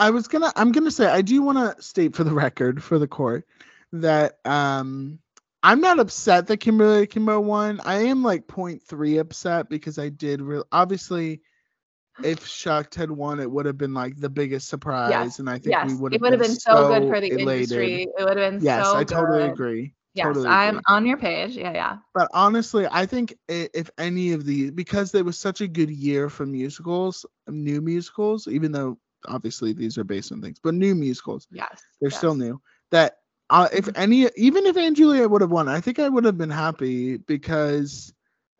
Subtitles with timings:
[0.00, 2.98] I was gonna I'm gonna say I do want to state for the record for
[2.98, 3.46] the court
[3.92, 5.20] that um
[5.62, 7.80] I'm not upset that Kimberly Akimbo won.
[7.84, 11.42] I am like 0.3 upset because I did real obviously
[12.22, 15.58] if Shucked had won, it would have been like the biggest surprise, Yes, and I
[15.58, 17.42] think Yes, we would it have would have been so good for the elated.
[17.42, 18.02] industry.
[18.18, 19.52] It would have been Yes, so I totally good.
[19.52, 19.94] agree.
[20.14, 20.84] Yes, totally I'm agree.
[20.88, 21.56] on your page.
[21.56, 21.98] Yeah, yeah.
[22.14, 26.28] But honestly, I think if any of these, because there was such a good year
[26.28, 31.46] for musicals, new musicals, even though obviously these are based on things, but new musicals,
[31.50, 31.82] Yes.
[32.00, 32.60] they're still new.
[32.90, 33.18] That
[33.50, 33.92] uh, if Mhm.
[33.96, 37.16] any, even if & Juliet would have won, I think I would have been happy
[37.16, 38.12] because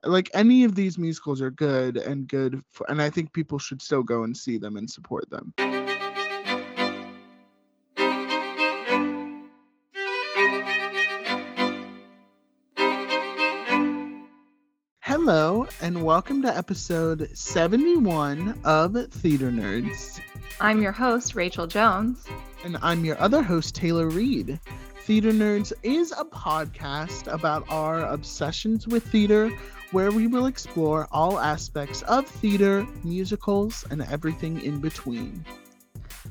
[0.02, 3.80] like any of these musicals are good and good, for, and I think people should
[3.82, 5.54] still go and see them and support them.
[15.02, 20.20] Hello, and welcome to episode 71 of Theater Nerds.
[20.58, 22.26] I'm your host, Rachel Jones.
[22.64, 24.58] And I'm your other host, Taylor Reed.
[25.02, 29.50] Theater Nerds is a podcast about our obsessions with theater,
[29.92, 35.44] where we will explore all aspects of theater, musicals, and everything in between.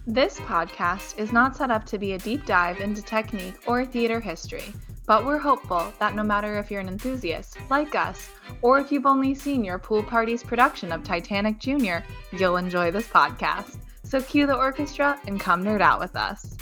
[0.06, 4.20] This podcast is not set up to be a deep dive into technique or theater
[4.20, 4.74] history,
[5.06, 8.30] but we're hopeful that no matter if you're an enthusiast like us,
[8.62, 11.98] or if you've only seen your pool party's production of Titanic Jr.,
[12.32, 13.78] you'll enjoy this podcast.
[14.10, 16.58] So cue the orchestra and come nerd out with us.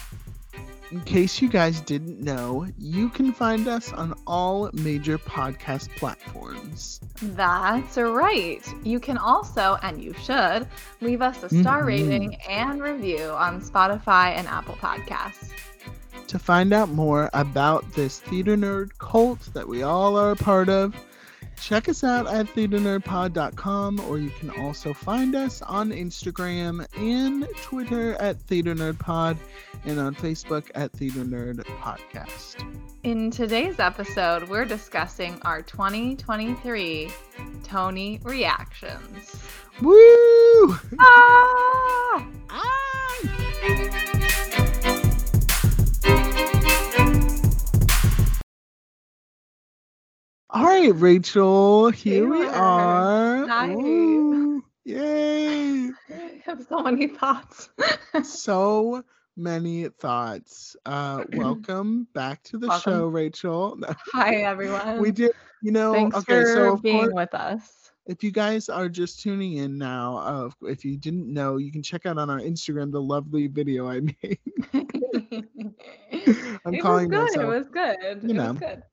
[0.91, 6.99] In case you guys didn't know, you can find us on all major podcast platforms.
[7.21, 8.61] That's right.
[8.83, 10.67] You can also, and you should,
[10.99, 11.85] leave us a star Mhm.
[11.85, 15.51] rating and review on Spotify and Apple Podcasts.
[16.27, 20.67] To find out more about this theater nerd cult that we all are a part
[20.67, 20.93] of,
[21.59, 28.13] check us out at theaternerdpod.com or you can also find us on Instagram and Twitter
[28.15, 29.37] at Theater Nerd Pod
[29.85, 32.63] and on Facebook at Theater Nerd Podcast.
[33.03, 37.09] In today's episode, we're discussing our 2023
[37.63, 39.35] Tony reactions.
[39.81, 40.75] Woo!
[40.99, 42.27] Ah!
[42.49, 42.67] Ah!
[50.49, 53.45] All right, Rachel, here we Taylor, are.
[53.47, 53.75] nice.
[53.75, 55.89] Ooh, yay!
[56.09, 57.69] I have so many thoughts.
[58.23, 59.03] so
[59.35, 60.77] many thoughts.
[60.85, 62.93] Uh, welcome back to the Welcome.
[62.93, 63.77] show, Rachel.
[64.13, 65.01] Hi, everyone.
[65.01, 65.31] we did,
[65.61, 65.91] you know.
[65.91, 67.91] Thanks okay, for so being course, with us.
[68.05, 71.83] if you guys are just tuning in now, uh, if you didn't know, you can
[71.83, 74.39] check out on our Instagram the lovely video I made.
[76.65, 77.37] I'm it calling was good.
[77.37, 77.43] myself.
[77.43, 77.97] It was good.
[78.23, 78.51] you it know.
[78.51, 78.83] was good.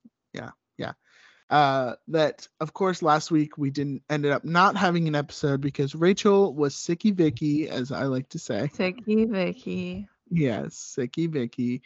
[1.50, 5.94] Uh that of course last week we didn't ended up not having an episode because
[5.94, 8.71] Rachel was sicky Vicky as I like to say.
[8.72, 10.09] Ticky Vicky.
[10.31, 11.82] Yes, sicky Vicky.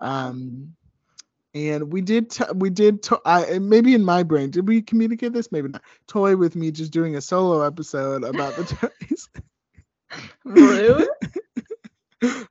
[0.00, 0.74] Um
[1.54, 5.32] and we did t- we did to- I maybe in my brain did we communicate
[5.32, 8.64] this maybe not toy with me just doing a solo episode about the
[9.00, 9.28] toys.
[10.44, 11.08] Rude.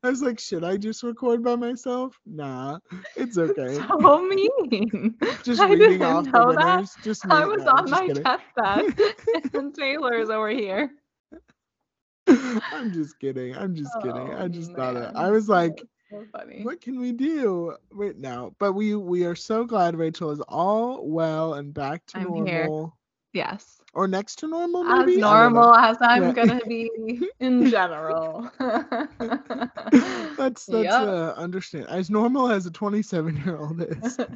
[0.04, 2.20] I was like, should I just record by myself?
[2.26, 2.80] Nah,
[3.16, 3.86] it's okay.
[4.02, 5.16] so mean.
[5.42, 6.84] Just I reading didn't off the know that.
[6.84, 6.96] winners.
[7.02, 7.26] Just.
[7.30, 8.24] I was on my kidding.
[8.24, 8.86] test bed,
[9.54, 10.92] and Taylor's over here.
[12.72, 13.56] I'm just kidding.
[13.56, 14.34] I'm just kidding.
[14.34, 15.10] Oh, I Oh, just thought it.
[15.16, 16.26] I was like, So
[16.58, 18.56] what can we do right now?
[18.60, 22.70] But we we are so glad Rachel is all well and back to I'm here.
[23.34, 23.82] Yes.
[23.94, 25.22] or next to normal As maybe.
[25.22, 25.32] Know.
[25.32, 26.34] normal as I'm Yeah.
[26.34, 26.90] gonna be
[27.40, 28.50] in general.
[30.38, 30.92] that's that's Yep.
[30.92, 34.18] uh, understand as normal as a 27 year old is.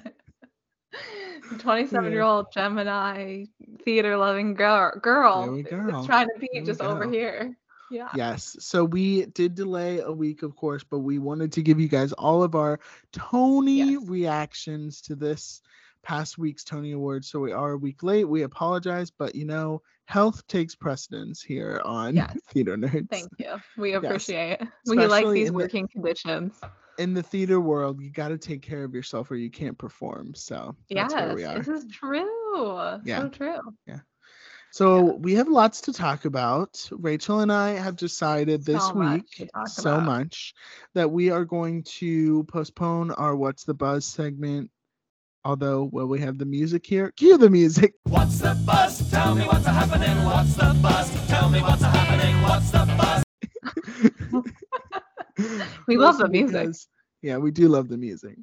[1.59, 3.45] 27 year old Gemini
[3.83, 7.55] theater loving girl girl is trying to be There just over here.
[7.89, 8.09] Yeah.
[8.15, 8.57] Yes.
[8.59, 12.11] So we did delay a week, of course, but we wanted to give you guys
[12.13, 12.79] all of our
[13.13, 14.09] Tony Yes.
[14.09, 15.61] reactions to this
[16.07, 17.27] past week's Tony Awards.
[17.29, 18.23] So we are a week late.
[18.23, 22.37] We apologize, but you know, health takes precedence here on Yes.
[22.49, 23.09] Theater Nerds.
[23.09, 23.55] Thank you.
[23.77, 24.67] We appreciate it.
[24.85, 26.53] We like these in the- working conditions.
[26.97, 30.33] In the theater world, you got to take care of yourself or you can't perform.
[30.33, 31.59] So that's yes, where we are.
[31.59, 32.27] this is true.
[33.03, 33.19] Yeah.
[33.19, 33.59] So true.
[33.85, 33.99] Yeah.
[34.71, 36.89] So we have lots to talk about.
[36.91, 40.05] Rachel and I have decided this So week so about.
[40.05, 40.55] much
[40.95, 44.71] that we are going to postpone our What's the Buzz segment.
[45.51, 47.09] Although, well, we have the music here.
[47.15, 47.93] Cue the music.
[48.03, 49.09] What's the buzz?
[49.09, 50.25] Tell me what's happening.
[50.25, 51.27] What's the buzz?
[51.29, 52.41] Tell me what's happening.
[52.41, 54.43] What's the buzz?
[55.87, 56.51] We love the music.
[56.63, 56.87] because-
[57.21, 58.35] yeah, we do love the music.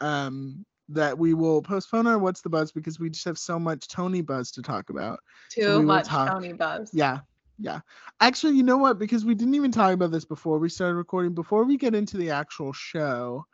[0.00, 3.86] Um, that we will postpone our What's the Buzz because we just have so much
[3.86, 5.20] Tony buzz to talk about.
[5.52, 6.90] Too we will much talk- Tony buzz.
[6.92, 7.20] Yeah,
[7.60, 7.78] yeah,
[8.20, 8.98] Actually, you know what?
[8.98, 11.32] Because we didn't even talk about this before we started recording.
[11.32, 13.44] Before we get into the actual show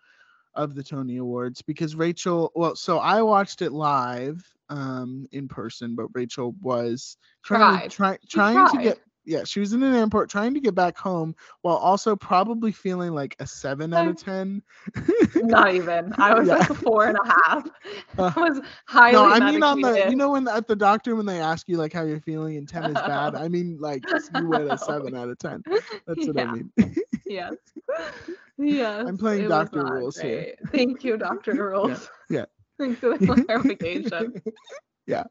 [0.56, 5.94] of the Tony Awards, because Rachel, well, so I watched it live um in person,
[5.96, 7.90] but Rachel was trying Tried.
[7.90, 11.34] try, trying to get yeah, she was in an airport trying to get back home
[11.62, 14.62] while also probably feeling like a seven out of ten.
[15.34, 16.12] Not even.
[16.18, 16.56] I was Yeah.
[16.58, 17.68] like a four and a half.
[18.18, 21.14] Uh, I was highly no, I mean on the you know when at the doctor
[21.16, 23.34] when they ask you like how you're feeling and ten is bad.
[23.34, 25.64] I mean like you went a seven out of ten.
[26.06, 26.72] That's what I mean.
[27.26, 27.54] Yes.
[28.58, 29.04] Yes.
[29.06, 29.82] I'm playing Dr.
[29.82, 30.54] not Rules here.
[30.72, 31.52] Thank you, Dr.
[31.62, 32.08] Rules.
[32.30, 32.46] yeah.
[32.78, 34.42] Thanks for the clarification.
[35.06, 35.24] yeah.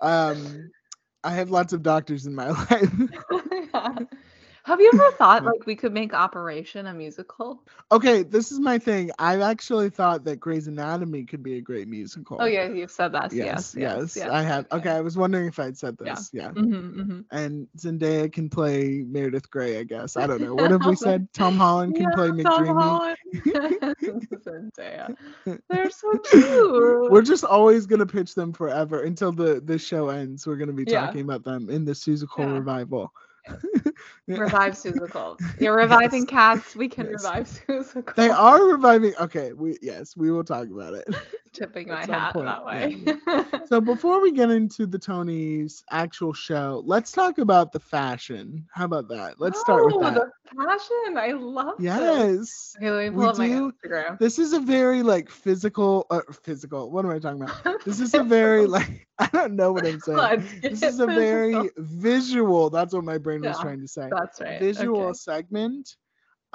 [0.00, 0.70] Um
[1.22, 2.90] I have lots of doctors in my life.
[3.74, 3.98] Yeah.
[4.66, 7.62] Have you ever thought like we could make Operation a musical?
[7.92, 9.10] okay, this is my thing.
[9.18, 12.38] I've actually thought that Grey's Anatomy could be a great musical.
[12.40, 13.32] Oh yeah, you've said that.
[13.32, 14.66] Yes, Yes, yes, I have.
[14.72, 16.14] Okay, I was wondering if I'd said Yeah.
[16.14, 16.30] this.
[16.32, 16.50] Yeah.
[16.50, 20.16] hmm hmm And Zendaya can play Meredith Grey, I guess.
[20.16, 20.54] I don't know.
[20.56, 21.28] What have we Oh, said?
[21.32, 22.74] Tom Holland can play Tom McDreamy.
[22.76, 23.16] Holland.
[24.46, 25.14] Zendaya.
[25.68, 27.10] They're so cute.
[27.10, 30.46] We're just always gonna pitch them forever until the the show ends.
[30.46, 31.00] We're gonna be Yeah.
[31.00, 31.94] talking about them in the
[32.38, 32.44] Yeah.
[32.44, 33.12] revival.
[34.34, 35.38] Revive Seussical.
[35.58, 36.74] You're reviving cats.
[36.76, 37.08] We can Yes.
[37.08, 38.14] revive Seussical.
[38.16, 39.14] They are reviving.
[39.20, 41.06] Okay, we yes, we will talk about it.
[41.56, 43.44] Tipping my hat point, that yeah, way.
[43.66, 48.66] So before we get into the Tonys actual show, let's talk about the fashion.
[48.72, 49.40] How about that?
[49.40, 50.14] Let's start with Oh, that.
[50.14, 51.16] The fashion.
[51.16, 51.84] I love this.
[51.84, 52.74] Yes.
[52.78, 54.18] Okay, let me we pull up my do- Instagram.
[54.18, 56.90] This is a very like physical uh, physical.
[56.90, 57.84] What am I talking about?
[57.84, 60.44] This is a very like I don't know what I'm saying.
[60.62, 62.70] This is a very visual.
[62.70, 64.08] That's what my brain was trying to say.
[64.10, 64.60] That's right.
[64.60, 65.12] Visual okay.
[65.14, 65.96] segment.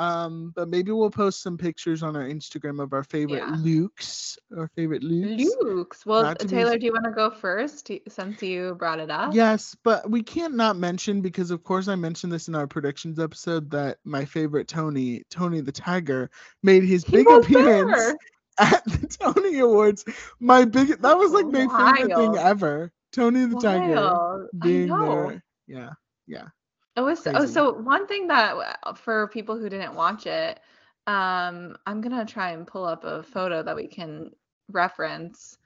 [0.02, 3.56] Um, but maybe we'll post some pictures on our Instagram of our favorite Yeah.
[3.56, 5.46] Lukes, our favorite Lukes.
[5.62, 6.06] Luke's.
[6.08, 9.36] Well, to be Taylor, do you want to go first since you brought it up?
[9.36, 13.20] Yes, but we can't not mention because of course I mentioned this in our predictions
[13.20, 16.32] episode that my favorite Tony, Tony the Tiger,
[16.64, 18.16] made his He big appearance there.
[18.58, 20.04] at the Tony Awards.
[20.40, 22.92] My big that was like my favorite thing ever.
[23.12, 24.48] Tony the Tiger Wild.
[24.56, 25.44] I being there.
[25.68, 25.92] Yeah.
[26.26, 26.48] Yeah.
[26.96, 30.60] It was oh, so one thing that uh, for people who didn't watch it,
[31.08, 34.32] um, I'm gonna try and pull up a photo that we can
[34.70, 35.58] reference.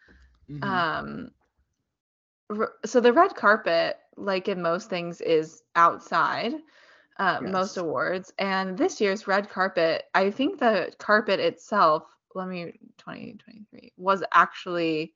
[0.50, 0.64] Mhm.
[0.64, 1.32] Um,
[2.86, 6.54] so the red carpet, like in most things, is outside.
[7.18, 12.04] Uh, most awards, and this year's red carpet, I think the carpet itself,
[12.36, 15.14] let me 2023 was actually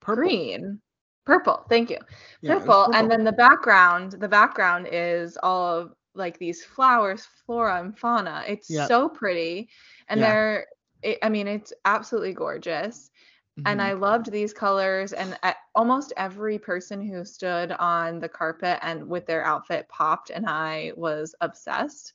[0.00, 0.22] Purple.
[0.22, 0.80] green,
[1.24, 1.64] purple.
[1.68, 1.98] Thank you
[2.40, 7.26] Yeah, was purple, and then the background the background is all of like these flowers
[7.46, 9.68] flora and fauna it's so pretty
[10.08, 10.22] and Yeah.
[10.22, 10.66] they're
[11.02, 13.10] it, i mean it's absolutely gorgeous
[13.64, 13.82] and Mhm.
[13.82, 15.38] i loved these colors and
[15.74, 20.92] almost every person who stood on the carpet and with their outfit popped and i
[20.96, 22.14] was obsessed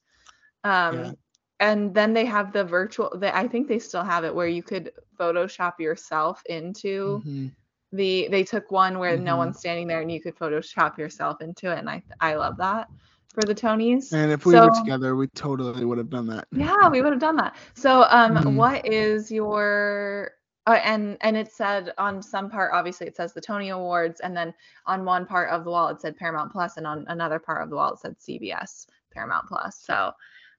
[0.64, 1.16] um Yeah.
[1.60, 4.64] and then they have the virtual the, i think they still have it where you
[4.64, 7.56] could photoshop yourself into Mhm.
[7.92, 9.38] The they took one where no Mhm.
[9.38, 12.88] one's standing there and you could photoshop yourself into it and i i love that
[13.34, 16.48] for the tonys And if we were together, we totally would have done that.
[16.52, 18.56] yeah we would have done that so um Mhm.
[18.56, 20.32] what is your
[20.66, 24.36] uh, and and it said on some part obviously it says the tony awards and
[24.36, 24.54] then
[24.86, 27.70] on one part of the wall it said paramount plus and on another part of
[27.70, 30.12] the wall it said cbs paramount plus so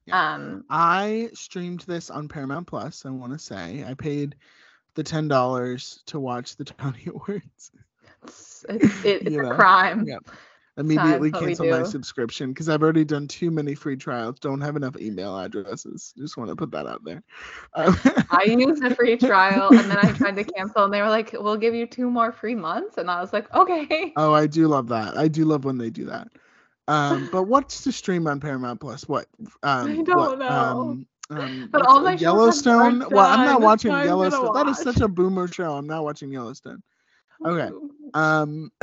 [0.06, 0.32] Yeah.
[0.32, 3.04] um I streamed this on Paramount Plus.
[3.04, 4.36] I want to say I paid
[4.98, 7.70] the ten dollars to watch the Tony Awards.
[8.24, 10.18] it's, it's, it's a know, crime yeah.
[10.76, 14.38] Immediately cancel my subscription because I've already done too many free trials.
[14.38, 16.14] Don't have enough email addresses.
[16.16, 17.20] Just want to put that out there.
[17.74, 17.98] Um,
[18.30, 21.32] I used a free trial and then I tried to cancel and they were like,
[21.32, 22.96] we'll give you two more free months.
[22.96, 24.12] And I was like, okay.
[24.16, 25.16] oh, I do love that.
[25.18, 26.28] I do love when they do that.
[26.86, 29.08] Um, but what's to stream on Paramount Plus?
[29.08, 29.26] What?
[29.64, 30.48] Um, what, don't know.
[30.48, 33.04] Um, um, But all my Yellowstone.
[33.10, 34.54] Well, I'm not watching so I'm gonna Yellowstone.
[34.54, 35.74] That is such a boomer show.
[35.74, 36.82] I'm not watching Yellowstone.
[37.44, 37.70] Okay.
[38.14, 38.70] Um,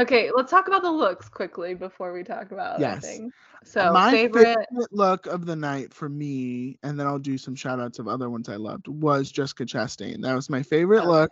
[0.00, 3.04] Okay, let's talk about the looks quickly before we talk about Yes.
[3.04, 3.32] everything.
[3.64, 4.56] So my favorite,
[4.92, 8.30] look of the night for me, and then I'll do some shout outs of other
[8.30, 10.22] ones I loved, was Jessica Chastain.
[10.22, 11.08] That was my favorite Okay.
[11.08, 11.30] look.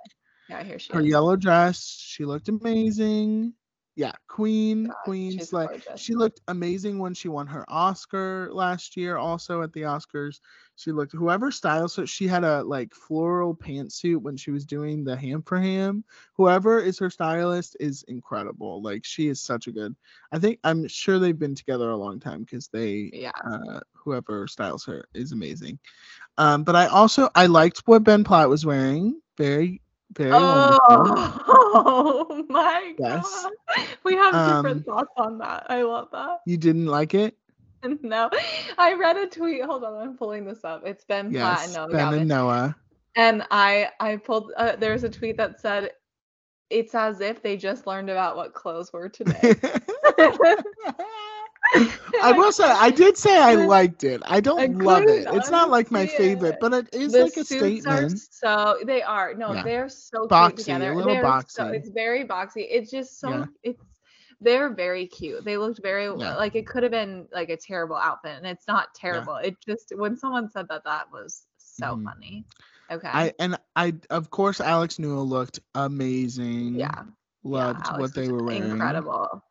[0.49, 1.07] yeah, here she Her is.
[1.07, 3.53] yellow dress, she looked amazing.
[3.97, 5.67] Yeah, Queen, God, Queen Slay.
[5.67, 6.01] gorgeous.
[6.01, 10.41] She looked amazing when she won her Oscar last year, also at the Oscars.
[10.77, 15.03] She looked whoever styles her, she had a like floral pantsuit when she was doing
[15.03, 16.05] the ham for ham.
[16.35, 18.83] Whoever is her stylist is incredible.
[18.83, 19.97] Like she is such a good.
[20.31, 24.47] I think I'm sure they've been together a long time because they Yeah, uh, whoever
[24.47, 25.79] styles her is amazing.
[26.37, 29.21] Um, but I also I liked what Ben Platt was wearing.
[29.39, 29.81] Very
[30.15, 30.81] Very wonderful.
[31.49, 33.23] Oh my Yes.
[33.23, 33.53] god.
[34.05, 35.67] We have different Um, thoughts on that.
[35.69, 36.39] I love that.
[36.47, 37.37] You didn't like it?
[38.03, 38.31] No.
[38.79, 39.63] I read a tweet.
[39.65, 40.83] Hold on, I'm pulling this up.
[40.85, 41.65] It's Ben Platt Yes.
[41.67, 42.19] and Noah ben Galvin.
[42.21, 42.77] and Noah.
[43.15, 45.91] And I I pulled uh, there's a tweet that said
[46.71, 49.55] it's as if they just learned about what clothes were today.
[52.23, 54.23] I will say I did say I liked it.
[54.27, 55.27] I don't I love it.
[55.33, 56.59] It's not like my favorite, it.
[56.61, 58.19] but it is the like a statement.
[58.31, 59.63] so they are no Yeah.
[59.63, 60.95] they're so Boxy, cute together.
[60.95, 62.67] little They're So, it's very boxy.
[62.71, 63.45] It's just so Yeah.
[63.63, 63.83] it's
[64.41, 65.45] they're very cute.
[65.45, 66.37] They looked very Yeah.
[66.37, 69.37] like it could have been like a terrible outfit, and it's not terrible.
[69.37, 72.05] It just when someone said that that was so Mhm.
[72.05, 72.45] funny.
[72.91, 73.09] Okay.
[73.09, 76.75] I and I of course Alex Newell looked amazing.
[76.75, 77.03] yeah.
[77.43, 78.65] Loved what they were wearing.
[78.65, 79.43] Incredible.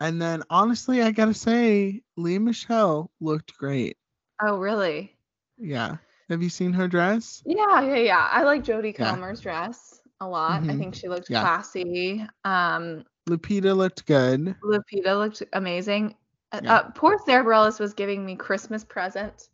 [0.00, 3.96] And then honestly, I gotta say, Lea Michele looked great.
[4.42, 5.14] Oh really?
[5.58, 5.96] Yeah.
[6.30, 7.42] Have you seen her dress?
[7.44, 8.28] Yeah, yeah, yeah.
[8.30, 9.10] I like Jodie Yeah.
[9.10, 10.62] Comer's dress a lot.
[10.62, 10.78] I Mhm.
[10.78, 11.40] think she looked Yeah.
[11.40, 12.26] classy.
[12.44, 14.54] Um, Lupita looked good.
[14.64, 16.14] Lupita looked amazing.
[16.52, 16.76] Uh, Yeah.
[16.76, 19.48] Uh, poor Sara Bareilles was giving me Christmas present,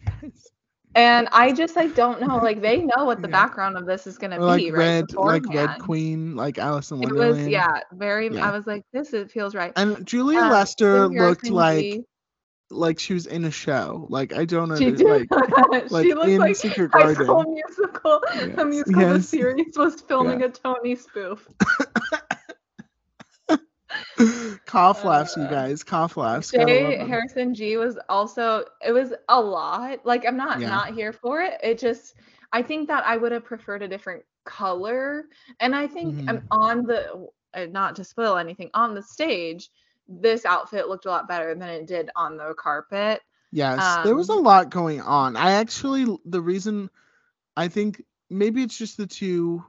[0.94, 2.36] and I just like don't know.
[2.36, 3.32] Like they know what the Yeah.
[3.32, 4.78] background of this is gonna Or be, like right?
[4.78, 5.78] red, like Red.
[5.80, 8.32] Queen, like Alice in It was yeah, very.
[8.34, 8.48] Yeah.
[8.48, 9.72] I was like, this is, feels right.
[9.76, 12.00] And Julia Um, Lester looked like
[12.70, 14.06] like she was in a show.
[14.08, 15.06] Like I don't she did.
[15.08, 15.28] like
[15.90, 17.24] like she looked like Secret High Garden.
[17.26, 18.22] School Musical.
[18.34, 21.48] Yes, The musical, the series was filming a Tony spoof.
[24.66, 25.82] cough laughs, you guys.
[25.82, 26.52] Cough laughs.
[26.52, 27.06] J.
[27.06, 30.04] Harrison Ghee was also it was a lot.
[30.04, 30.66] Like I'm not Yeah.
[30.66, 31.58] not here for it.
[31.62, 32.14] It just
[32.52, 35.24] I think that I would have preferred a different color.
[35.60, 36.50] And I think um, Mhm.
[36.50, 39.68] on the uh, not to spoil anything on the stage,
[40.08, 43.20] this outfit looked a lot better than it did on the carpet.
[43.50, 45.36] Yes, there was a Um, lot going on.
[45.36, 46.90] I actually the reason
[47.56, 49.64] I think maybe it's just the two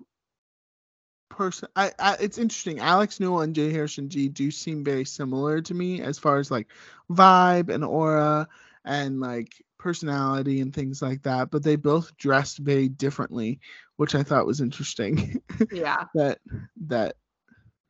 [1.36, 2.80] person I, I it's interesting.
[2.80, 3.72] Alex Newell and J.
[3.72, 6.68] Harrison Ghee do seem very similar to me as far as like
[7.12, 8.48] vibe and aura
[8.86, 13.60] and like personality and things like that, but they both dressed very differently,
[13.98, 15.42] which I thought was interesting.
[15.72, 16.06] Yeah.
[16.16, 16.40] that
[16.88, 17.16] that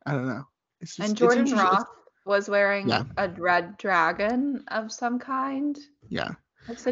[0.06, 0.44] I don't know.
[0.80, 1.86] It's just and Jordan Roth
[2.26, 3.04] was wearing Yeah.
[3.16, 5.78] a red dragon of some kind.
[6.08, 6.32] Yeah.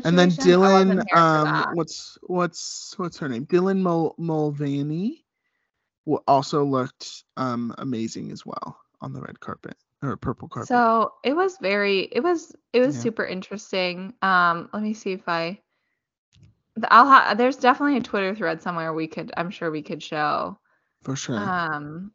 [0.04, 0.62] and then situation.
[0.62, 3.46] I wasn't Dylan, um, what's what's what's her name?
[3.46, 5.21] Dylan Mul- Mulvaney,
[6.26, 10.68] also looked um amazing as well on the red carpet or purple carpet.
[10.68, 13.02] So it was very, it was, it was Yeah.
[13.02, 14.12] super interesting.
[14.20, 15.60] Um, let me see if I,
[16.74, 20.02] the- I'll ha- there's definitely a Twitter thread somewhere we could, I'm sure we could
[20.02, 20.58] show.
[21.02, 21.38] for sure.
[21.38, 22.10] Um,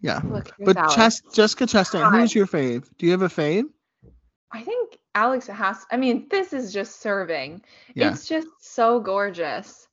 [0.00, 0.20] yeah.
[0.24, 0.74] look, But.
[0.90, 2.88] Chest- Jessica Chastain, who's your fave?
[2.98, 3.64] Do you have a fave?
[4.52, 7.62] I think Alex has, I mean, this is just serving.
[7.94, 8.10] Yeah.
[8.10, 9.85] It's just so gorgeous.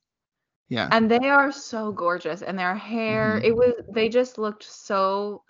[0.68, 0.88] Yeah.
[0.92, 2.42] And they are so gorgeous.
[2.42, 3.44] And their hair, Mhm.
[3.44, 5.42] it was, they just looked so,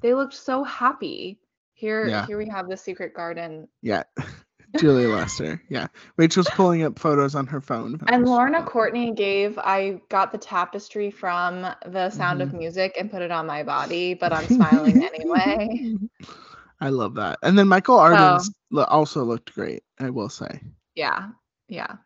[0.00, 1.40] they looked so happy.
[1.74, 2.26] Here, Yeah.
[2.26, 4.02] here we have the secret garden Yeah.
[4.78, 5.62] Julia Lester.
[5.70, 5.86] Yeah.
[6.18, 7.98] Rachel's pulling up photos on her phone.
[8.08, 12.54] And Lorna Courtney gave I got the tapestry from the Sound Mm-hmm.
[12.54, 15.96] of Music and put it on my body, but I'm smiling anyway.
[16.80, 17.38] I love that.
[17.42, 20.60] And then Michael Arden's also looked great, I will say.
[20.94, 21.28] Yeah.
[21.68, 21.96] Yeah.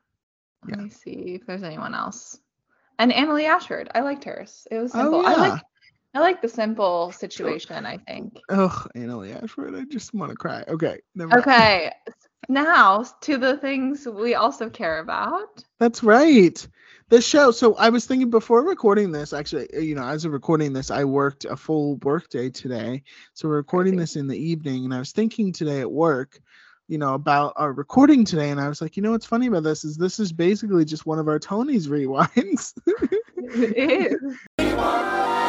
[0.64, 0.84] Let Yeah.
[0.84, 2.38] me see if there's anyone else.
[2.98, 3.90] And Annaleigh Ashford.
[3.94, 4.66] I liked hers.
[4.70, 5.20] It was Oh, simple.
[5.26, 5.38] I yeah.
[5.38, 5.62] like
[6.14, 8.38] I like the simple situation, I think.
[8.50, 9.74] Ugh, Annaleigh Ashford.
[9.74, 10.62] I just want to cry.
[10.68, 11.00] Okay.
[11.14, 11.38] Never.
[11.38, 11.90] Okay.
[12.48, 15.64] Now to the things we also care about.
[15.78, 16.68] That's right.
[17.08, 17.50] The show.
[17.50, 20.90] So I was thinking before recording this, actually, uh, you know, as of recording this,
[20.90, 23.02] I worked a full work day today.
[23.34, 26.40] So we're recording this in the evening, and I was thinking today at work,
[26.88, 29.62] you know, about our recording today, and I was like, you know, what's funny about
[29.62, 32.72] this is this is basically just one of our Tony's rewinds.
[33.54, 34.36] It is.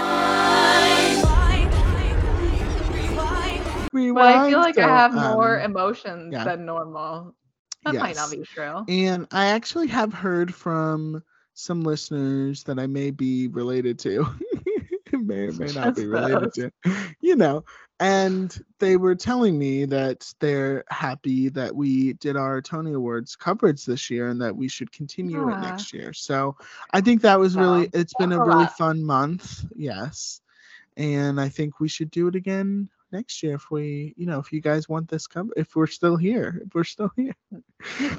[3.93, 4.15] Rewind.
[4.15, 6.43] But I feel like I have more um, emotions yeah.
[6.43, 7.35] than normal.
[7.85, 8.83] That might not be true.
[8.87, 11.23] And I actually have heard from
[11.53, 14.25] some listeners that I may be related to.
[15.27, 16.71] may or may not be related to.
[17.21, 17.65] You know.
[17.99, 23.85] And they were telling me that they're happy that we did our Tony Awards coverage
[23.85, 26.11] this year and that we should continue it next year.
[26.11, 26.57] So
[26.91, 29.63] I think that was really, it's been a really fun month.
[29.75, 30.41] Yes.
[30.97, 34.51] And I think we should do it again next year if we, you know, if
[34.51, 37.35] you guys want this come, if we're still here, if we're still here.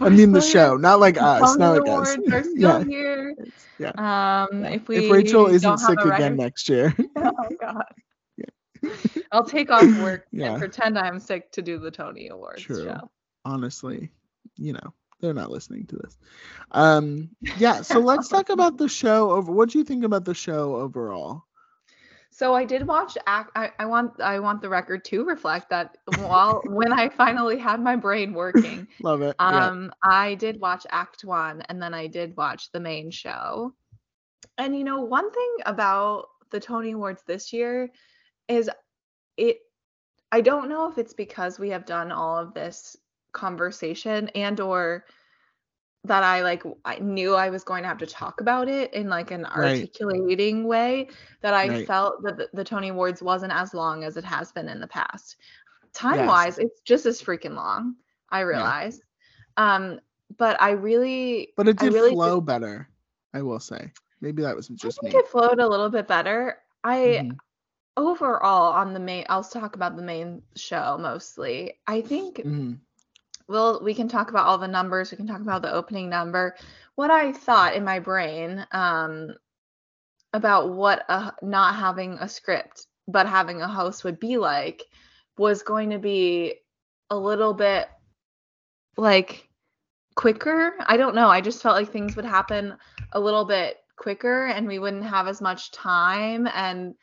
[0.01, 0.79] I We're mean the show, here.
[0.79, 2.17] not like us, not like us.
[2.33, 3.35] Are still yeah, here.
[3.79, 3.93] yeah.
[4.51, 7.85] Um, if we if Rachel isn't sick again next year, oh God.
[9.33, 10.51] I'll take off work Yeah.
[10.53, 12.85] and pretend I'm sick to do the Tony Awards True.
[12.85, 13.11] show.
[13.45, 14.11] honestly,
[14.57, 16.19] you know, they're not listening to this.
[16.73, 17.81] Um, yeah.
[17.83, 19.31] So let's talk about the show.
[19.31, 19.53] Over.
[19.53, 21.45] What do you think about the show overall?
[22.35, 25.99] So I did watch act I, I want I want the record to reflect that
[26.19, 28.89] while when I finally had my brain working.
[29.01, 29.37] Love it.
[29.39, 29.67] yeah.
[29.67, 33.73] Um I did watch Act 1 and then I did watch the main show.
[34.59, 37.91] And you know, one thing about the Tony Awards this year
[38.49, 38.69] is
[39.37, 39.59] it
[40.33, 42.97] I don't know if it's because we have done all of this
[43.31, 45.05] conversation and or
[46.05, 49.09] that I like I knew I was going to have to talk about it in
[49.09, 49.89] like an Right.
[49.89, 51.09] articulating way
[51.41, 51.87] that I Right.
[51.87, 54.87] felt that the, the Tony Awards wasn't as long as it has been in the
[54.87, 55.37] past.
[55.93, 57.97] Time wise, it's just as freaking long.
[58.31, 59.01] I realize.
[59.57, 60.01] Um,
[60.37, 62.89] but I really But it did really flow better.
[63.33, 63.93] I will say.
[64.21, 65.11] Maybe that was I just me.
[65.11, 66.59] it flowed a little bit better.
[66.83, 67.39] I Mhm.
[67.97, 71.79] overall on the main I'll talk about the main show mostly.
[71.87, 72.79] I think Mhm.
[73.49, 75.11] Well we can talk about all the numbers.
[75.11, 76.57] We can talk about the opening number.
[76.95, 79.35] What i thought in my brain um
[80.33, 84.83] about what a, not having a script but having a host would be like
[85.39, 86.55] was going to be
[87.11, 87.89] a little bit
[88.97, 89.49] like
[90.15, 90.75] quicker.
[90.87, 91.29] I don't know.
[91.29, 92.77] I just felt like things would happen
[93.13, 96.49] a little bit quicker and we wouldn't have as much time.
[96.55, 96.95] And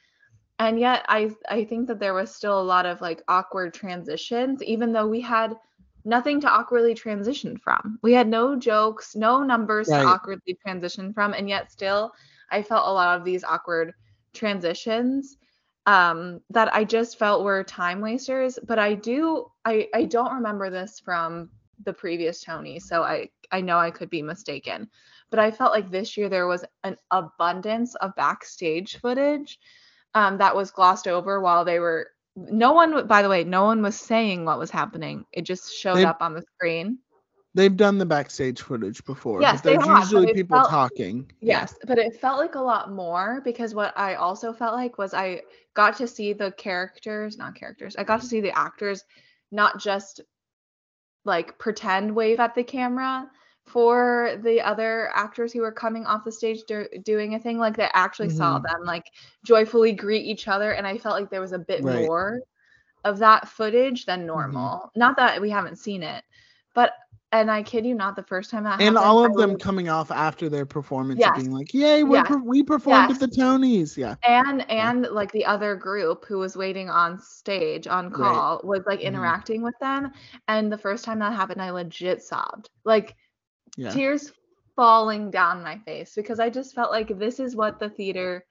[0.62, 4.62] and yet i i think that there was still a lot of like awkward transitions
[4.62, 5.56] even though we had
[6.06, 8.00] nothing to awkwardly transition from.
[8.02, 9.94] We had no jokes no numbers Right.
[9.94, 12.14] to awkwardly transition from and yet still
[12.52, 13.94] i felt a lot of these awkward
[14.34, 15.38] transitions
[15.86, 18.60] um that i just felt were time wasters.
[18.66, 21.50] But i do i i don't remember this from
[21.84, 24.90] the previous tony so i i know i could be mistaken.
[25.30, 29.60] But i felt like this year there was an abundance of backstage footage
[30.14, 33.82] um, that was glossed over while they were no one by the way no one
[33.82, 36.98] was saying what was happening it just showed They- up on the screen
[37.54, 39.42] They've done the backstage footage before.
[39.42, 41.30] Yes, but they there's have, usually it people felt- talking.
[41.42, 45.14] yes but it felt like a lot more because what i also felt like was
[45.14, 45.42] i
[45.74, 49.04] got to see the characters not characters i got to see the actors
[49.52, 50.22] not just
[51.26, 53.30] like pretend wave at the camera
[53.72, 57.78] for the other actors who were coming off the stage do- doing a thing like
[57.78, 58.64] they actually saw Mhm.
[58.64, 59.06] them like
[59.46, 62.06] joyfully greet each other and i felt like there was a bit Right.
[62.06, 62.42] more
[63.06, 64.28] of that footage than Mm-hmm.
[64.28, 66.24] normal not that we haven't seen it
[66.74, 66.94] but
[67.34, 68.88] and i kid you not the first time that happened.
[68.90, 71.38] And happened, all I of them was- coming off after their performance Yes.
[71.38, 72.28] being like, "Yay, we're Yes.
[72.28, 73.24] per- we performed Yes.
[73.24, 74.16] at the Tonys." Yeah.
[74.28, 78.14] and and like the other group who was waiting on stage on Right.
[78.16, 79.04] call was like Mhm.
[79.04, 80.12] interacting with them
[80.50, 83.16] and the first time that happened i legit sobbed like
[83.78, 83.92] Yeah.
[83.92, 84.32] tears
[84.76, 88.46] falling down my face because i just felt like this is what the theater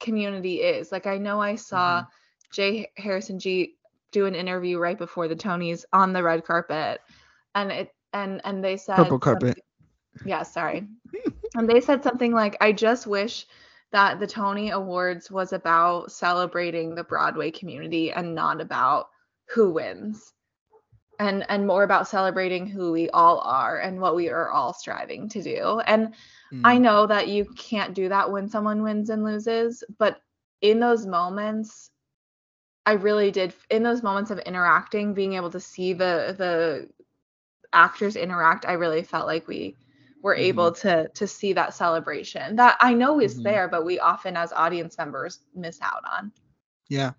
[0.00, 2.08] community is like i know i saw Mm-hmm.
[2.52, 2.90] J.
[2.96, 3.74] Harrison Ghee
[4.12, 7.00] do an interview right before the tonys on the red carpet
[7.56, 9.58] and it and and they said Purple carpet.
[10.24, 10.86] yeah sorry
[11.56, 13.46] and they said something like i just wish
[13.90, 19.08] that the tony awards was about celebrating the broadway community and not about
[19.48, 20.32] who wins
[21.18, 25.28] and and more about celebrating who we all are and what we are all striving
[25.30, 26.14] to do and
[26.64, 26.78] I Mm.
[26.78, 30.20] know that you can't do that when someone wins and loses, but
[30.60, 31.90] in those moments,
[32.86, 33.54] I really did.
[33.70, 36.88] In those moments of interacting, being able to see the the
[37.72, 39.76] actors interact, I really felt like we
[40.22, 43.42] were able to to see that celebration that I know is Mhm.
[43.42, 46.32] there, but we often as audience members miss out on.
[46.88, 47.12] Yeah.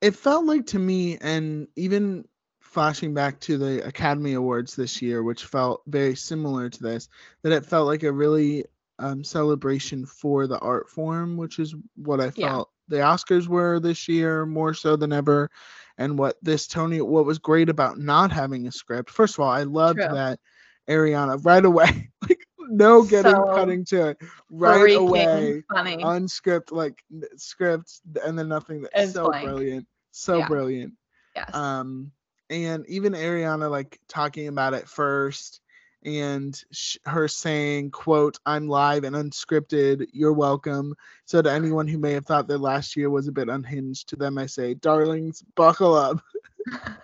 [0.00, 2.26] It felt like to me, and even
[2.74, 7.08] flashing back to the Academy Awards this year, which felt very similar to this,
[7.42, 8.66] that it felt like a really
[8.98, 12.54] um, celebration for the art form, which is what I Yeah.
[12.54, 15.50] felt the Oscars were this year more so than ever.
[15.98, 19.50] And what this Tony, what was great about not having a script, first of all,
[19.50, 20.14] I loved True.
[20.14, 20.40] that
[20.88, 24.18] Ariana right away, like no getting So cutting to it,
[24.50, 26.02] right away funny.
[26.02, 27.02] unscript like
[27.36, 29.44] scripts and then nothing that's so blank.
[29.44, 30.48] brilliant so Yeah.
[30.48, 30.94] brilliant
[31.34, 31.48] yes.
[31.54, 32.12] um
[32.50, 35.60] and even ariana like talking about it first
[36.04, 40.94] and sh- her saying quote i'm live and unscripted you're welcome.
[41.24, 44.16] So to anyone who may have thought that last year was a bit unhinged to
[44.16, 46.20] them i say darlings buckle up.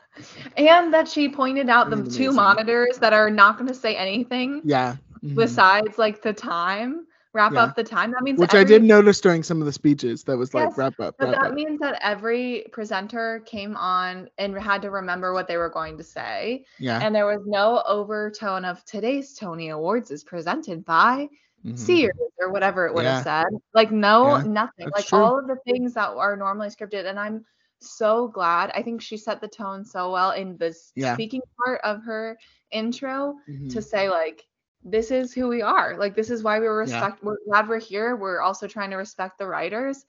[0.57, 4.61] And that she pointed out the two monitors that are not going to say anything
[4.65, 4.97] yeah.
[5.25, 5.37] Mhm.
[5.37, 7.63] besides like the time, wrap Yeah.
[7.65, 8.11] up the time.
[8.13, 10.79] That means which i did notice during some of the speeches that was like Yes,
[10.79, 14.91] wrap up But wrap that up means that every presenter came on and had to
[14.91, 16.65] remember what they were going to say.
[16.79, 21.29] yeah And there was no overtone of today's Tony Awards is presented by
[21.65, 21.79] mhm.
[21.79, 23.17] Sears or whatever it would Yeah.
[23.17, 23.47] have said.
[23.75, 24.87] Like, no, Yeah, nothing.
[24.87, 25.19] that's Like, true.
[25.19, 27.05] all of the things that are normally scripted.
[27.07, 27.45] And I'm
[27.81, 28.71] so glad.
[28.75, 31.15] I think she set the tone so well in the s- Yeah.
[31.15, 32.37] speaking part of her
[32.73, 33.71] intro Mhm.
[33.73, 34.45] to say like
[34.83, 35.97] this is who we are.
[35.99, 38.17] Like this is why we respect we're glad we're here.
[38.17, 40.05] We're also trying to respect the writers.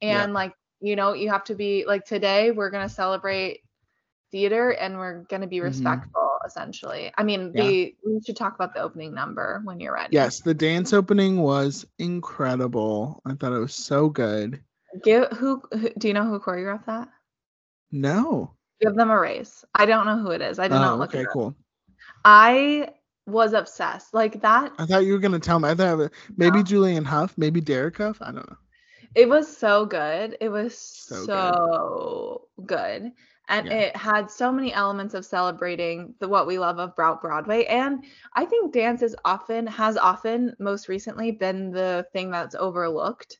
[0.00, 0.22] Yeah.
[0.24, 3.60] And like, you know, you have to be like today we're gonna celebrate
[4.32, 5.64] theater and we're gonna be Mhm.
[5.64, 7.12] respectful essentially.
[7.16, 7.62] I mean Yeah.
[7.62, 10.14] the we should talk about the opening number when you're ready.
[10.14, 13.20] Yes, the dance opening was incredible.
[13.26, 14.62] I thought it was so good.
[15.04, 17.08] Give who, who do you know who choreographed that?
[17.92, 18.54] No.
[18.80, 19.64] Give them a raise.
[19.74, 20.58] I don't know who it is.
[20.58, 21.54] I did not Oh, look okay, it cool.
[22.24, 22.90] I
[23.26, 24.14] was obsessed.
[24.14, 25.68] Like that I thought you were gonna tell me.
[25.68, 26.64] I thought maybe No.
[26.64, 28.18] Julianne Hough, maybe Derek Hough.
[28.20, 28.56] I don't know.
[29.14, 30.36] It was so good.
[30.40, 31.62] It was So so, good.
[32.64, 33.12] good.
[33.48, 33.72] And Yeah.
[33.72, 37.64] it had so many elements of celebrating the what we love of Broad Broadway.
[37.64, 43.38] And I think dance is often has often most recently been the thing that's overlooked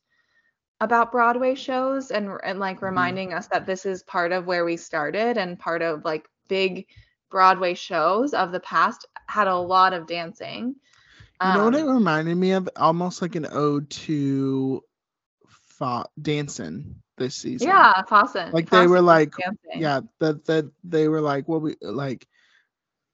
[0.80, 2.82] about Broadway shows and and like Mhm.
[2.82, 6.86] reminding us that this is part of where we started and part of like big
[7.30, 10.76] Broadway shows of the past had a lot of dancing.
[11.42, 12.68] You know what it Um, reminded me of?
[12.76, 14.82] Almost like an ode to
[15.78, 17.68] fa- dancing this season.
[17.68, 18.52] yeah, Fosse.
[18.52, 19.80] Like they were like, dancing.
[19.82, 22.26] yeah, that that they were like, well, we like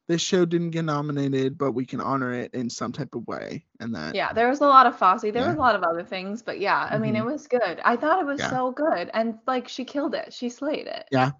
[0.08, 3.64] this show didn't get nominated, but we can honor it in some type of way,
[3.80, 5.22] and that Yeah, there was a lot of Fosse.
[5.22, 5.46] There Yeah.
[5.48, 7.80] was a lot of other things, but yeah, I mean, it was good.
[7.84, 8.50] I thought it was Yeah.
[8.50, 10.32] so good, and like she killed it.
[10.32, 11.06] She slayed it.
[11.10, 11.32] Yeah.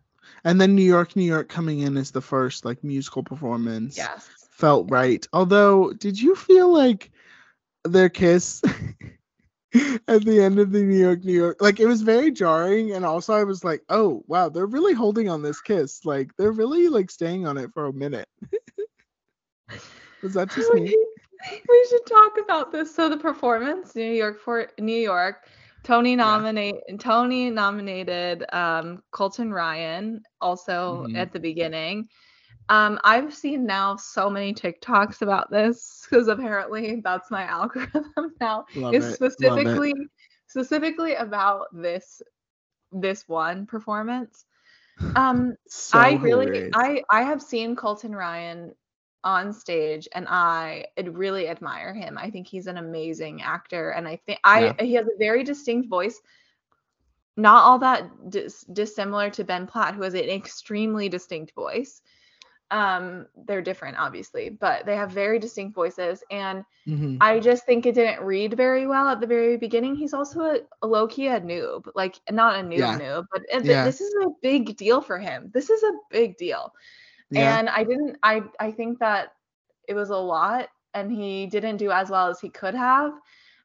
[0.44, 4.41] And then New York, New York coming in as the first like musical performance Yes.
[4.62, 5.26] Felt right.
[5.32, 7.10] Although, did you feel like
[7.84, 8.62] their kiss
[10.06, 11.60] at the end of the New York, New York?
[11.60, 15.28] Like it was very jarring, and also I was like, oh wow, they're really holding
[15.28, 16.04] on this kiss.
[16.04, 18.28] Like they're really like staying on it for a minute.
[20.22, 20.94] was that just me?
[21.68, 22.94] we should talk about this.
[22.94, 25.48] So the performance, New York for New York,
[25.82, 31.16] Tony nominate Tony nominated um, Colton Ryan also Mhm.
[31.16, 32.08] at the beginning.
[32.72, 38.64] Um, I've seen now so many TikToks about this because apparently that's my algorithm now.
[38.74, 39.14] Love is it.
[39.16, 39.92] Specifically
[40.46, 42.22] specifically about this
[42.90, 44.46] this one performance.
[45.16, 46.70] Um, So I really hilarious.
[46.74, 48.74] I I have seen Colton Ryan
[49.22, 52.16] on stage and I really admire him.
[52.16, 55.90] I think he's an amazing actor and I think I he has a very distinct
[55.90, 56.20] voice.
[57.36, 62.00] Not all that dis- dissimilar to Ben Platt who has an extremely distinct voice.
[62.72, 67.18] Um they're different obviously, but they have very distinct voices and Mhm.
[67.20, 69.94] I just think it didn't read very well at the very beginning.
[69.96, 72.98] He's also a, a low key a noob, like not a noob Yeah.
[72.98, 73.84] noob, but it, Yeah.
[73.84, 75.50] this is a big deal for him.
[75.54, 76.72] This is a big deal,
[77.30, 77.58] Yeah.
[77.58, 78.18] and I didn't.
[78.22, 79.34] I I think that
[79.88, 83.12] it was a lot, and he didn't do as well as he could have.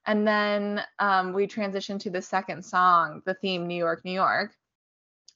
[0.06, 4.56] And then um, we transitioned to the second song, the theme "New York, New York,"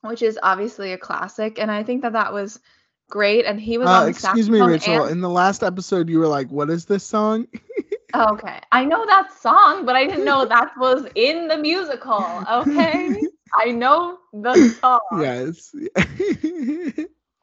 [0.02, 2.60] which is obviously a classic, and I think that that was
[3.12, 3.46] great.
[3.46, 5.04] And he was Uh, on the excuse me, Rachel.
[5.04, 7.46] and- In the last episode, you were like, "What is this song?"
[8.14, 12.22] Okay, I know that song, but I didn't know that was in the musical.
[12.52, 13.22] Okay,
[13.56, 15.00] I know the song.
[15.22, 15.74] yes.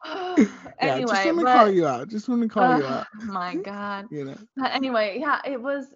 [0.05, 2.07] yeah, anyway, just want to but, call you out.
[2.07, 3.07] Just want to call you out.
[3.25, 4.05] my God.
[4.11, 4.37] You know.
[4.55, 5.87] But anyway, yeah, it was.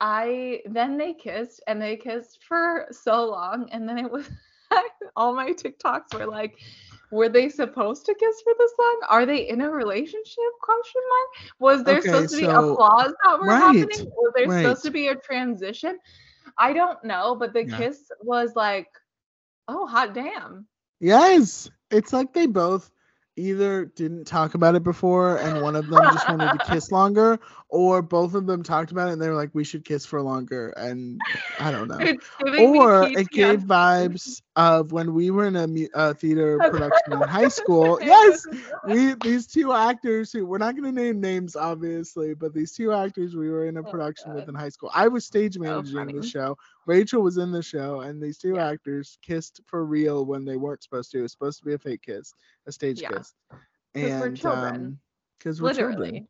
[0.00, 4.28] I then they kissed and they kissed for so long, and then it was
[5.16, 6.58] all my TikToks were like,
[7.12, 9.00] were they supposed to kiss for this long?
[9.10, 10.52] Are they in a relationship?
[10.62, 11.28] Question mark.
[11.60, 14.06] Was there Okay, supposed to be applause that were right, happening?
[14.16, 14.66] Was there right.
[14.66, 15.98] supposed to be a transition?
[16.58, 17.76] I don't know, but the Yeah.
[17.76, 18.88] kiss was like,
[19.68, 20.66] oh hot damn.
[21.00, 22.90] Yes, it's like they both
[23.36, 27.38] either didn't talk about it before and one of them just wanted to kiss longer,
[27.68, 30.20] or both of them talked about it and they were like, "We should kiss for
[30.22, 31.24] longer." And
[31.58, 32.10] I don't know.
[32.10, 36.14] It's giving me or it gave vibes of when we were in a mu- uh,
[36.14, 37.98] theater production in high school.
[38.02, 38.46] Yes,
[38.82, 42.92] we these two actors who we're not going to name names obviously but these two
[42.92, 46.12] actors we were in a Oh, production with in high school i was stage managing
[46.12, 46.14] funny.
[46.14, 48.68] the show rachel was in the show and these two Yeah.
[48.70, 51.78] actors kissed for real when they weren't supposed to it was supposed to be a
[51.78, 52.34] fake kiss
[52.66, 53.08] a stage Yeah.
[53.08, 53.34] kiss
[53.94, 55.00] 'Cause we're and children.
[55.38, 55.96] because we're Literally.
[56.10, 56.28] children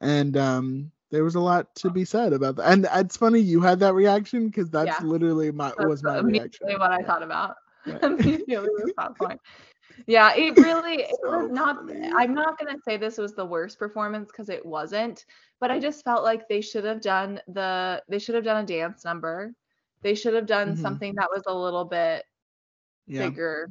[0.00, 3.60] and um there was a lot to be said about that and it's funny you
[3.60, 5.06] had that reaction because that's Yeah.
[5.06, 7.56] literally my That's was my reaction immediately what I thought about.
[7.86, 8.00] Right.
[8.02, 9.38] immediately was that.
[10.06, 12.10] Yeah, it really it So was not funny.
[12.16, 15.24] I'm not gonna say this was the worst performance because it wasn't,
[15.60, 18.66] but I just felt like they should have done the they should have done a
[18.66, 19.54] dance number.
[20.02, 20.76] They should have done Mhm.
[20.76, 22.24] something that was a little bit
[23.06, 23.70] yeah bigger.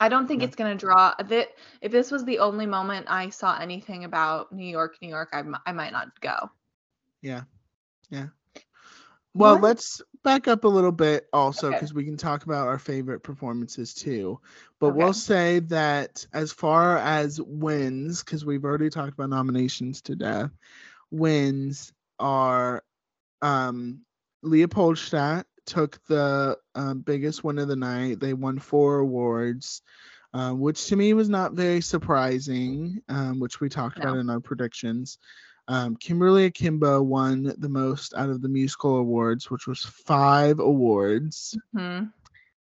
[0.00, 0.42] I don't think Yeah.
[0.42, 1.48] it's gonna draw that
[1.80, 5.42] if this was the only moment I saw anything about New York, New York, I,
[5.66, 6.50] I might not go.
[7.22, 7.42] Yeah.
[8.10, 8.28] Yeah.
[9.34, 9.58] Well, What?
[9.58, 11.72] let's back up a little bit also Okay.
[11.72, 14.40] because we can talk about our favorite performances too.
[14.78, 14.90] But Okay.
[14.90, 20.50] we'll say that as far as wins, because we've already talked about nominations to death,
[21.10, 22.82] wins are
[23.42, 24.00] um
[24.42, 28.20] Leopoldstadt took the um, biggest win of the night.
[28.20, 29.82] They won four awards,
[30.34, 34.40] uh, which to me was not very surprising, um, which we talked about in our
[34.40, 35.18] predictions.
[35.68, 41.56] Um, Kimberly Akimbo won the most out of the musical awards, which was five awards,
[41.72, 42.04] Hmm.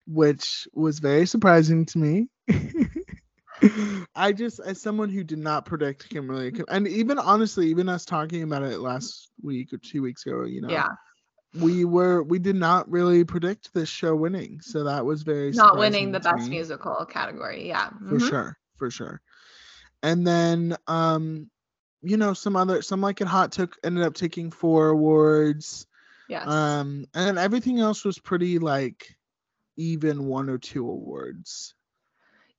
[0.05, 2.27] which was very surprising to me.
[4.15, 8.43] I just, as someone who did not predict Kimberly, and even honestly, even us talking
[8.43, 10.87] about it last week or two weeks ago, you know, Yeah.
[11.59, 15.77] We were we did not really predict this show winning, so that was very Not
[15.77, 17.67] winning the best me, musical category.
[17.67, 17.89] Yeah.
[17.89, 18.29] for mhm.
[18.29, 19.21] sure, for sure.
[20.03, 21.49] And then, um,
[22.01, 25.85] you know, some other, some like it hot took ended up taking four awards,
[26.27, 26.47] Yes.
[26.47, 29.15] um, and everything else was pretty like
[29.77, 31.75] even one or two awards.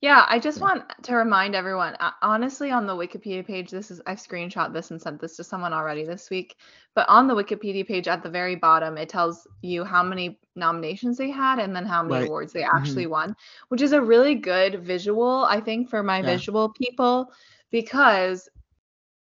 [0.02, 4.02] Yeah, I just want to remind everyone, uh, honestly, on the Wikipedia page, this is
[4.04, 6.56] I've screenshot this and sent this to someone already this week.
[6.96, 11.18] But on the Wikipedia page at the very bottom, it tells you how many nominations
[11.18, 12.22] they had and then how many Right.
[12.22, 13.36] awards they actually won,
[13.68, 16.34] which is a really good visual, I think, for my Yeah.
[16.34, 17.32] visual people
[17.70, 18.48] because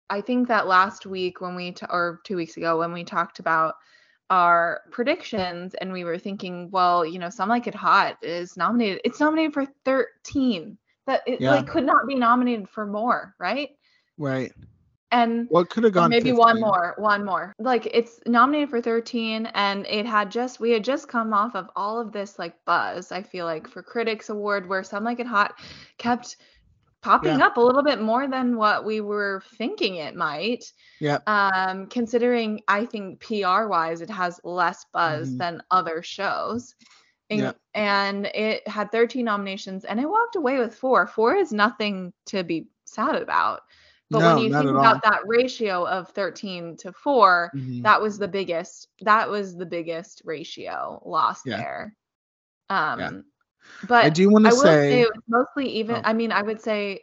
[0.10, 3.40] I think that last week when we t- or two weeks ago when we talked
[3.40, 3.76] about
[4.30, 9.02] our predictions and we were thinking, well, you know, Some Like It Hot is nominated.
[9.04, 10.78] It's nominated for 13.
[11.08, 11.52] That it Yeah.
[11.52, 13.70] like could not be nominated for more, right?
[14.18, 14.52] Right.
[15.12, 16.10] And What could have gone?
[16.10, 17.54] maybe one more, one more.
[17.60, 21.70] Like it's nominated for 13 and it had just we had just come off of
[21.76, 25.28] all of this like buzz, I feel like for Critics Award where Some Like It
[25.28, 25.54] Hot
[26.00, 26.38] kept
[27.06, 27.46] popping Yeah.
[27.48, 30.63] up a little bit more than what we were thinking it might.
[31.00, 31.20] Yeah.
[31.28, 35.38] Um considering I think PR wise it has less buzz Mhm.
[35.38, 36.76] than other shows.
[37.30, 37.58] And, Yep.
[37.74, 41.08] and it had 13 nominations and it walked away with four.
[41.08, 43.62] Four is nothing to be sad about.
[44.12, 45.12] But No, when you think about all.
[45.12, 47.82] that ratio of 13 to 4, Mhm.
[47.84, 51.58] that was the biggest that was the biggest ratio lost Yeah.
[51.58, 51.96] there.
[52.70, 53.26] Um
[53.88, 56.01] but I do want to say say, it was mostly even Oh.
[56.04, 57.01] I mean I would say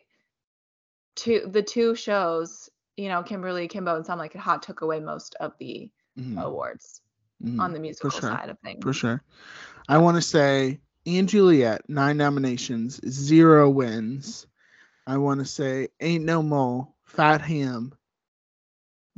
[1.15, 5.01] two the two shows, you know, Kimberly Kimbo and Some Like It Hot took away
[5.01, 7.01] most of the Mhm, awards
[7.43, 7.61] mhm.
[7.61, 8.83] on the musical sure, side of things.
[8.83, 9.23] for sure.
[9.89, 14.47] I want to say & Juliet, nine nominations, zero wins.
[15.07, 17.95] I want to say Ain't No More, Fat Ham,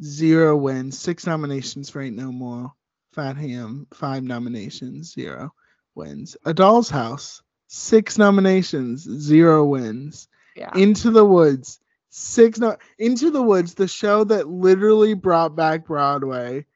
[0.02, 2.72] zero wins, six nominations for Ain't No More,
[3.12, 5.52] Fat Ham, five nominations, zero
[5.94, 6.37] wins.
[6.44, 10.28] A Doll's House, six nominations, zero wins.
[10.57, 10.70] Yeah.
[10.76, 11.80] Into the Woods,
[12.11, 16.66] six no Into the Woods, the show that literally brought back Broadway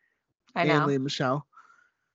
[0.54, 0.86] I and know.
[0.86, 1.46] Lea Michele,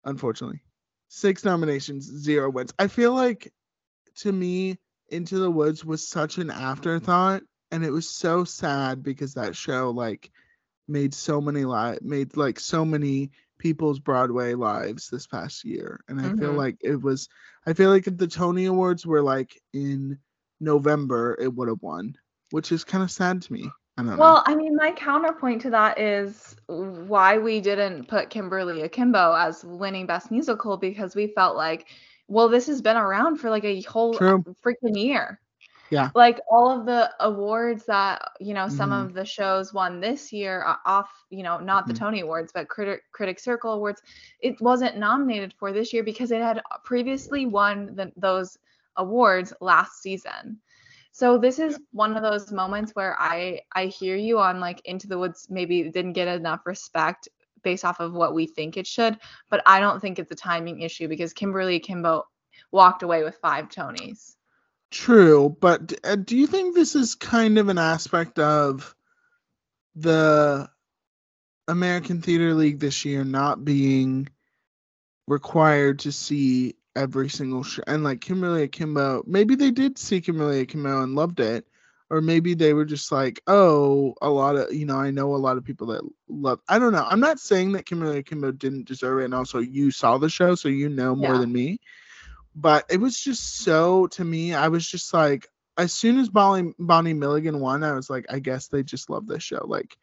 [0.04, 0.62] unfortunately.
[1.08, 2.74] Six nominations, zero wins.
[2.78, 3.54] I feel like
[4.18, 4.78] to me,
[5.10, 9.92] Into the Woods was such an afterthought, and it was so sad because that show
[9.92, 10.32] like
[10.88, 13.32] made so many li- made like so many
[13.64, 16.02] people's Broadway lives this past year.
[16.10, 16.58] And I feel Mhm.
[16.58, 17.30] like it was
[17.66, 20.20] I feel like if the Tony Awards were like in
[20.60, 22.14] November, it would have won,
[22.52, 23.72] which is kind of sad to me.
[23.98, 24.18] I don't know.
[24.18, 29.64] Well, I mean, my counterpoint to that is why we didn't put Kimberly Akimbo as
[29.64, 31.88] winning Best Musical because we felt like,
[32.28, 34.44] well, this has been around for like a whole True.
[34.66, 35.40] freaking year.
[35.90, 36.10] Yeah.
[36.16, 39.06] Like all of the awards that, you know, some Mhm.
[39.06, 41.98] of the shows won this year off, you know, not the Mhm.
[41.98, 44.02] Tony Awards, but Critic Critic Circle Awards,
[44.40, 48.58] it wasn't nominated for this year because it had previously won the, those
[48.98, 50.60] awards last season.
[51.12, 55.08] So this is one of those moments where I I hear you on like Into
[55.08, 57.28] the Woods maybe didn't get enough respect
[57.62, 59.20] based off of what we think it should,
[59.50, 62.28] but I don't think it's a timing issue because Kimberly Kimbo
[62.72, 64.36] walked away with five Tonys.
[64.94, 68.96] True, but uh, do you think this is kind of an aspect of
[69.96, 70.70] the
[71.68, 74.30] American Theater League this year not being
[75.26, 77.82] required to see every single show?
[77.88, 81.66] And like Kimberly Akimbo, maybe they did see Kimberly Akimbo and loved it,
[82.12, 85.38] or maybe they were just like, oh, a lot of you know, I know a
[85.38, 86.60] lot of people that love.
[86.70, 87.08] I don't know.
[87.10, 90.54] I'm not saying that Kimberly Akimbo didn't deserve it, and also you saw the show,
[90.54, 91.40] so you know more Yeah.
[91.40, 91.80] than me
[92.56, 96.74] but it was just so to me i was just like as soon as bonnie,
[96.78, 99.66] bonnie milligan won i was like i guess they just love this show.
[99.66, 99.98] Like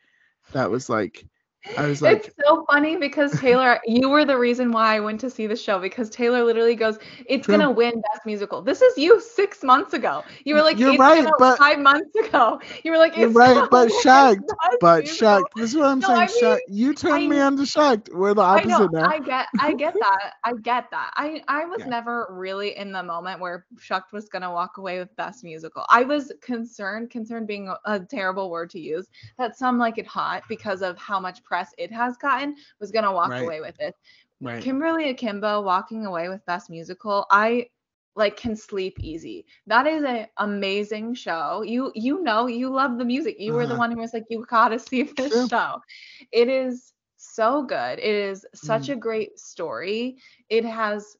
[0.52, 1.24] that was like
[1.76, 5.20] I was like, it's so funny because Taylor, you were the reason why I went
[5.20, 7.58] to see the show because Taylor literally goes, "It's True.
[7.58, 10.22] gonna win Best Musical." This is you six months ago.
[10.44, 13.36] You were like, You're "It's right, but- five months ago." You were like, You're "It's
[13.36, 15.54] right, but win Shucked, but Musical." Shucked.
[15.54, 16.20] This is what I'm No, saying.
[16.20, 16.62] I Shucked.
[16.68, 18.08] You turned me I- on to Shucked.
[18.12, 18.76] We're the I know.
[18.76, 19.08] opposite now.
[19.10, 19.46] I get.
[19.60, 20.32] I get that.
[20.44, 21.10] I get that.
[21.16, 21.42] I.
[21.46, 21.88] I was Yeah.
[21.88, 25.84] never really in the moment where Shucked was gonna walk away with Best Musical.
[25.90, 27.10] I was concerned.
[27.10, 29.08] Concerned being a, a terrible word to use.
[29.36, 33.12] That some like it hot because of how much press it has gotten was gonna
[33.12, 33.52] walk Right.
[33.52, 33.96] away with it.
[34.40, 34.68] right.
[34.70, 37.26] Kimberly Akimbo walking away with Best Musical.
[37.30, 37.68] I
[38.16, 39.46] like can sleep easy.
[39.66, 41.62] That is an amazing show.
[41.62, 43.36] You you know you love the music.
[43.38, 43.84] You were the Uh-huh.
[43.84, 45.80] one who was like you gotta see this show.
[46.32, 47.98] It is so good.
[48.00, 48.90] It is such Mm.
[48.90, 50.16] a great story.
[50.48, 51.16] It has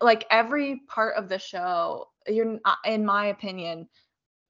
[0.00, 2.08] like every part of the show.
[2.26, 3.88] You're uh, in my opinion.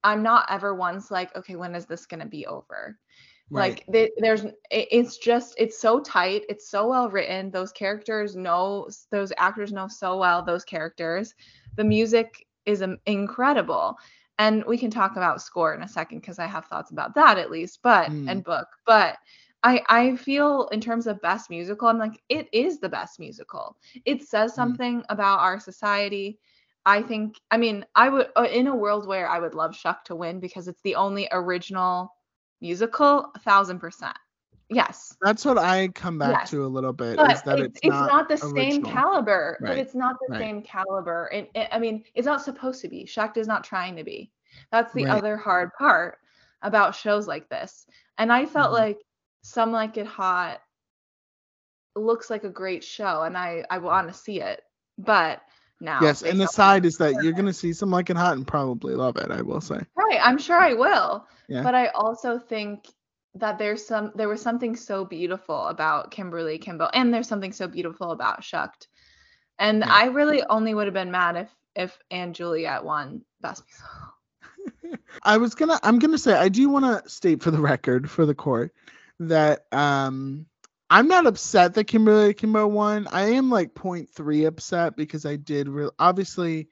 [0.04, 2.98] I'm not ever once like okay when is this gonna be over?
[3.52, 3.78] Right.
[3.78, 8.88] like they, there's it's just it's so tight it's so well written those characters know
[9.10, 11.34] those actors know so well those characters
[11.76, 13.96] the music is um, incredible
[14.38, 17.38] and we can talk about score in a second because i have thoughts about that
[17.38, 18.26] at least but Mm.
[18.26, 19.16] and book but
[19.62, 23.76] i i feel in terms of best musical i'm like it is the best musical
[24.04, 24.54] it says Mm.
[24.54, 26.38] something about our society
[26.86, 30.06] i think i mean i would uh, in a world where i would love Shucked
[30.06, 32.12] to win because it's the only original
[32.62, 34.16] musical a thousand percent
[34.70, 36.50] yes That's what I come back Yes.
[36.50, 37.16] to a little bit.
[37.16, 38.90] but is that it's, it's, it's not, the same original.
[38.90, 40.40] caliber but Right, it's not the right.
[40.40, 43.96] same caliber and it, i mean it's not supposed to be shucked is not trying
[43.96, 44.30] to be
[44.70, 45.12] that's the Right.
[45.12, 46.18] other hard part
[46.62, 47.84] about shows like this
[48.18, 48.78] and i felt Mhm.
[48.78, 48.98] like
[49.42, 50.60] some like it hot
[51.96, 54.62] looks like a great show and i i want to see it
[54.98, 55.42] but
[55.82, 58.46] now Yes, and the side is that you're gonna see some like it hot and
[58.46, 59.30] probably love it.
[59.30, 59.80] I will say.
[59.94, 61.62] right i'm sure i will Yeah.
[61.62, 62.86] but i also think
[63.34, 67.66] that there's some there was something so beautiful about Kimberly Akimbo and there's something so
[67.66, 68.88] beautiful about shucked
[69.58, 69.92] and Yeah.
[69.92, 71.98] i really only would have been mad if if
[72.32, 77.42] & Juliet won best musical I was gonna I'm gonna say I do wanna state
[77.42, 78.74] for the record for the court
[79.20, 80.46] that um
[80.92, 83.08] I'm not upset that Kimberly Akimbo won.
[83.10, 86.68] I am like 0.3 upset because I did re- obviously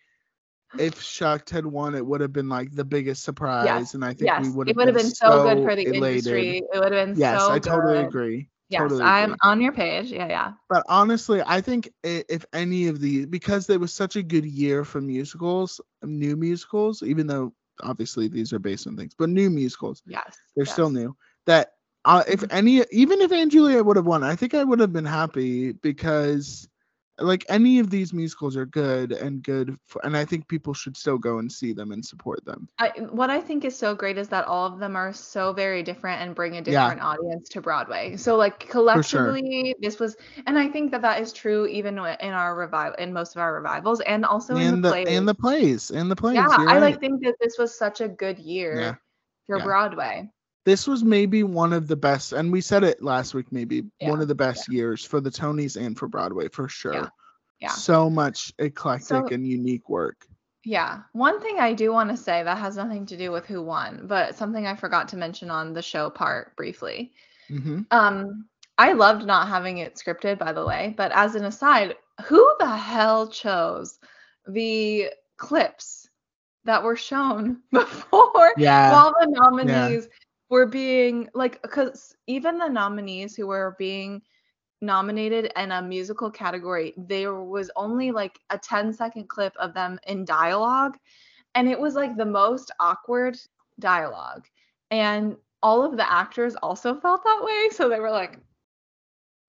[0.78, 4.30] if Shucked had won it would have been like the biggest surprise and I think
[4.30, 6.26] yes we would it have would have been so, good for the elated.
[6.26, 7.20] industry it would have been so good.
[7.20, 8.06] Yes, so I totally good.
[8.08, 8.50] agree.
[8.68, 9.36] yes totally i'm agree.
[9.42, 13.80] on your page yeah yeah But honestly, I think if any of these, because there
[13.80, 17.52] was such a good year for musicals, new musicals, even though
[17.82, 21.16] obviously these are based on things, but new musicals, yes they're still new.
[21.46, 21.72] That
[22.04, 22.48] uh, if Mhm.
[22.50, 25.72] any, even if & Juliet would have won, I think I would have been happy
[25.72, 26.68] because
[27.18, 30.96] like any of these musicals are good and good, for, and I think people should
[30.96, 32.66] still go and see them and support them.
[32.78, 35.82] I, what I think is so great is that all of them are so very
[35.82, 36.88] different and bring a Yeah.
[36.88, 38.16] different audience to Broadway.
[38.16, 38.70] So like sure.
[38.70, 43.12] collectively, this was, and I think that that is true even in our revival, in
[43.12, 45.08] most of our revivals, and also in the the plays.
[45.08, 46.36] and the plays and the plays.
[46.36, 46.80] yeah, I right.
[46.80, 48.94] like think that this was such a good year Yeah,
[49.46, 49.64] for yeah.
[49.64, 50.30] Broadway.
[50.64, 54.20] This was maybe one of the best, and we said it last week, maybe one
[54.20, 56.94] of the best years for the Tonys and for Broadway for sure.
[56.94, 57.08] Yeah.
[57.60, 57.68] yeah.
[57.68, 60.26] So much eclectic So- and unique work.
[60.62, 61.00] Yeah.
[61.12, 64.02] One thing I do want to say that has nothing to do with who won,
[64.06, 67.12] but something I forgot to mention on the show part briefly.
[67.48, 68.44] hmm Um,
[68.76, 70.92] I loved not having it scripted, by the way.
[70.96, 71.96] But as an aside,
[72.26, 73.98] who the hell chose
[74.46, 76.08] the clips
[76.64, 78.92] that were shown before Yeah.
[78.92, 80.08] while the nominees
[80.50, 84.22] were being like, because even the nominees who were being
[84.82, 89.98] nominated in a musical category, there was only like a 10 second clip of them
[90.06, 90.98] in dialogue.
[91.54, 93.38] And it was like the most awkward
[93.78, 94.46] dialogue.
[94.90, 97.68] And all of the actors also felt that way.
[97.70, 98.38] So they were like,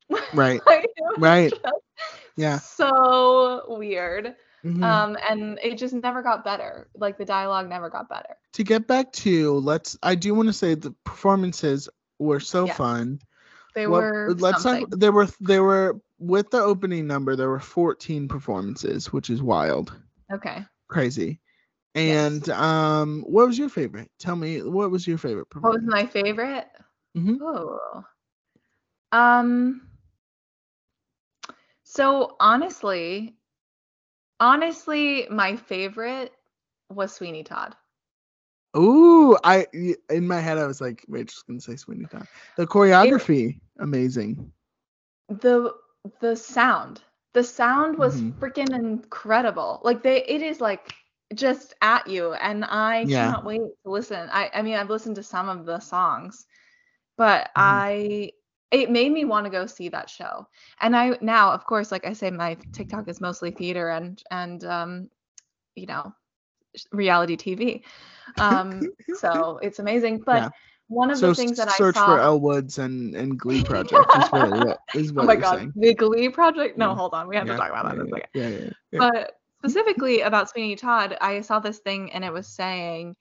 [0.33, 0.61] Right.
[0.67, 0.87] like,
[1.17, 1.51] Right.
[1.51, 1.61] just
[2.37, 2.59] Yeah.
[2.59, 4.35] So weird.
[4.63, 4.83] Mhm.
[4.83, 6.87] Um, and it just never got better.
[6.95, 8.35] Like the dialogue never got better.
[8.53, 11.87] to get back to let's I do want to say the performances
[12.19, 12.77] were so Yes.
[12.77, 13.19] fun.
[13.73, 14.87] They What- were let's something.
[14.89, 19.41] talk there were there were with the opening number there were 14 performances, which is
[19.41, 19.97] wild.
[20.31, 20.65] okay.
[20.87, 21.39] Crazy.
[21.95, 22.33] Yes.
[22.35, 24.11] And um what was your favorite?
[24.19, 25.83] Tell me what was your favorite performance?
[25.85, 26.67] What was my favorite?
[27.17, 27.37] Mhm.
[27.41, 28.03] Oh.
[29.11, 29.87] Um
[31.83, 33.35] so honestly,
[34.41, 36.33] honestly, my favorite
[36.89, 37.77] was Sweeney Todd.
[38.77, 39.67] Ooh, I
[40.09, 42.27] in my head I was like, wait, just gonna say Sweeney Todd.
[42.57, 44.53] The choreography, amazing.
[45.29, 45.73] The
[46.19, 47.01] the sound.
[47.33, 48.35] The sound was Mhm.
[48.41, 49.81] freaking incredible.
[49.83, 50.93] Like they it is like
[51.33, 53.13] just at you and I Yeah.
[53.13, 54.29] cannot wait to listen.
[54.31, 56.45] I I mean I've listened to some of the songs,
[57.17, 57.83] but Mhm.
[57.85, 58.31] I
[58.71, 60.47] it made me want to go see that show.
[60.79, 64.63] And I now, of course, like I say, my TikTok is mostly theater and and
[64.63, 65.09] um,
[65.75, 66.13] you know,
[66.91, 67.83] reality TV.
[68.39, 68.81] Um,
[69.17, 70.23] so it's amazing.
[70.25, 70.49] But Yeah.
[70.87, 72.05] one of so the things that I search saw.
[72.05, 75.73] for Elwoods and and Glee Project is what is what oh my god, saying.
[75.75, 76.77] the Glee project.
[76.77, 76.95] No, Yeah.
[76.95, 78.29] hold on, we have yeah, to talk about that yeah, in a second.
[78.33, 78.99] yeah, yeah, yeah.
[78.99, 83.15] But specifically about Sweeney Todd, I saw this thing and it was saying,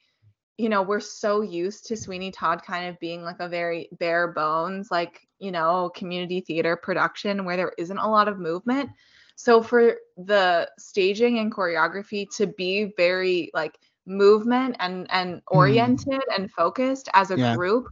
[0.58, 4.28] you know, we're so used to Sweeney Todd kind of being like a very bare
[4.28, 8.90] bones, like, you know, community theater production where there isn't a lot of movement.
[9.36, 15.42] So for the staging and choreography to be very like movement and and mm.
[15.46, 17.38] oriented and focused as a.
[17.38, 17.54] Yeah.
[17.56, 17.88] group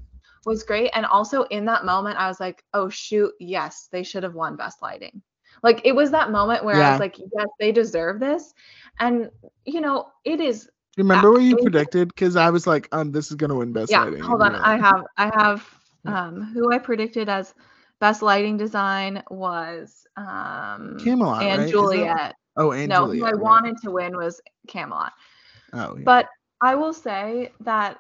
[0.49, 0.91] was great.
[0.95, 4.57] And also in that moment, I was like, oh shoot, yes, they should have won
[4.57, 5.23] best lighting.
[5.63, 8.55] Like it was that moment where I was like, yes, they deserve this.
[8.99, 9.31] And
[9.65, 10.69] you know, it is
[10.99, 12.09] Remember what you predicted?
[12.09, 14.23] Because I was like, um, this is gonna win best yeah, lighting.
[14.23, 14.55] hold on.
[14.57, 15.75] I have I have
[16.07, 17.55] um who I predicted as
[18.01, 21.71] best lighting design was um Camelot, and right?
[21.71, 22.35] Juliet.
[22.57, 23.41] Oh, and no, Juliet, who I right.
[23.41, 25.13] wanted to win was Camelot.
[25.73, 26.03] Oh, yeah.
[26.05, 26.27] But
[26.61, 27.99] I will say that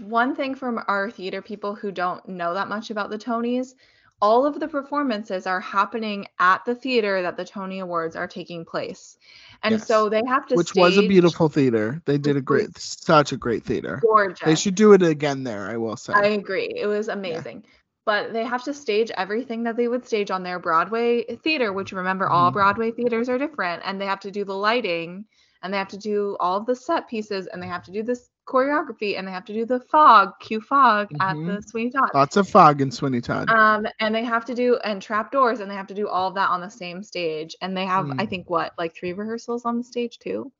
[0.00, 3.74] one thing from our theater people who don't know that much about the Tonys,
[4.20, 8.64] all of the performances are happening at the theater that the Tony Awards are taking
[8.64, 9.18] place.
[9.62, 9.86] And Yes.
[9.86, 12.00] so they have to which was a beautiful theater.
[12.06, 14.00] They did a great, such a great theater.
[14.02, 14.44] gorgeous.
[14.44, 15.68] They should do it again there.
[15.70, 16.12] I will say.
[16.14, 16.72] I agree.
[16.76, 17.64] It was amazing.
[18.06, 21.92] But they have to stage everything that they would stage on their Broadway theater, which
[21.92, 22.54] remember all Mhm.
[22.54, 23.82] Broadway theaters are different.
[23.84, 25.24] And they have to do the lighting
[25.62, 28.02] and they have to do all of the set pieces and they have to do
[28.02, 31.56] this choreography and they have to do the fog, cue fog at Mhm.
[31.56, 32.10] the Sweeney Todd.
[32.14, 33.48] Lots of fog in Sweeney Todd.
[33.48, 36.28] Um, and they have to do and trap doors and they have to do all
[36.28, 37.54] of that on the same stage.
[37.60, 38.28] And they have, I Mm.
[38.28, 40.50] think, what, like three rehearsals on the stage too?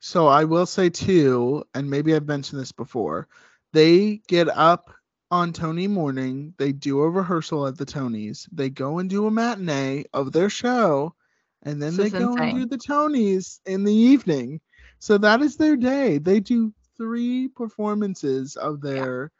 [0.00, 3.28] So I will say too, and maybe I've mentioned this before,
[3.72, 4.90] they get up
[5.30, 9.30] on Tony morning, they do a rehearsal at the Tonys, they go and do a
[9.30, 11.14] matinee of their show,
[11.62, 14.60] and then This they go and do the Tonys in the evening.
[15.00, 16.18] So that is their day.
[16.18, 19.32] They do three performances of their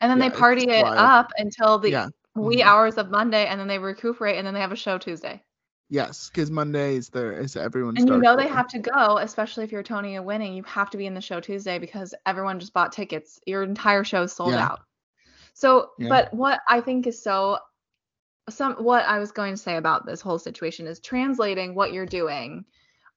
[0.00, 0.98] And then Yeah, they party it wild.
[0.98, 2.08] up until the yeah.
[2.34, 2.66] wee mhm.
[2.66, 5.42] hours of Monday and then they recuperate and then they have a show Tuesday.
[5.90, 9.64] Yes, because Monday is there is everyone's And you know they have to go, especially
[9.64, 10.54] if you're Tony and winning.
[10.54, 13.38] You have to be in the show Tuesday because everyone just bought tickets.
[13.46, 14.64] Your entire show is sold Yeah.
[14.64, 14.80] out.
[15.54, 16.08] So, Yeah.
[16.08, 17.58] but what I think is so
[18.48, 22.06] some what I was going to say about this whole situation is translating what you're
[22.06, 22.64] doing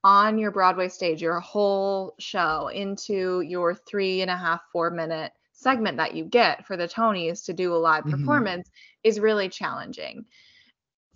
[0.06, 5.34] on your Broadway stage, your whole show, into your three and a half, four minute
[5.52, 8.12] segment that you get for the Tonys to do a live Mhm.
[8.12, 8.70] performance
[9.04, 10.26] is really challenging.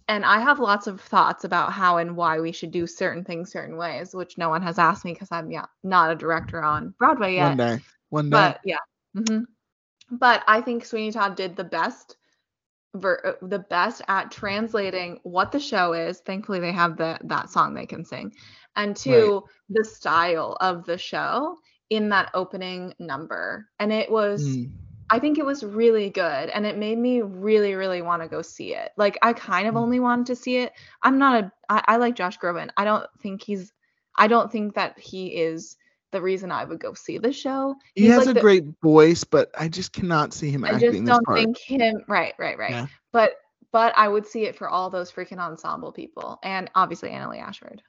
[0.08, 3.52] And I have lots of thoughts about how and why we should do certain things
[3.52, 6.96] certain ways, which no one has asked me because I'm yeah, not a director on
[6.98, 7.50] Broadway yet.
[7.50, 7.80] One day.
[8.10, 8.36] One day.
[8.36, 8.80] But yeah.
[9.16, 9.42] hmm
[10.10, 12.18] But I think Sweeney Todd did the best
[12.96, 16.20] ver- uh, the best at translating what the show is.
[16.22, 18.34] Thankfully they have the that song they can sing.
[18.76, 21.58] And two, the style of the show
[21.90, 23.68] in that opening number.
[23.80, 24.72] And it was Mm.
[25.12, 28.44] I think it was really good and it made me really, really want to go
[28.44, 28.92] see it.
[28.96, 29.80] Like I kind of Mm.
[29.80, 30.72] only wanted to see it.
[31.02, 32.70] I'm not a I, I like Josh Groban.
[32.78, 33.74] I don't think he's
[34.16, 35.78] I don't think that he is
[36.12, 37.76] the reason I would go see the show.
[37.96, 40.70] He He's has like a the- great voice, but I just cannot see him I
[40.74, 42.72] acting just don't think him right, right, right.
[42.72, 42.88] Yeah.
[43.12, 43.32] But
[43.72, 47.82] but I would see it for all those freaking ensemble people and obviously Annaleigh Ashford.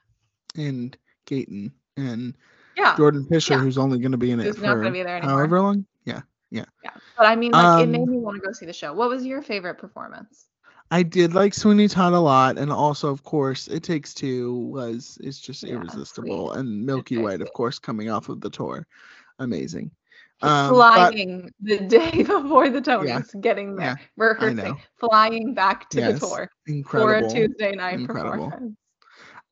[0.55, 0.97] And
[1.27, 2.35] Gaten and
[2.75, 2.95] Yeah.
[2.97, 3.59] Jordan Fisher, Yeah.
[3.59, 5.85] who's only going to be in it for not be there however long.
[6.05, 6.65] Yeah, Yeah.
[6.83, 6.91] Yeah.
[7.17, 8.93] But I mean like it made Um, me want to go see the show.
[8.93, 10.47] What was your favorite performance?
[10.93, 15.17] I did like Sweeney Todd a lot, and also, of course, It Takes Two was
[15.21, 16.59] it's just Yeah, irresistible, sweet.
[16.59, 18.85] and Milky White, of course, coming off of the tour,
[19.39, 19.91] amazing.
[20.41, 25.89] Um, but flying the day before the Tonys, Yeah, getting there, yeah, rehearsing, flying back
[25.91, 27.29] to Yes, the tour incredible.
[27.29, 28.49] for a Tuesday night incredible.
[28.49, 28.77] performance.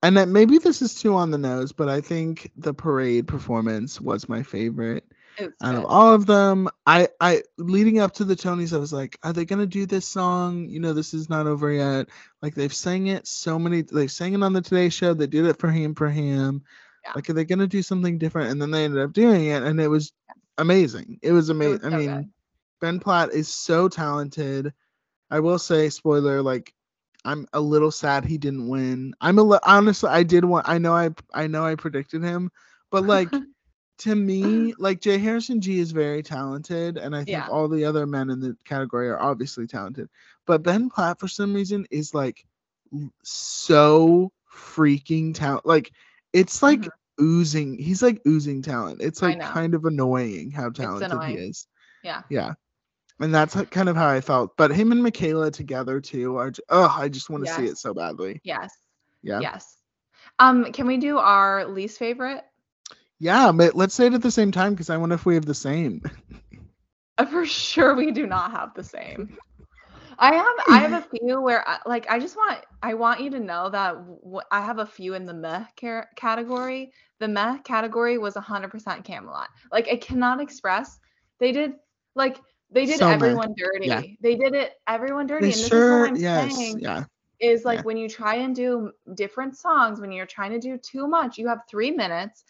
[0.02, 4.00] And that maybe this is too on the nose, but I think the parade performance
[4.00, 5.04] was my favorite.
[5.38, 6.70] It's out of all of them.
[6.86, 10.06] I i leading up to the tonys i was like are they gonna do this
[10.06, 10.68] song?
[10.70, 12.08] You know this is not over yet.
[12.42, 15.46] Like they've sang it so many they've sang it on the today show they did
[15.46, 16.64] it for him for him
[17.06, 17.14] Yeah.
[17.16, 18.52] like are they gonna do something different?
[18.52, 20.12] And then they ended up doing it and it was
[20.58, 21.20] amazing.
[21.22, 22.30] It was It amazing was i mean good.
[22.82, 24.74] ben platt is so talented.
[25.32, 26.74] I will say spoiler like
[27.26, 30.78] i'm a little sad he didn't win i'm a li- honestly i did want i
[30.78, 32.52] know i i know i predicted him
[32.92, 33.30] but like
[34.00, 35.18] to me, like J.
[35.18, 37.48] Harrison Ghee is very talented, and I think Yeah.
[37.48, 40.10] all the other men in the category are obviously talented.
[40.46, 42.46] But Ben Platt, for some reason, is like
[43.24, 45.66] so freaking talent.
[45.66, 45.92] Like
[46.34, 46.90] it's like Mhm.
[47.22, 47.78] oozing.
[47.78, 49.02] He's like oozing talent.
[49.02, 51.68] It's like kind of annoying how talented he is.
[52.04, 52.24] Yeah.
[52.30, 52.54] Yeah.
[53.20, 54.56] And that's kind of how I felt.
[54.58, 56.52] But him and Michaela together too are.
[56.70, 58.42] Oh, I just want to see it so badly.
[58.44, 58.74] Yes.
[59.24, 59.42] Yeah.
[59.42, 59.78] Yes.
[60.40, 62.44] Um, can we do our least favorite?
[63.20, 65.46] Yeah, but let's say it at the same time because I wonder if we have
[65.46, 66.02] the same.
[67.18, 69.30] Uh, For sure, we do not have the same.
[70.20, 73.30] I have I have a few where I, like I just want I want you
[73.32, 76.92] to know that w- I have a few in the meh car- category.
[77.20, 79.50] The meh category was 100% Camelot.
[79.72, 81.00] Like I cannot express.
[81.40, 81.74] They did
[82.16, 82.40] like
[82.72, 83.38] they did So meh.
[83.38, 83.90] everyone dirty.
[83.90, 84.04] Yeah.
[84.22, 85.52] They did it everyone dirty.
[85.52, 87.06] They and this sure, is what I'm yes, saying yeah.
[87.40, 87.84] is like Yeah.
[87.84, 91.48] when you try and do different songs, when you're trying to do too much, you
[91.48, 92.44] have three minutes.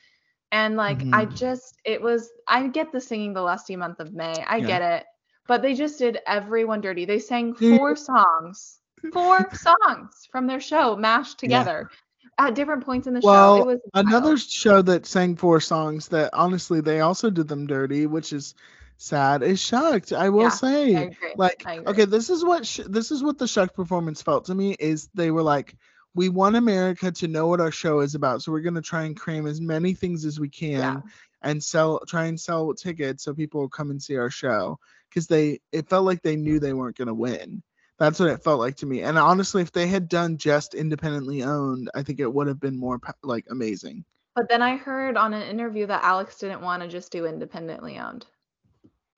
[0.51, 1.33] And like I Mhm.
[1.37, 4.43] just it was I get the singing the lusty month of May.
[4.47, 4.71] I Yeah.
[4.71, 5.05] get it.
[5.47, 7.05] But they just did everyone dirty.
[7.05, 8.79] They sang four songs.
[9.11, 11.89] Four songs from their show mashed together
[12.37, 13.55] at different points in the Well, show.
[13.55, 18.05] It was Another show that sang four songs that honestly they also did them dirty,
[18.05, 18.53] which is
[18.99, 20.11] sad, is Shucked.
[20.13, 20.95] I will Yeah, say.
[20.97, 24.53] I like okay this is what sh- this is what the shuck performance felt to
[24.55, 25.75] me is they were like
[26.15, 29.03] we want america to know what our show is about so we're going to try
[29.03, 31.01] and cram as many things as we can Yeah.
[31.43, 34.77] and sell try and sell tickets so people will come and see our show
[35.09, 37.63] because they it felt like they knew they weren't going to win
[37.99, 41.43] that's what it felt like to me and honestly if they had done just independently
[41.43, 44.03] owned i think it would have been more like amazing
[44.35, 47.97] But then I heard on an interview that Alex didn't want to just do independently
[47.99, 48.25] owned.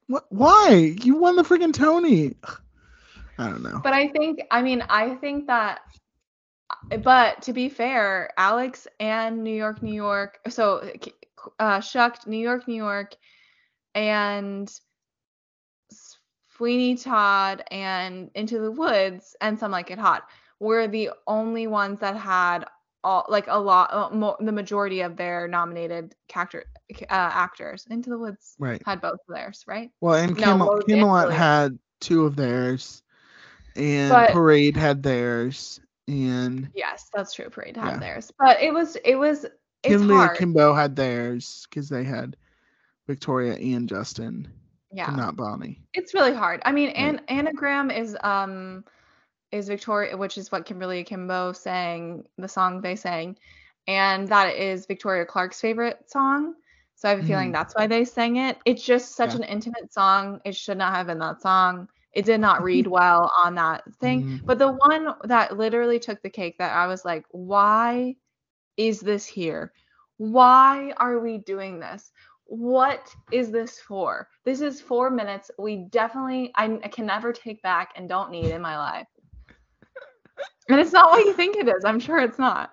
[0.08, 0.96] What why?
[1.02, 2.36] You won the freaking tony.
[3.38, 3.80] I don't know.
[3.84, 5.82] But I think, I mean, I think that,
[7.04, 10.92] but to be fair, Alex and New York, New York, so
[11.60, 13.16] uh, Shucked, New York, New York,
[13.96, 14.72] and
[16.50, 20.24] Sweeney Todd and Into the Woods and Some Like It Hot
[20.60, 22.66] were the only ones that had
[23.04, 26.66] all like a lot, uh, mo- the majority of their nominated actor,
[27.04, 27.86] uh, actors.
[27.90, 29.92] Into the Woods right had both of theirs, right?
[30.02, 33.04] Well, and No, Camel- Camelot had two of theirs,
[33.76, 37.50] and But- Parade had theirs, and Yes, that's true.
[37.50, 37.98] Parade had Yeah.
[38.00, 39.46] theirs, but it was it was
[39.84, 42.36] it's Kimberly and Kimbo had theirs because they had
[43.08, 44.48] Victoria and Justin,
[44.92, 45.82] yeah, and not Bonnie.
[45.94, 46.62] it's really hard.
[46.66, 48.84] I mean, an anagram is um
[49.52, 53.38] is Victoria, which is what Kimberly Kimbo sang the song they sang,
[53.88, 56.56] and that is Victoria Clark's favorite song.
[57.02, 57.54] So I have a feeling Mhm.
[57.54, 58.60] that's why they sang it.
[58.64, 59.40] It's just such Yeah.
[59.40, 60.40] an intimate song.
[60.46, 61.88] It should not have been that song.
[62.14, 64.24] It did not read well on that thing.
[64.24, 64.46] Mhm.
[64.46, 68.16] But the one that literally took the cake that I was like, why
[68.78, 69.74] is this here?
[70.18, 72.12] Why are we doing this?
[72.46, 74.30] What is this for?
[74.46, 75.50] This is four minutes.
[75.58, 79.08] We definitely, I, I can never take back and don't need in my life.
[80.70, 81.84] And it's not what you think it is.
[81.86, 82.72] I'm sure it's not.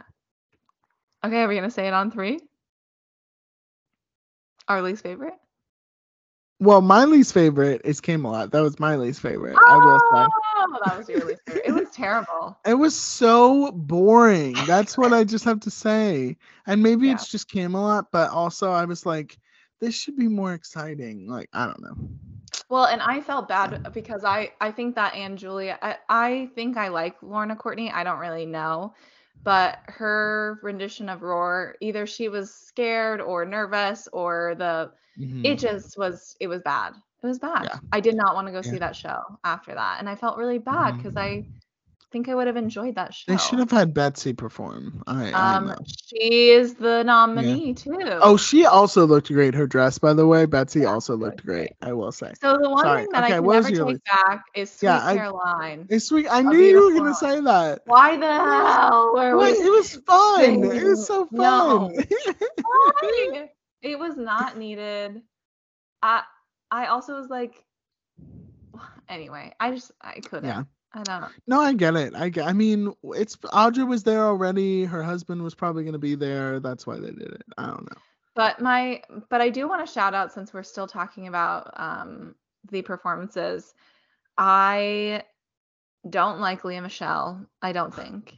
[1.24, 2.47] Okay, are we going to say it on three?
[4.68, 5.34] Our least favorite?
[6.60, 8.50] Well, my least favorite is Camelot.
[8.50, 9.56] That was my least favorite.
[9.68, 10.06] I will say.
[10.56, 11.66] Oh, that was your least favorite.
[11.66, 12.58] It was terrible.
[12.66, 14.66] It was so boring.
[14.66, 16.36] That's what I just have to say.
[16.66, 17.14] And maybe Yeah.
[17.14, 19.38] it's just Camelot, but also I was like,
[19.80, 21.28] this should be more exciting.
[21.28, 21.96] Like, I don't know.
[22.68, 26.76] Well, and I felt bad because I I think that & Juliet I, I think
[26.76, 27.90] I like Lorna Courtney.
[27.90, 28.94] I don't really know,
[29.44, 35.44] but her rendition of Roar, either she was scared or nervous or the Mhm.
[35.44, 36.94] it just was it was bad.
[37.22, 37.68] It was bad.
[37.68, 37.78] Yeah.
[37.92, 38.72] I did not want to go Yeah.
[38.72, 41.44] see that show after that, and I felt really bad because I
[42.10, 43.30] think I would have enjoyed that show.
[43.32, 45.02] They should have had Betsy perform.
[45.06, 45.76] I, I Um, know.
[46.06, 47.98] she is the nominee too.
[48.22, 49.54] Oh, she also looked great.
[49.54, 51.70] Her dress, by the way, Betsy Yeah, also looked looked great.
[51.82, 52.32] I will say.
[52.40, 53.02] so the one sorry.
[53.02, 55.86] thing that Okay, I can never your take back is Sweet Yeah, I- Caroline.
[55.90, 56.26] It's sweet.
[56.30, 57.82] I knew you were gonna say that.
[57.86, 59.44] Why the hell were we?
[59.44, 60.64] Wait, it was fun.
[60.64, 61.36] It was so fun.
[61.92, 61.92] No.
[63.82, 65.22] It was not needed.
[66.02, 66.22] I
[66.70, 67.62] I also was like,
[69.08, 70.46] anyway, I just I couldn't.
[70.48, 70.64] Yeah.
[70.94, 71.28] I don't know.
[71.46, 72.14] no, I get it.
[72.14, 72.46] I get.
[72.46, 74.84] I mean, it's Audrey was there already.
[74.84, 76.60] Her husband was probably gonna be there.
[76.60, 77.42] That's why they did it.
[77.58, 78.00] I don't know.
[78.34, 82.34] But my but I do want to shout out since we're still talking about um
[82.70, 83.74] the performances.
[84.38, 85.24] I
[86.08, 87.46] don't like Lea Michele.
[87.60, 88.34] I don't think.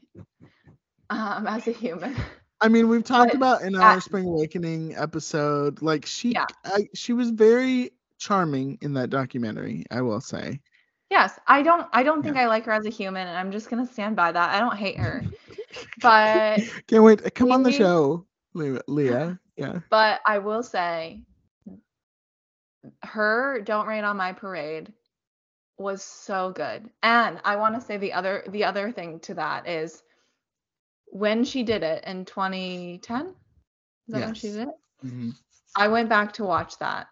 [1.10, 2.16] Um, as a human.
[2.60, 6.46] I mean, we've talked But about in our Spring Awakening episode, like she, Yeah.
[6.64, 9.84] I, she was very charming in that documentary.
[9.90, 10.60] I will say.
[11.10, 13.68] Yes, I don't I don't think I like her as a human and I'm just
[13.70, 14.54] gonna stand by that.
[14.54, 15.28] I don't hate her.
[16.00, 17.34] But Can't wait.
[17.34, 19.36] Come on the show, Lea.
[19.56, 19.80] Yeah.
[19.90, 21.22] but I will say
[23.04, 24.92] her Don't Rain on My Parade
[25.78, 26.90] was so good.
[27.02, 30.02] And I want to say the other the other thing to that is
[31.06, 33.26] when she did it in 2010.
[33.26, 34.52] Is that when she Yes.
[34.52, 34.74] did it?
[35.04, 35.34] Mhm.
[35.76, 37.08] I went back to watch that.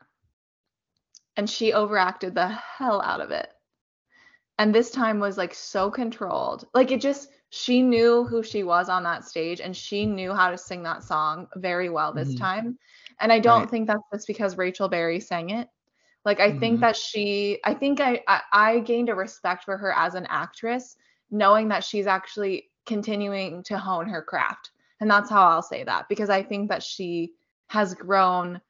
[1.36, 3.52] and she overacted the hell out of it.
[4.58, 6.66] And this time was like so controlled.
[6.74, 10.50] Like it just she knew who she was on that stage and she knew how
[10.50, 12.34] to sing that song very well this Mhm.
[12.34, 12.78] time.
[13.20, 13.70] And I don't Right.
[13.70, 15.68] think that's just because Rachel Berry sang it.
[16.24, 16.80] Like I think Mhm.
[16.80, 20.96] that she I think I, I I gained a respect for her as an actress
[21.30, 24.70] knowing that she's actually continuing to hone her craft.
[25.00, 27.32] And that's how I'll say that because I think that she
[27.68, 28.60] has grown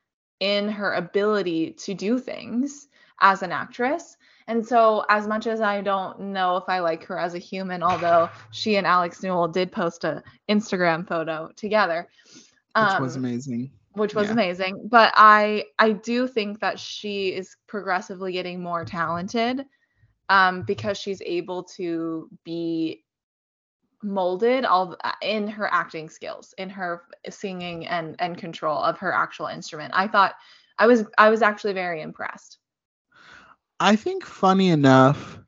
[0.41, 2.89] in her ability to do things
[3.21, 4.17] as an actress.
[4.49, 7.83] And so, as much as I don't know if I like her as a human,
[7.83, 12.09] although she and Alex Newell did post a Instagram photo together,
[12.75, 13.71] Which was um, amazing.
[13.93, 14.33] which was Yeah.
[14.33, 14.89] amazing.
[14.91, 19.67] But I I do think that she is progressively getting more talented
[20.31, 23.05] um, because she's able to be
[24.03, 29.47] molded all in her acting skills, in her singing and and control of her actual
[29.47, 29.93] instrument.
[29.95, 30.37] I thought
[30.79, 32.59] I was I was actually very impressed.
[33.81, 35.41] I think funny enough,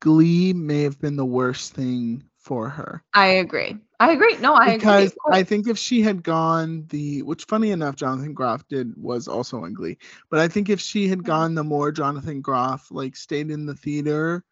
[0.00, 3.04] Glee may have been the worst thing for her.
[3.14, 3.76] I agree.
[4.00, 4.36] I agree.
[4.38, 5.16] No, I because course.
[5.30, 9.64] I think if she had gone the which funny enough Jonathan Groff did was also
[9.64, 9.98] in Glee,
[10.30, 11.24] but I think if she had Mhm.
[11.24, 14.44] gone the more Jonathan Groff like stayed in the theater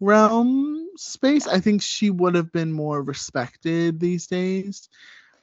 [0.00, 4.88] realm space, I think she would have been more respected these days.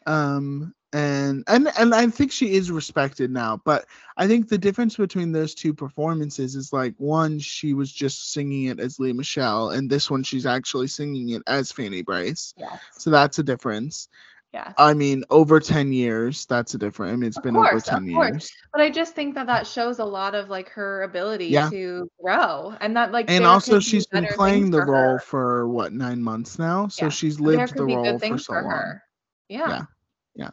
[0.05, 3.85] Um and and and I think she is respected now, but
[4.15, 8.65] I think the difference between those two performances is like one she was just singing
[8.65, 12.53] it as Lea Michele and this one she's actually singing it as Fanny Brice.
[12.57, 14.07] yes, So that's a difference.
[14.53, 14.73] yes.
[14.77, 17.13] I mean, over 10 years, that's a difference.
[17.13, 18.31] I mean, it's Of been over course, of 10 course.
[18.31, 18.51] years.
[18.71, 21.69] But I just think that that shows a lot of like her ability Yeah.
[21.69, 25.91] to grow, and that like And also, she's been playing the for role for what,
[25.93, 26.87] nine months now?
[26.87, 27.09] So Yeah.
[27.09, 28.71] she's lived the role for so for long.
[28.71, 29.03] her.
[29.49, 29.85] Yeah.
[30.37, 30.51] Yeah.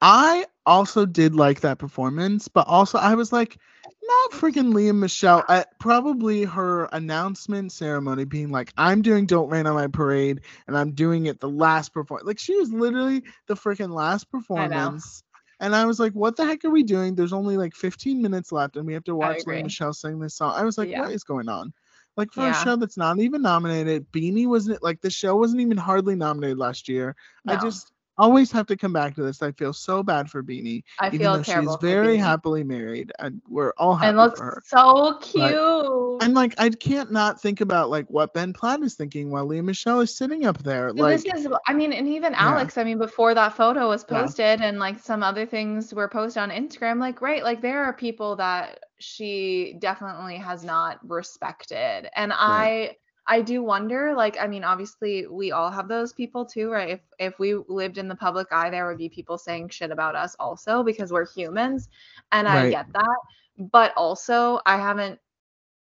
[0.00, 3.58] I also did like that performance, but also I was like,
[4.02, 5.44] not freaking Lea Michele.
[5.80, 10.92] Probably her announcement ceremony being like, I'm doing Don't Rain on My Parade and I'm
[10.92, 12.26] doing it the last performance.
[12.26, 15.24] Like, she was literally the freaking last performance.
[15.58, 17.14] And I was like, what the heck are we doing?
[17.14, 19.44] There's only like 15 minutes left and we have to watch.
[19.46, 20.52] Lea Michele sing this song.
[20.54, 21.00] I was like, Yeah.
[21.00, 21.72] what is going on?
[22.16, 25.76] Like, for a show that's not even nominated, Beanie wasn't like the show wasn't even
[25.76, 27.16] hardly nominated last year.
[27.46, 29.42] I just always have to come back to this.
[29.42, 31.76] I feel so bad for Beanie, I even feel though she's terrible.
[31.76, 34.62] for very happily married, and we're all happy and looks for her.
[34.66, 36.22] so cute.
[36.22, 39.60] And like, I can't not think about like what Ben Platt is thinking while Lea
[39.60, 40.88] Michele is sitting up there.
[40.90, 42.50] So Like, this is, I mean, and even Yeah.
[42.50, 44.22] Alex, I mean, before that photo was Yeah.
[44.22, 47.92] posted and like some other things were posted on Instagram, like, right, like there are
[47.92, 52.08] people that she definitely has not respected.
[52.16, 52.96] And I,
[53.28, 56.90] I do wonder, like, I mean, obviously we all have those people too, right?
[56.90, 60.14] If if we lived in the public eye, there would be people saying shit about
[60.14, 61.88] us also because we're humans.
[62.32, 63.16] And I get that.
[63.58, 65.18] But also I haven't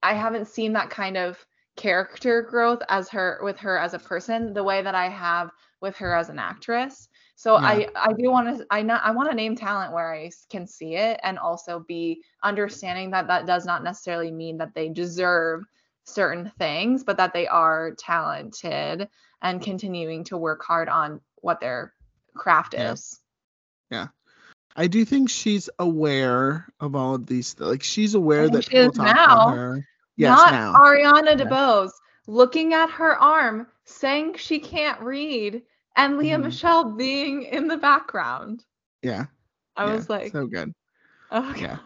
[0.02, 1.44] I haven't seen that kind of
[1.76, 5.50] character growth as her with her as a person the way that I have
[5.80, 7.08] with her as an actress.
[7.36, 7.66] So Yeah.
[7.66, 10.66] I I do want to I not I want to name talent where I can
[10.66, 15.64] see it and also be understanding that that does not necessarily mean that they deserve
[16.10, 19.08] certain things, but that they are talented
[19.42, 21.92] and continuing to work hard on what their
[22.34, 22.92] craft Yeah.
[22.92, 23.18] is.
[23.90, 24.08] Yeah.
[24.76, 27.58] I do think she's aware of all of these.
[27.58, 29.24] Like, she's aware that she people is talk now.
[29.24, 29.86] about her.
[30.16, 30.74] Yes, Not now.
[30.74, 31.44] Ariana Yeah.
[31.46, 31.90] DeBose
[32.26, 35.62] looking at her arm, saying she can't read,
[35.96, 36.44] and Lea Mhm.
[36.44, 38.64] Michele being in the background.
[39.02, 39.26] yeah.
[39.76, 40.74] I yeah, was like, so good.
[41.30, 41.68] oh yeah.
[41.76, 41.80] god.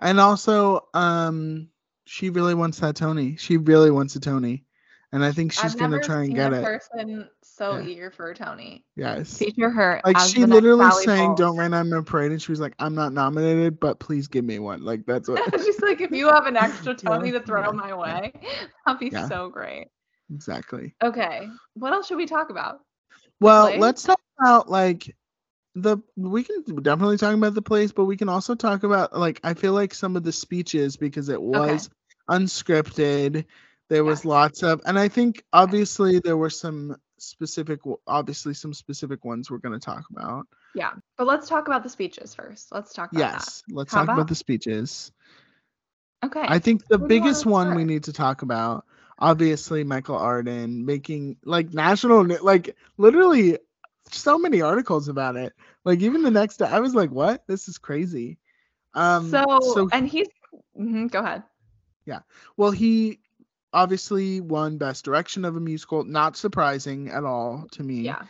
[0.00, 1.68] And also, um,
[2.06, 3.36] she really wants that Tony.
[3.36, 4.64] She really wants a Tony,
[5.12, 6.64] and I think she's I've gonna try and get a it.
[6.64, 7.86] person so Yeah.
[7.86, 8.84] eager for a Tony.
[8.96, 9.36] Yes.
[9.38, 10.00] Feature her.
[10.04, 11.38] Like she literally sang Bowles.
[11.38, 14.44] "Don't Rain on My Parade" and she was like, "I'm not nominated, but please give
[14.44, 17.44] me one." Like that's what She's like, if you have an extra Tony Yeah, to
[17.44, 18.32] throw yeah, my way,
[18.86, 19.88] that'd be so great.
[20.32, 20.94] exactly.
[21.02, 22.80] Okay, what else should we talk about?
[23.40, 23.80] Well, plays?
[23.80, 25.14] let's talk about like
[25.76, 29.40] the we can definitely talk about the place, but we can also talk about like
[29.44, 31.90] I feel like some of the speeches because it was
[32.28, 33.44] unscripted.
[33.88, 39.24] There was lots of, and I think obviously there were some specific, obviously some specific
[39.24, 40.48] ones we're going to talk about.
[40.74, 42.72] Yeah, but let's talk about the speeches first.
[42.72, 45.12] Let's talk about Yes, let's How talk about about- the speeches.
[46.24, 46.42] Okay.
[46.42, 48.86] I think the Where do you wanna biggest one we need to talk about,
[49.18, 53.58] obviously, Michael Arden making like national, like literally
[54.10, 55.52] so many articles about it.
[55.84, 57.46] Like even the next day, I was like, "What?
[57.46, 58.38] This is crazy."
[58.94, 59.44] Um, so,
[59.74, 60.28] so and he's
[60.78, 61.42] mhm, go ahead.
[62.06, 62.20] Yeah.
[62.56, 63.20] Well, he
[63.72, 66.04] obviously won Best Direction of a Musical.
[66.04, 68.00] Not surprising at all to me.
[68.00, 68.22] Yeah.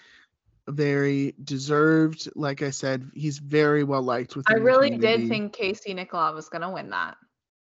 [0.69, 2.29] Very deserved.
[2.35, 4.51] Like I said, he's very well liked with.
[4.51, 7.17] I really did think Casey Nicholaw was gonna win that.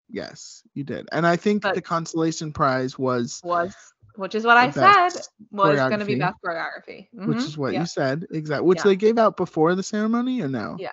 [0.09, 1.07] Yes, you did.
[1.12, 3.74] And I think But- the consolation prize was, Was
[4.16, 5.09] which is what I said
[5.51, 7.07] was going to be best choreography.
[7.14, 7.82] which Mhm, is what yeah.
[7.82, 8.28] you said.
[8.32, 8.68] Exactly.
[8.68, 8.84] Which Yeah.
[8.84, 10.78] they gave out before the ceremony or no?
[10.80, 10.91] Yeah.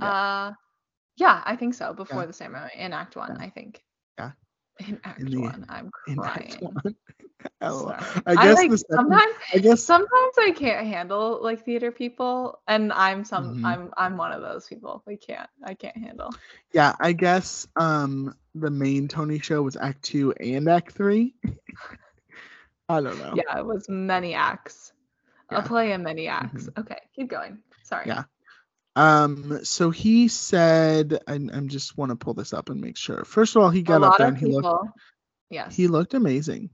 [0.00, 0.10] Yeah.
[0.10, 0.52] Uh,
[1.16, 1.92] yeah, I think so.
[1.92, 3.36] Before the ceremony in Act One.
[3.38, 3.82] I think.
[4.18, 4.32] Yeah.
[4.80, 6.54] In Act the- One, I'm In crying.
[6.60, 6.74] One.
[7.60, 7.98] Sorry.
[8.24, 12.92] I guess like, second, sometimes I guess sometimes I can't handle like theater people, and
[12.92, 13.64] I'm some Mhm.
[13.64, 15.02] I'm I'm one of those people.
[15.08, 16.30] I can't I can't handle.
[16.72, 21.34] yeah, I guess um the main Tony show was Act Two and Act Three.
[22.92, 23.34] I don't know.
[23.34, 24.92] Yeah, it was many acts.
[25.50, 25.58] Yeah.
[25.58, 26.68] A play in many acts.
[26.78, 27.58] Okay, keep going.
[27.82, 28.06] Sorry.
[28.06, 28.24] Yeah.
[28.96, 29.60] Um.
[29.64, 33.24] So he said, I, I'm just want to pull this up and make sure.
[33.24, 34.60] First of all, he got up there and he people.
[34.62, 34.98] looked.
[35.50, 35.74] Yes.
[35.76, 36.70] He looked amazing.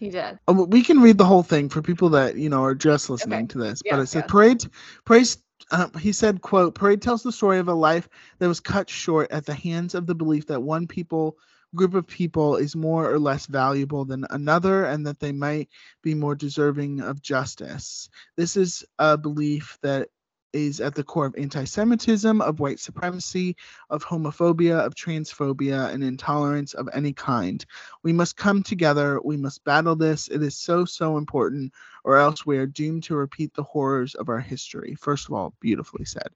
[0.00, 0.38] he did.
[0.48, 3.40] Oh, we can read the whole thing for people that you know are just listening
[3.40, 3.46] Okay.
[3.48, 3.82] to this.
[3.88, 4.30] but it said yes.
[4.30, 4.64] parade,
[5.04, 5.28] parade.
[5.70, 9.30] Uh, he said, "quote Parade tells the story of a life that was cut short
[9.32, 11.36] at the hands of the belief that one people
[11.74, 15.68] group of people is more or less valuable than another, and that they might
[16.02, 18.08] be more deserving of justice.
[18.36, 20.08] This is a belief that
[20.54, 23.56] is at the core of anti Semitism, of white supremacy,
[23.90, 27.64] of homophobia, of transphobia, and intolerance of any kind.
[28.02, 29.20] We must come together.
[29.22, 30.28] We must battle this.
[30.28, 31.72] It is so, so important,
[32.04, 34.94] or else we are doomed to repeat the horrors of our history.
[34.94, 36.28] First of all, beautifully said.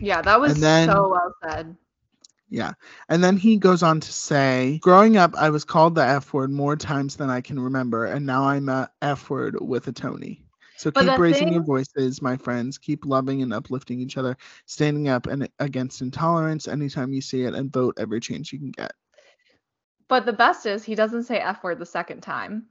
[0.00, 1.76] Yeah, that was then- so well said.
[2.48, 2.72] Yeah.
[3.08, 6.50] And then he goes on to say, Growing up, I was called the F word
[6.50, 10.42] more times than I can remember, and now I'm a F word with a Tony.
[10.76, 12.78] So But keep raising your voices, my friends.
[12.78, 14.36] Keep loving and uplifting each other,
[14.66, 18.70] standing up and against intolerance anytime you see it, and vote every chance you can
[18.70, 18.92] get.
[20.08, 22.66] But the best is he doesn't say F word the second time.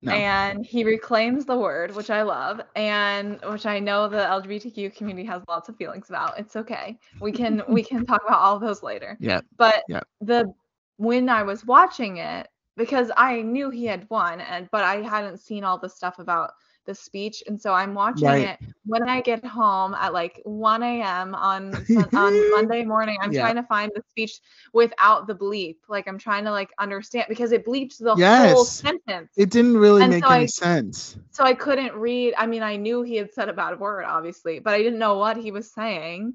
[0.00, 0.12] No.
[0.12, 5.26] And he reclaims the word, which I love, and which I know the LGBTQ community
[5.26, 6.38] has lots of feelings about.
[6.38, 6.98] It's okay.
[7.20, 9.16] We can we can talk about all of those later.
[9.20, 9.40] Yeah.
[9.56, 10.02] But Yeah.
[10.20, 10.52] the
[10.98, 15.38] when I was watching it, because I knew he had won, and but I hadn't
[15.38, 16.52] seen all the stuff about
[16.88, 18.48] the speech, and so I'm watching Right.
[18.48, 21.34] it when I get home at like 1 a.m.
[21.36, 21.74] on
[22.14, 23.16] on Monday morning.
[23.20, 23.42] I'm Yeah.
[23.42, 24.40] trying to find the speech
[24.72, 25.76] without the bleep.
[25.88, 28.70] Like I'm trying to like understand because it bleeped the whole Yes.
[28.72, 29.30] sentence.
[29.36, 31.16] It didn't really And make so any I- sense.
[31.30, 32.34] so I couldn't read.
[32.36, 35.18] I mean, I knew he had said a bad word, obviously, but I didn't know
[35.18, 36.34] what he was saying,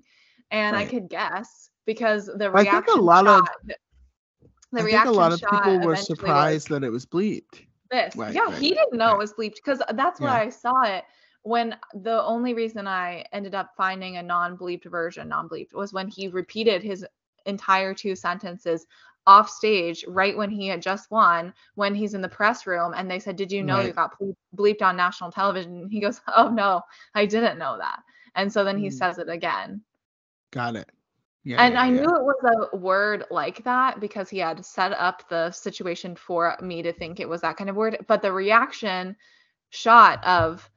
[0.51, 3.49] and I could guess because the reaction I think a reaction lot of- shot.
[4.71, 7.65] The I think a lot of people were surprised that it was bleeped.
[7.93, 9.15] This, Right, yeah, right, he didn't know right.
[9.15, 10.45] it was bleeped because that's why Yeah.
[10.45, 11.03] I saw it.
[11.43, 16.27] When the only reason I ended up finding a non-bleeped version, non-bleeped, was when he
[16.27, 17.05] repeated his
[17.45, 18.87] entire two sentences
[19.27, 23.09] off stage right when he had just won when he's in the press room and
[23.09, 24.15] they said did you know you got
[24.55, 26.81] bleeped on national television and he goes oh no
[27.15, 27.99] i didn't know that
[28.35, 28.93] and so then he Mm.
[28.93, 29.81] says it again
[30.51, 30.89] Got it.
[31.43, 31.63] Yeah.
[31.63, 31.89] and yeah, i yeah.
[31.89, 36.57] knew it was a word like that because he had set up the situation for
[36.61, 39.15] me to think it was that kind of word but the reaction
[39.69, 40.69] shot of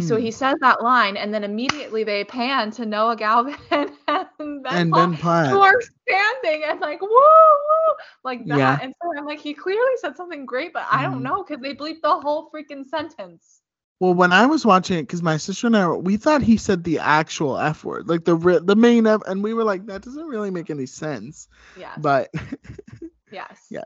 [0.00, 0.18] so Mm.
[0.18, 4.90] he says that line and then immediately they pan to noah galvin and ben and
[4.90, 5.48] Platt Ben Platt.
[5.48, 7.94] who are standing and like woo woo
[8.24, 8.78] like that.
[8.82, 11.22] And so I'm like, he clearly said something great, but I don't Mhm.
[11.22, 13.62] know because they bleeped the whole freaking sentence.
[14.02, 16.56] Well, when I was watching it, because my sister and I, were- we thought he
[16.56, 19.86] said the actual F word, like the ri- the main F, and we were like,
[19.86, 21.48] that doesn't really make any sense.
[21.78, 21.94] Yeah.
[21.98, 22.28] But
[23.30, 23.66] yes.
[23.70, 23.84] Yeah.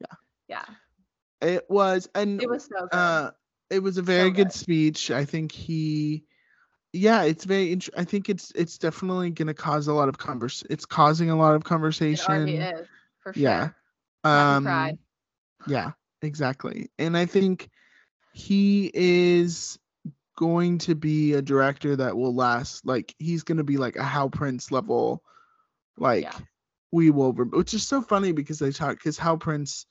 [0.00, 0.16] Yeah.
[0.48, 0.64] Yeah.
[1.42, 2.96] it was, and It was so good.
[2.96, 3.30] uh,
[3.70, 4.52] it was a very So good good.
[4.52, 5.10] speech.
[5.10, 6.24] I think he,
[6.92, 7.72] yeah, it's very.
[7.72, 10.64] int- I think it's it's definitely gonna cause a lot of converse.
[10.70, 12.32] It's causing a lot of conversation.
[12.32, 12.88] already is
[13.20, 13.42] for sure.
[13.42, 13.70] Yeah.
[14.24, 14.98] Um,
[15.66, 15.92] Yeah,
[16.22, 16.90] exactly.
[16.98, 17.68] And I think
[18.32, 19.78] he is
[20.36, 22.86] going to be a director that will last.
[22.86, 25.22] Like he's going to be like a Hal Prince level.
[25.96, 26.38] Like Yeah.
[26.92, 29.86] we will, rem- which is so funny because they talk because Hal Prince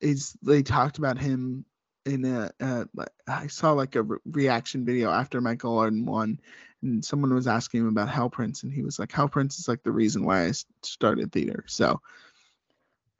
[0.00, 1.64] is they talked about him
[2.04, 2.50] in a
[2.94, 6.38] like, I saw like a re- reaction video after Michael Arden won.
[6.82, 9.68] And someone was asking him about Hal Prince, and he was like, "Hal Prince is
[9.68, 10.52] like the reason why I
[10.82, 12.00] started theater." So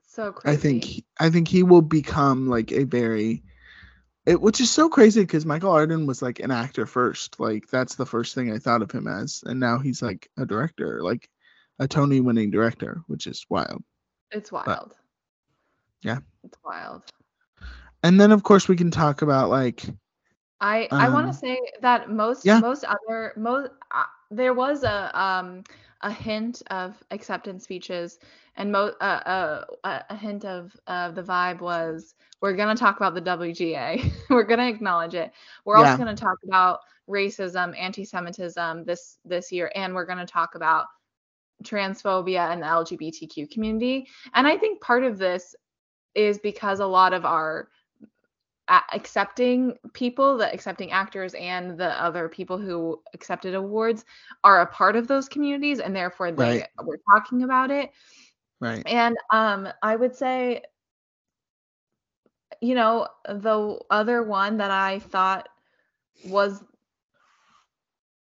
[0.01, 0.45] So crazy.
[0.45, 3.43] I think I think he will become like a very
[4.25, 7.39] it, which is so crazy because Michael Arden was like an actor first.
[7.39, 10.45] Like that's the first thing I thought of him as, and now he's like a
[10.45, 11.29] director, like
[11.79, 13.83] a Tony winning director, which is wild.
[14.31, 14.95] it's wild.
[16.01, 16.19] Yeah.
[16.43, 17.03] It's wild.
[18.03, 19.83] And then of course we can talk about like
[20.61, 22.59] I I want Um, to say that most yeah.
[22.59, 25.63] most other most uh, there was a um
[26.01, 28.19] a hint of acceptance speeches
[28.55, 33.13] and mo uh, uh, a hint of uh, the vibe was we're gonna talk about
[33.15, 35.31] the WGA we're gonna acknowledge it
[35.65, 35.87] we're Yeah.
[35.87, 40.85] also gonna talk about racism anti-Semitism this this year and we're gonna talk about
[41.63, 44.07] transphobia and the LGBTQ community.
[44.33, 45.55] And I think part of this
[46.15, 47.69] is because a lot of our
[48.67, 54.05] accepting people, the accepting actors and the other people who accepted awards
[54.43, 56.67] are a part of those communities and therefore they Right.
[56.83, 57.91] were talking about it.
[58.59, 58.83] Right.
[58.87, 60.63] And um I would say
[62.61, 65.49] you know, the other one that I thought
[66.25, 66.63] was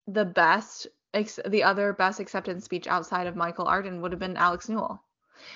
[0.07, 4.35] the best ex- the other best acceptance speech outside of Michael Arden would have been
[4.35, 5.01] Alex Newell.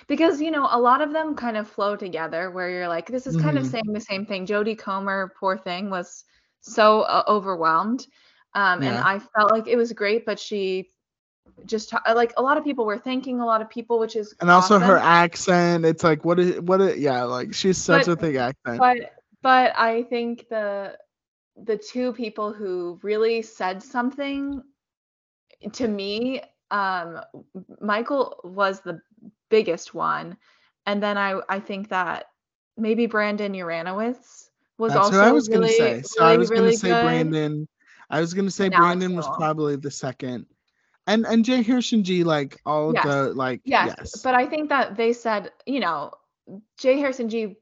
[0.07, 3.27] Because you know, a lot of them kind of flow together where you're like this
[3.27, 3.71] is kind of Mhm.
[3.71, 4.45] saying the same thing.
[4.45, 6.23] Jodie Comer, poor thing, was
[6.61, 8.05] so uh, overwhelmed.
[8.53, 10.91] Um and I felt like it was great but she
[11.65, 14.33] just ta- like a lot of people were thanking a lot of people which is
[14.41, 18.11] And also her accent, it's like what is what is yeah, like she's such But-
[18.13, 18.79] a thick accent.
[18.79, 18.97] but
[19.41, 20.97] but I think the
[21.55, 24.61] the two people who really said something
[25.73, 27.21] to me, um,
[27.81, 29.01] Michael was the
[29.49, 30.37] biggest one,
[30.85, 32.25] and then I I think that
[32.77, 36.01] maybe Brandon Uranowitz was That's also I was really, gonna say.
[36.03, 37.03] So really, I was gonna say good.
[37.03, 37.67] Brandon.
[38.09, 40.45] I was gonna say And Brandon was probably the second.
[41.07, 41.61] And and J.
[41.63, 43.03] Harrison Ghee like all Yes.
[43.03, 44.21] the like Yes, yes.
[44.21, 46.11] but I think that they said, you know,
[46.77, 46.99] J.
[46.99, 47.55] Harrison Ghee.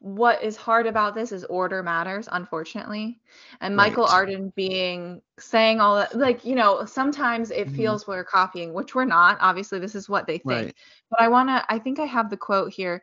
[0.00, 3.20] What is hard about this is order matters, unfortunately.
[3.60, 4.12] And Michael Right.
[4.12, 7.76] Arden being saying all that, like, you know, sometimes it Mhm.
[7.76, 9.38] feels we're copying, which we're not.
[9.40, 10.44] Obviously, this is what they think.
[10.66, 10.76] Right.
[11.10, 13.02] But I want to, I think I have the quote here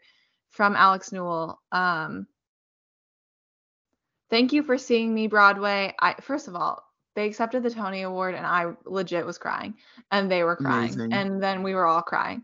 [0.50, 1.62] from Alex Newell.
[1.72, 2.28] Um,
[4.30, 5.96] Thank you for seeing me, Broadway.
[6.00, 6.84] I first of all,
[7.16, 9.74] they accepted the Tony Award, and I legit was crying,
[10.12, 11.14] and they were crying, Amazing.
[11.14, 12.44] and then we were all crying.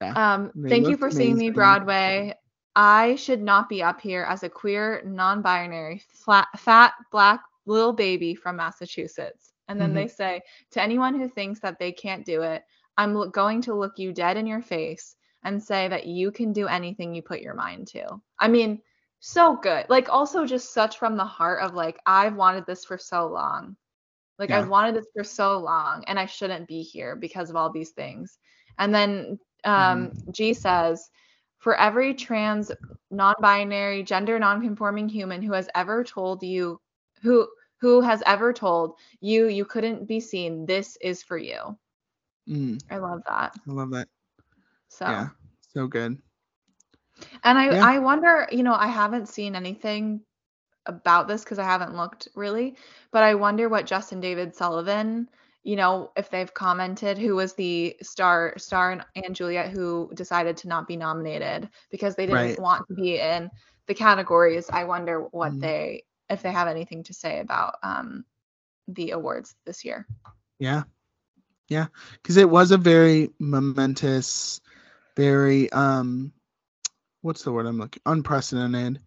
[0.00, 1.52] Yeah, Um, thank you for seeing me, amazing.
[1.52, 2.34] Broadway.
[2.76, 6.02] I should not be up here as a queer, non-binary,
[6.56, 9.52] fat, black little baby from Massachusetts.
[9.68, 9.94] And then Mhm.
[9.94, 12.64] they say, to anyone who thinks that they can't do it,
[12.96, 16.52] I'm lo- going to look you dead in your face and say that you can
[16.52, 18.20] do anything you put your mind to.
[18.38, 18.82] I mean,
[19.20, 19.86] so good.
[19.88, 23.76] Like also just such from the heart of like I've wanted this for so long.
[24.38, 24.58] Like Yeah.
[24.58, 27.90] I've wanted this for so long and I shouldn't be here because of all these
[27.90, 28.38] things.
[28.78, 31.10] And then um Ghee says
[31.60, 32.72] for every trans
[33.10, 36.80] non-binary gender non-conforming human who has ever told you
[37.22, 37.48] who
[37.80, 41.78] who has ever told you you couldn't be seen this is for you.
[42.48, 43.54] Mm, I love that.
[43.68, 44.08] I love that.
[44.88, 45.28] So Yeah.
[45.60, 46.18] So good.
[47.44, 47.82] And I Yeah.
[47.82, 50.20] I wonder, you know, I haven't seen anything
[50.86, 52.76] about this because I haven't looked really,
[53.12, 55.28] but I wonder what Justin David Sullivan,
[55.62, 60.56] you know, if they've commented who was the star star and, and Juliet who decided
[60.58, 62.58] to not be nominated because they didn't Right.
[62.58, 63.50] want to be in
[63.86, 64.70] the categories.
[64.72, 65.60] I wonder what Mhm.
[65.60, 68.24] they if they have anything to say about um
[68.88, 70.06] the awards this year.
[70.58, 70.84] Yeah.
[71.68, 71.86] Yeah.
[72.14, 74.60] Because it was a very momentous,
[75.16, 76.32] very um
[77.22, 79.00] what's the word I'm looking unprecedented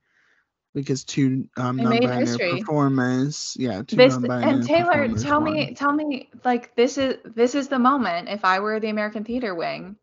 [0.74, 5.54] because two um non-binary performers yeah two this non-binary and Taylor, tell won.
[5.54, 8.30] me, tell me, like this is this is the moment.
[8.30, 9.96] If I were the American Theater Wing,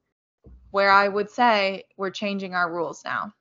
[0.71, 3.33] where I would say we're changing our rules now.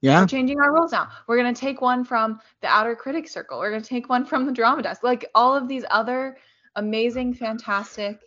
[0.00, 1.10] yeah We're changing our rules now.
[1.26, 3.58] We're gonna take one from the Outer Critics Circle.
[3.58, 5.02] We're gonna take one from the Drama Desk.
[5.02, 6.38] Like all of these other
[6.76, 8.20] amazing, fantastic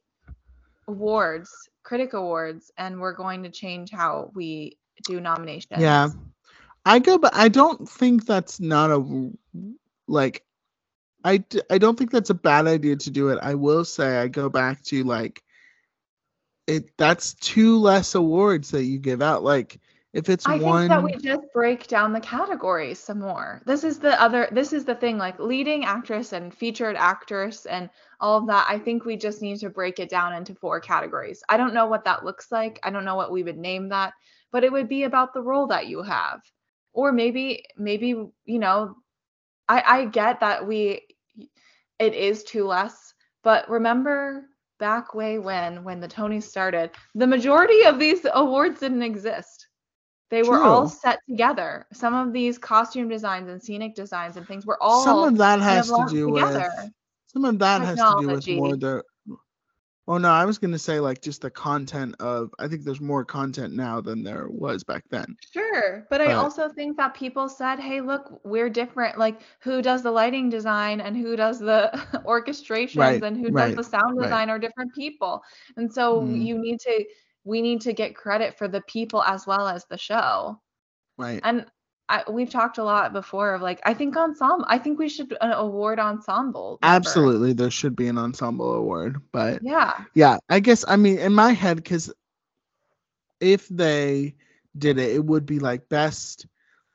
[0.87, 1.49] awards,
[1.83, 5.81] critic awards, and we're going to change how we do nominations.
[5.81, 6.09] Yeah.
[6.85, 9.31] I go, but I don't think that's not a
[10.07, 10.43] like.
[11.23, 13.39] I I don't think that's a bad idea to do it.
[13.41, 15.43] I will say I go back to like
[16.67, 16.95] it.
[16.97, 19.43] That's two less awards that you give out.
[19.43, 19.79] Like
[20.13, 23.63] if it's I one, think that we just break down the categories some more.
[23.65, 27.89] This is the other this is the thing like leading actress and featured actress and
[28.19, 28.67] all of that.
[28.69, 31.43] I think we just need to break it down into four categories.
[31.49, 32.79] I don't know what that looks like.
[32.83, 34.13] I don't know what we would name that,
[34.51, 36.41] but it would be about the role that you have.
[36.95, 38.95] Or maybe maybe you know
[39.67, 41.01] I I get that we
[41.99, 44.45] it is two less, but remember
[44.79, 49.67] back way when when the Tonys started, the majority of these awards didn't exist.
[50.31, 51.85] They were all set together.
[51.93, 55.59] Some of these costume designs and scenic designs and things were all some of that
[55.59, 56.71] has to do together.
[56.77, 56.91] with
[57.27, 59.03] some of that has to do with more the.
[60.07, 62.53] Oh no, I was gonna say like just the content of.
[62.59, 65.37] I think there's more content now than there was back then.
[65.53, 69.17] Sure, but I also think that people said, "Hey, look, we're different.
[69.17, 71.89] Like, who does the lighting design and who does the
[72.25, 74.19] orchestrations Right, and who right, does the sound right.
[74.19, 75.43] design are different people."
[75.77, 76.35] And so Mhm.
[76.35, 77.05] you need to
[77.43, 80.61] we need to get credit for the people as well as the show.
[81.17, 81.43] Right.
[81.43, 81.67] And
[82.07, 84.65] I, we've talked a lot before of like I think ensemble.
[84.67, 86.77] I think we should uh, award ensemble.
[86.83, 89.93] Absolutely, there should be an ensemble award, but Yeah.
[90.13, 92.13] yeah, I guess I mean in my head because
[93.39, 94.35] if they
[94.77, 96.45] did it, it would be like best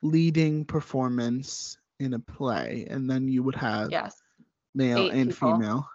[0.01, 4.21] leading performance in a play, and then you would have Yes.
[4.73, 5.53] male Eight and people.
[5.53, 5.89] female.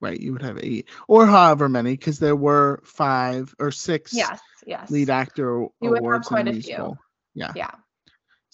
[0.00, 4.40] Right, you would have eight or however many, because there were five or six Yes.
[4.66, 4.90] Yes.
[4.90, 6.98] lead actor You would have awards in quite a a few.
[7.34, 7.52] Yeah.
[7.54, 7.70] Yeah.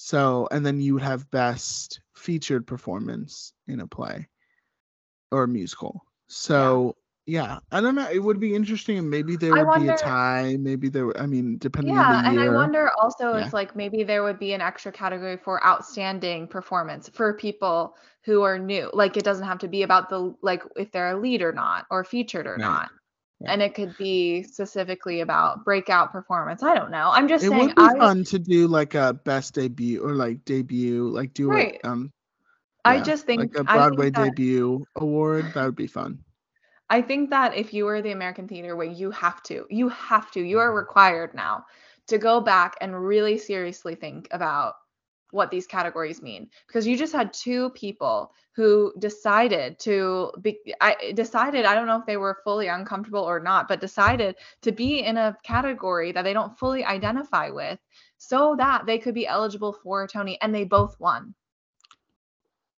[0.01, 4.29] So, and then you would have best featured performance in a play
[5.33, 6.05] or a musical.
[6.29, 6.95] So,
[7.27, 8.09] yeah, I don't know.
[8.09, 8.99] It would be interesting.
[8.99, 10.57] and Maybe there I would be a tie.
[10.59, 11.21] Maybe there.
[11.21, 12.39] I mean, depending Yeah, on the and.
[12.39, 13.47] I wonder also Yeah.
[13.47, 18.43] if like maybe there would be an extra category for outstanding performance for people who
[18.43, 18.91] are new.
[18.95, 21.87] Like it doesn't have to be about the like if they're a lead or not
[21.91, 22.91] or featured or not.
[23.41, 23.51] Right.
[23.53, 26.63] And it could be specifically about breakout performance.
[26.63, 27.11] I don't know.
[27.13, 30.03] I'm just it saying It would be I fun to do like a best debut
[30.03, 31.75] or like debut, like do Right.
[31.75, 31.81] it.
[31.85, 32.13] Um,
[32.85, 35.53] I just think like a Broadway that, debut award.
[35.55, 36.19] That would be fun.
[36.91, 40.31] I think that if you were the American Theater Wing, you have to, you have
[40.33, 41.65] to, you are required now
[42.09, 44.75] to go back and really seriously think about
[45.31, 51.13] what these categories mean because you just had two people who decided to be I
[51.15, 55.01] decided I don't know if they were fully uncomfortable or not but decided to be
[55.01, 57.79] in a category that they don't fully identify with
[58.17, 61.35] so that they could be eligible for Tony and they both won.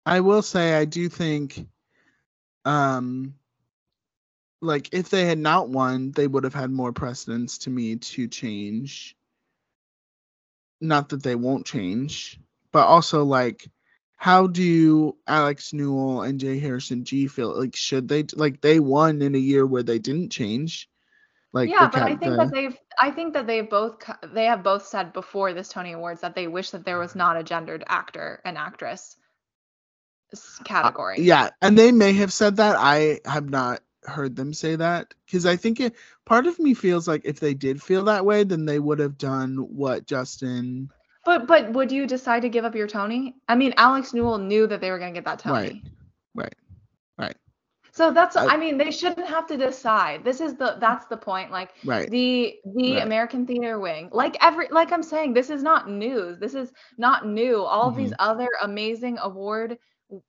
[0.05, 1.67] I will say I do think
[2.65, 3.35] um
[4.61, 8.27] like if they had not won, they would have had more precedence to me to
[8.27, 9.15] change.
[10.81, 12.39] Not that they won't change,
[12.71, 13.67] but also like
[14.15, 16.59] how do Alex Newell and J.
[16.59, 17.57] Harrison Ghee feel?
[17.57, 20.89] Like should they like they won in a year where they didn't change?
[21.53, 23.97] Like yeah, but I think the- that they've I think that they've both
[24.33, 27.37] they have both said before this Tony Awards that they wish that there was not
[27.37, 29.17] a gendered actor and actress
[30.63, 31.17] category.
[31.17, 32.75] Uh, Yeah, and they may have said that.
[32.77, 35.95] I have not heard them say that because I think it,
[36.25, 39.17] part of me feels like if they did feel that way, then they would have
[39.17, 40.91] done what Justin.
[41.25, 43.35] But but would you decide to give up your Tony?
[43.47, 45.85] I mean, Alex Newell knew that they were going to get that Tony.
[46.35, 46.55] Right, right,
[47.17, 47.37] right.
[47.91, 50.23] So that's I- I, mean, they shouldn't have to decide.
[50.23, 51.51] This is the that's the point.
[51.51, 52.09] Like Right.
[52.09, 53.03] the the Right.
[53.03, 56.39] American Theater Wing, like every like I'm saying, this is not news.
[56.39, 57.61] This is not new.
[57.63, 58.19] All these Mm-hmm.
[58.19, 59.77] other amazing award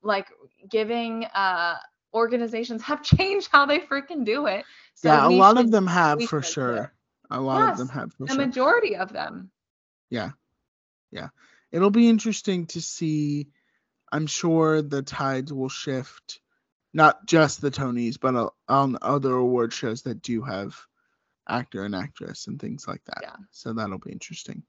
[0.03, 0.29] like
[0.71, 1.77] giving uh
[2.15, 4.65] organizations have changed how they freaking do it.
[4.95, 6.93] So yeah, a lot of them have for sure.
[7.31, 8.47] A lot of them have for The sure.
[8.47, 9.51] majority of them.
[10.11, 10.31] Yeah.
[11.13, 11.29] Yeah.
[11.71, 13.49] It'll be interesting to see.
[14.13, 16.41] I'm sure the tides will shift,
[16.93, 20.77] not just the Tonys, but on other award shows that do have
[21.49, 23.19] actor and actress and things like that.
[23.23, 23.37] Yeah.
[23.53, 24.65] So that'll be interesting.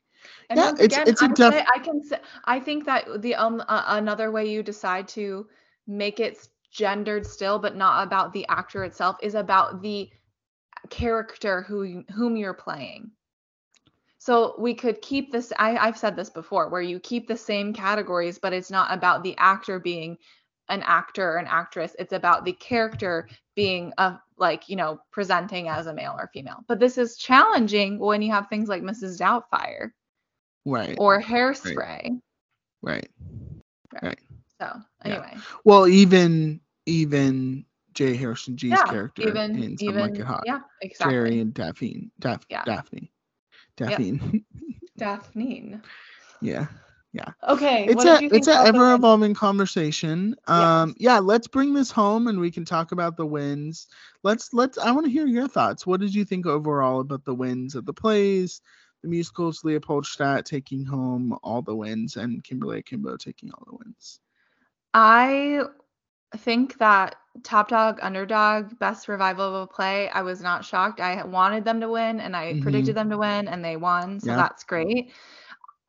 [0.51, 3.63] And Yeah, it's- again, it's a def- I can say, I think that the um
[3.67, 5.47] uh, another way you decide to
[5.87, 10.09] make it gendered still, but not about the actor itself, is about the
[10.89, 13.11] character who whom you're playing.
[14.17, 15.51] So we could keep this.
[15.57, 19.23] I, I've said this before, where you keep the same categories, but it's not about
[19.23, 20.17] the actor being
[20.69, 21.95] an actor or an actress.
[21.99, 26.63] It's about the character being a like you know presenting as a male or female.
[26.67, 29.19] But this is challenging when you have things like Mrs.
[29.19, 29.91] Doubtfire
[30.65, 30.95] Right.
[30.97, 32.19] or hairspray.
[32.81, 33.09] Right?
[34.01, 34.19] Right.
[34.59, 38.15] So anyway, Well, even even J.
[38.15, 40.47] Harrison Ghee's yeah, character even in Some even Like It Hot.
[40.47, 41.31] yeah, exactly.
[41.31, 42.11] Jerry and Daphne.
[42.19, 42.65] Daph- Yeah.
[42.65, 43.11] Daphne.
[43.77, 44.19] Daphne.
[44.97, 45.81] Daphne.
[46.41, 46.67] yeah.
[47.13, 47.31] Yeah.
[47.47, 50.35] Okay, It's what a did you think it's an ever evolving conversation.
[50.47, 53.87] Um yeah, let's bring this home and we can talk about the wins.
[54.23, 55.85] Let's let's I want to hear your thoughts.
[55.87, 58.61] What did you think overall about the wins of the plays,
[59.01, 64.19] the musicals, Leopoldstadt taking home all the wins and Kimberly Akimbo taking all the wins?
[64.93, 65.61] I
[66.37, 70.99] think that Top Dog, Underdog, Best Revival of a Play, I was not shocked.
[70.99, 72.61] I wanted them to win and I Mhm.
[72.61, 74.19] predicted them to win and they won.
[74.19, 74.35] So Yeah.
[74.35, 75.13] that's great.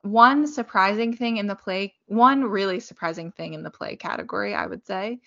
[0.03, 4.65] One surprising thing in the play, one really surprising thing in the play category, I
[4.65, 5.19] would say,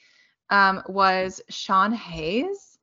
[0.50, 2.78] um, was Sean Hayes.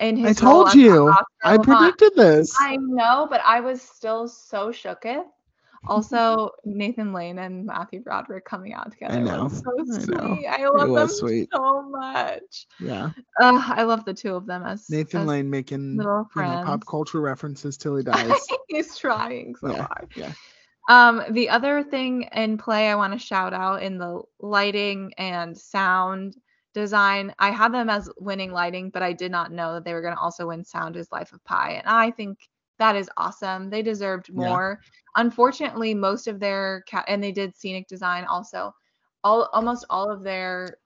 [0.00, 1.12] In I his role told you.
[1.44, 2.58] I predicted this.
[2.58, 5.26] I know, but I was still so shooketh.
[5.88, 9.44] Also, Nathan Lane and Matthew Broderick coming out together I know.
[9.44, 10.34] was so I know.
[10.36, 10.46] sweet.
[10.46, 11.48] I love them sweet.
[11.52, 12.66] so much.
[12.78, 13.10] Yeah.
[13.40, 16.86] Uh, I love the two of them as Nathan as- Lane making you know, pop
[16.86, 18.46] culture references till he dies.
[18.68, 20.08] He's trying so Yeah, hard.
[20.16, 20.32] yeah.
[20.88, 25.56] Um, the other thing in play I want to shout out in the lighting and
[25.56, 26.36] sound
[26.74, 30.00] design, I had them as winning lighting, but I did not know that they were
[30.02, 32.38] going to also win sound as Life of Pi, and I think
[32.82, 33.70] that is awesome.
[33.70, 34.48] They deserved Yeah.
[34.48, 34.80] more.
[35.16, 38.74] Unfortunately, most of their ca- and they did scenic design also.
[39.22, 40.78] All almost all of their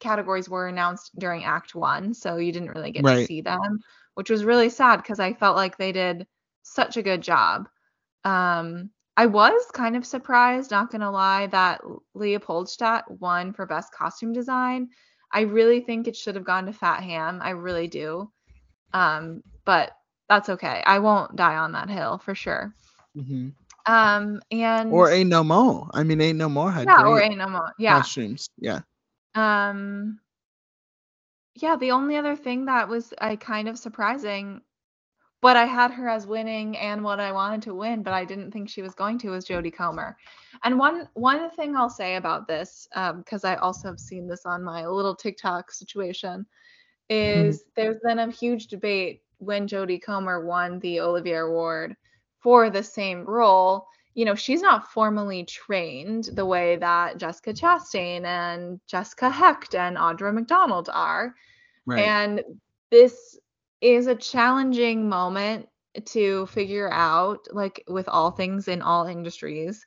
[0.00, 3.80] categories were announced during Act One, so you didn't really get to see them,
[4.14, 6.26] which was really sad because I felt like they did
[6.62, 7.68] such a good job.
[8.24, 11.82] Um, I was kind of surprised, not gonna lie, that
[12.14, 14.88] Leopoldstadt won for best costume design.
[15.32, 17.40] I really think it should have gone to Fat Ham.
[17.42, 18.32] I really do.
[18.94, 19.92] Um, but
[20.28, 20.82] that's okay.
[20.86, 22.74] I won't die on that hill for sure.
[23.14, 23.48] hmm
[23.86, 25.88] Um, and Or Ain't No More.
[25.92, 27.72] I mean, Ain't No More had yeah, or ain't no more.
[27.78, 27.98] Yeah.
[27.98, 28.48] costumes.
[28.58, 28.80] Yeah.
[29.34, 30.20] Um,
[31.54, 31.76] yeah.
[31.76, 34.60] The only other thing that was I kind of surprising,
[35.42, 38.50] but I had her as winning and what I wanted to win, but I didn't
[38.52, 40.16] think she was going to was Jodie Comer.
[40.64, 44.62] And one one thing I'll say about this, because I also have seen this on
[44.64, 46.46] my little TikTok situation,
[47.10, 51.96] is there's been a huge debate when Jodie Comer won the Olivier Award
[52.40, 53.86] for the same role.
[54.14, 59.96] You know, she's not formally trained the way that Jessica Chastain and Jessica Hecht and
[59.96, 61.34] Audra McDonald are.
[61.86, 62.04] Right.
[62.04, 62.42] And
[62.90, 63.38] this
[63.80, 65.68] is a challenging moment
[66.06, 69.84] to figure out, like with all things in all industries,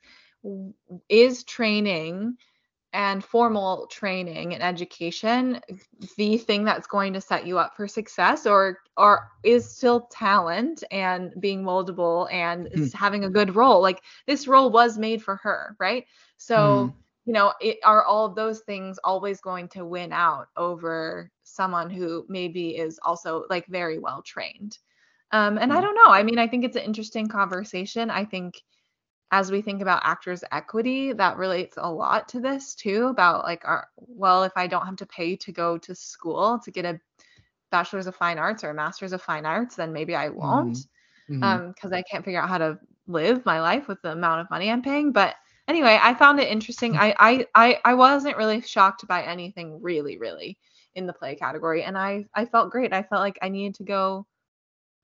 [1.08, 2.36] is training
[2.98, 5.62] and formal training and education
[6.18, 10.84] the thing that's going to set you up for success or or is still talent
[10.92, 13.82] and being moldable and is having a good role.
[13.82, 16.06] Like this role was made for her right?
[16.38, 16.94] So
[17.26, 21.90] you know it, are all of those things always going to win out over someone
[21.90, 24.78] who maybe is also like very well trained?
[25.32, 25.82] Um and i Hmm.
[25.82, 26.12] don't know.
[26.12, 28.10] I mean i think it's an interesting conversation.
[28.10, 28.62] I think
[29.30, 33.62] as we think about actors equity that relates a lot to this too about like
[33.66, 37.00] our well if i don't have to pay to go to school to get a
[37.70, 40.86] bachelor's of fine arts or a master's of fine arts then maybe i won't
[41.28, 41.42] Mhm.
[41.42, 44.50] um because i can't figure out how to live my life with the amount of
[44.50, 45.34] money i'm paying but
[45.68, 46.96] anyway i found it interesting.
[46.96, 50.58] I, I i i wasn't really shocked by anything really really
[50.94, 52.92] in the play category and i i felt great.
[52.92, 54.26] I felt like i needed to go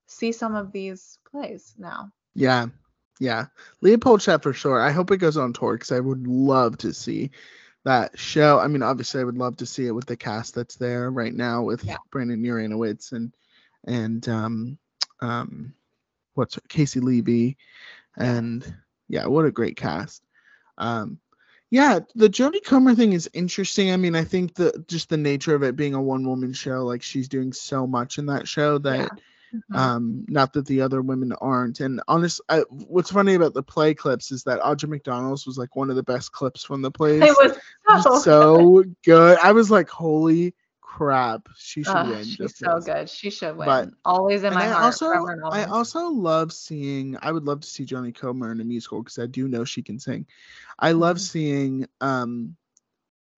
[0.07, 2.11] see some of these plays now.
[2.35, 2.67] Yeah,
[3.19, 3.45] yeah.
[3.81, 4.81] Leopoldstadt for sure.
[4.81, 7.31] I hope it goes on tour because I would love to see
[7.83, 8.59] that show.
[8.59, 11.33] I mean, obviously, I would love to see it with the cast that's there right
[11.33, 11.97] now with Yeah.
[12.11, 13.31] Brandon Uranowitz and
[13.85, 14.77] and um
[15.21, 15.73] um
[16.33, 17.57] what's her- Caissie Levy,
[18.17, 18.75] and
[19.07, 20.23] yeah, what a great cast.
[20.77, 21.19] Um,
[21.69, 23.91] yeah, the Jodie Comer thing is interesting.
[23.91, 26.85] I mean, I think the just the nature of it being a one woman show,
[26.85, 29.07] like she's doing so much in that show that Yeah.
[29.71, 29.75] Mhm.
[29.77, 33.93] um not that the other women aren't and honest I, what's funny about the play
[33.93, 37.19] clips is that audra mcdonald's was like one of the best clips from the play.
[37.19, 42.57] it was so, so good i was like holy crap she should win she's just
[42.57, 43.09] so good.
[43.09, 43.65] She should win.
[43.65, 44.83] But- Always in my I heart.
[44.85, 45.07] also
[45.51, 49.19] I also love seeing I would love to see Jodie Comer in a musical because
[49.19, 50.25] I do know she can sing.
[50.79, 51.19] I love Mhm.
[51.19, 52.55] seeing um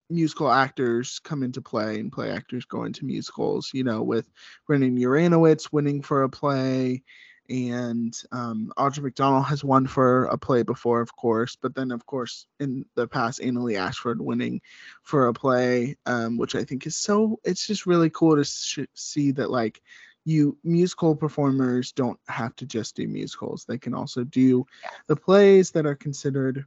[0.09, 4.29] musical actors come into play and play actors go into musicals, you know, with
[4.65, 7.03] Brandon Uranowitz winning for a play
[7.49, 12.05] and um Audra McDonald has won for a play before, of course, but then of
[12.05, 14.61] course in the past Annaleigh Ashford winning
[15.03, 18.79] for a play, um, which I think is so it's just really cool to sh-
[18.93, 19.81] see that like
[20.25, 23.63] you musical performers don't have to just do musicals.
[23.65, 24.65] They can also do
[25.07, 26.65] the plays that are considered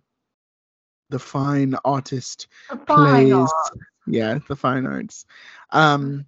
[1.11, 3.53] the fine artist The plays final.
[4.07, 5.27] yeah the fine arts
[5.71, 6.25] um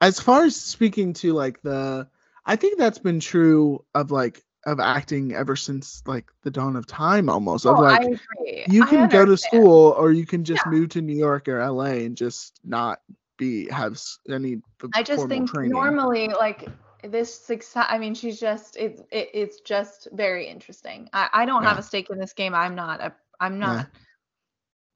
[0.00, 2.08] as far as speaking to like the
[2.46, 6.86] i think that's been true of like of acting ever since like the dawn of
[6.86, 8.66] time almost of Oh, like I agree.
[8.66, 10.72] you can go to school or you can just Yeah.
[10.72, 13.00] move to new york or la and just not
[13.38, 14.00] be have
[14.30, 14.60] any
[14.94, 16.68] i just think training normally, like
[17.02, 17.86] this success.
[17.88, 21.08] I mean, she's just it's it, it's just very interesting.
[21.12, 22.54] I I don't have a stake in this game.
[22.54, 23.84] I'm not a I'm Yeah.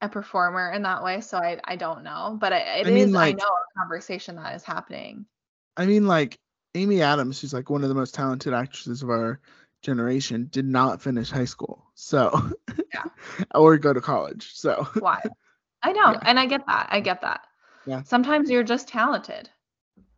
[0.01, 2.37] A performer in that way, so I I don't know.
[2.39, 5.25] But I, it I is mean, I know a conversation that is happening.
[5.75, 6.37] I mean, like
[6.75, 9.39] Amy Adams, who's like one of the most talented actresses of our
[9.81, 12.51] generation, did not finish high school, so
[12.93, 13.03] Yeah.
[13.55, 14.51] or go to college.
[14.53, 15.21] So Why?
[15.83, 16.19] I know, Yeah.
[16.23, 16.87] and I get that.
[16.91, 17.41] I get that.
[17.85, 18.03] Yeah.
[18.03, 19.49] Sometimes you're just talented.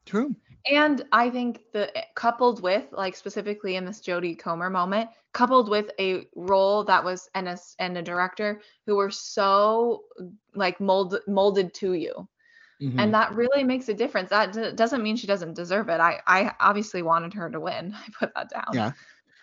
[0.05, 0.35] true.
[0.71, 5.89] And I think the coupled with like specifically in this Jodie Comer moment, coupled with
[5.99, 10.03] a role that was and a and a director who were so
[10.53, 12.27] like molded molded to you,
[12.81, 12.99] Mhm.
[12.99, 14.29] and that really makes a difference.
[14.29, 15.99] That d- doesn't mean she doesn't deserve it.
[15.99, 17.93] I I obviously wanted her to win.
[17.95, 18.73] I put that down.
[18.73, 18.91] Yeah.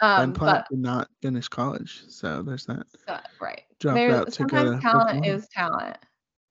[0.01, 2.87] Um, Ben Platt did not finish college, so there's that.
[3.09, 3.63] uh, right.
[3.81, 5.97] Dropped There out to sometimes talent is talent.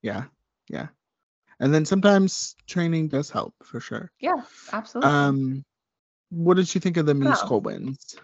[0.02, 0.26] Yeah,
[0.68, 0.88] yeah.
[1.60, 4.12] And then sometimes training does help for sure.
[4.20, 4.42] Yeah,
[4.74, 5.12] absolutely.
[5.12, 5.66] Um,
[6.30, 7.20] what did you think of the Oh.
[7.26, 8.16] musical wins?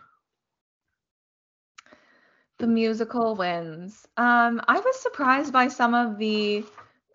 [2.58, 4.08] The musical wins.
[4.18, 6.64] Um, I was surprised by some of the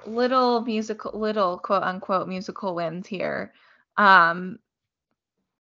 [0.06, 3.52] little musical, little quote unquote musical wins here.
[3.96, 4.58] Um,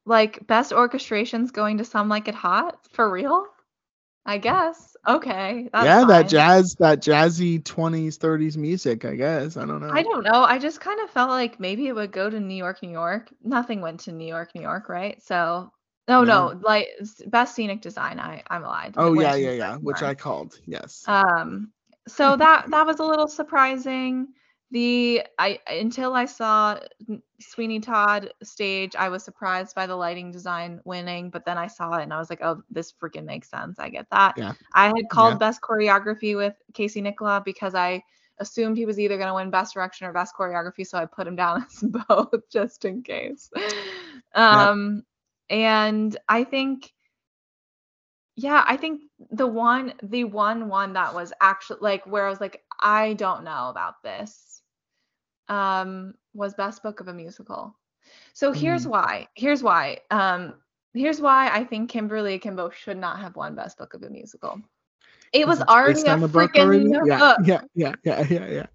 [0.06, 3.46] like best orchestrations going to Some Like It Hot for real.
[4.26, 4.96] I guess.
[5.08, 5.70] Okay.
[5.80, 9.56] Yeah, that jazz, that jazzy 20s, 30s music, I guess.
[9.56, 9.92] I don't know.
[9.92, 10.44] I don't know.
[10.44, 13.30] I just kind of felt like maybe it would go to New York, New York.
[13.44, 15.22] Nothing went to New York, New York, right?
[15.22, 15.72] So,
[16.08, 16.50] no, No.
[16.50, 16.88] no, like
[17.28, 18.20] best scenic design.
[18.20, 18.96] I I'm lied.
[18.96, 20.60] It Oh yeah, yeah, yeah, which I called.
[20.66, 21.06] Yes.
[21.08, 21.72] Um,
[22.08, 24.28] so that that was a little surprising.
[24.76, 26.78] The I until I saw
[27.40, 31.94] Sweeney Todd stage, I was surprised by the lighting design winning, but then I saw
[31.96, 33.80] it and I was like, oh, this freaking makes sense.
[33.80, 34.36] I get that.
[34.38, 34.52] Yeah.
[34.74, 35.38] I had called Yeah.
[35.38, 38.04] best choreography with Casey Nicholaw because I
[38.40, 41.28] assumed he was either going to win best direction or best choreography, so I put
[41.28, 43.50] him down as both just in case.
[44.34, 45.04] Um,
[45.50, 46.92] and I think
[48.36, 52.42] yeah, I think the one the one one that was actually like where I was
[52.42, 54.45] like I don't know about this
[55.50, 57.76] um was best book of a musical.
[58.34, 59.28] So here's why.
[59.36, 60.00] Here's why.
[60.12, 60.56] Um
[60.94, 64.62] here's why I think Kimberly Akimbo should not have won best book of a musical.
[65.34, 66.92] It was already a freaking?
[67.04, 68.66] Yeah, book yeah, yeah, yeah, yeah, yeah.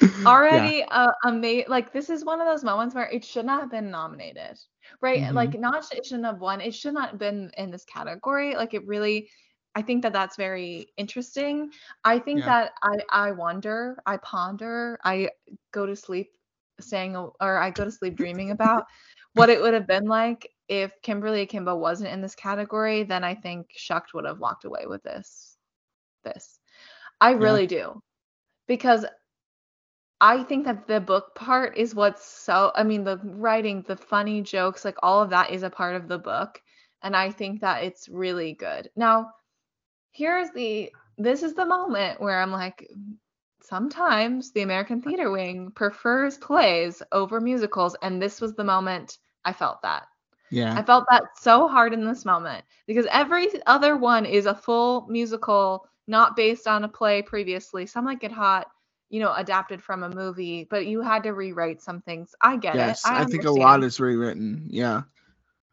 [0.26, 3.70] already uh, ama- like this is one of those moments where it should not have
[3.70, 4.58] been nominated
[5.00, 5.34] right Mhm.
[5.34, 8.74] like not it shouldn't have won it should not have been in this category like
[8.74, 9.28] it really
[9.74, 11.70] i think that that's very interesting
[12.04, 12.46] i think Yeah.
[12.46, 15.28] that i i wonder i ponder i
[15.72, 16.30] go to sleep
[16.80, 18.84] saying or i go to sleep dreaming about
[19.34, 23.34] what it would have been like if kimberly akimbo wasn't in this category then i
[23.34, 25.56] think shucked would have walked away with this
[26.24, 26.60] this
[27.20, 28.00] i really do
[28.66, 29.04] because
[30.20, 34.42] I think that the book part is what's so I mean the writing, the funny
[34.42, 36.60] jokes, like all of that is a part of the book
[37.02, 38.90] and I think that it's really good.
[38.96, 39.32] Now,
[40.12, 42.90] here's the this is the moment where I'm like
[43.62, 49.52] sometimes the American Theater Wing prefers plays over musicals and this was the moment I
[49.52, 50.04] felt that.
[50.50, 50.76] Yeah.
[50.76, 55.06] I felt that so hard in this moment because every other one is a full
[55.08, 57.86] musical, not based on a play previously.
[57.86, 58.66] Some Like It Hot,
[59.10, 62.34] you know, adapted from a movie, but you had to rewrite some things.
[62.40, 63.12] I get Yes, it.
[63.12, 64.66] I, think a lot is rewritten.
[64.68, 65.02] Yeah.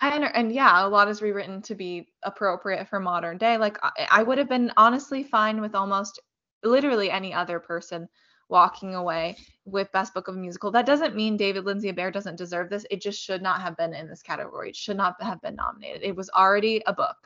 [0.02, 3.57] Under, and yeah, a lot is rewritten to be appropriate for modern day.
[3.57, 6.19] Like I, I would have been honestly fine with almost
[6.64, 8.07] literally any other person
[8.49, 10.72] walking away with best book of a musical.
[10.72, 12.86] That doesn't mean David Lindsay-Abaire doesn't deserve this.
[12.90, 14.69] It just should not have been in this category.
[14.69, 16.03] It should not have been nominated.
[16.03, 17.18] It was already a book.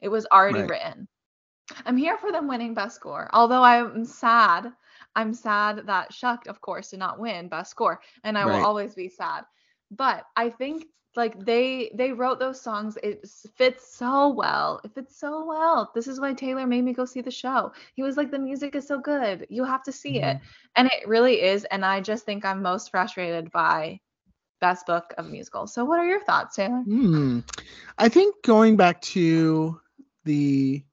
[0.00, 0.70] It was already Right.
[0.70, 1.08] written.
[1.86, 3.28] I'm here for them winning best score.
[3.32, 4.72] Although I'm sad.
[5.16, 8.00] I'm sad that Shucked, of course, did not win best score.
[8.24, 8.54] And I Right.
[8.60, 9.44] will always be sad.
[9.90, 10.86] But I think
[11.16, 12.96] like they they wrote those songs.
[13.02, 14.80] It fits so well.
[14.84, 15.90] It fits so well.
[15.94, 17.72] This is why taylor made me go see the show.
[17.94, 19.46] He was like the music is so good.
[19.50, 20.38] You have to see it.
[20.76, 24.00] And it really is and i just think i'm most frustrated by
[24.60, 25.66] best book of musical.
[25.66, 26.82] So what are your thoughts taylor?
[26.82, 27.40] Hmm.
[27.98, 29.80] I think going back to
[30.24, 30.84] the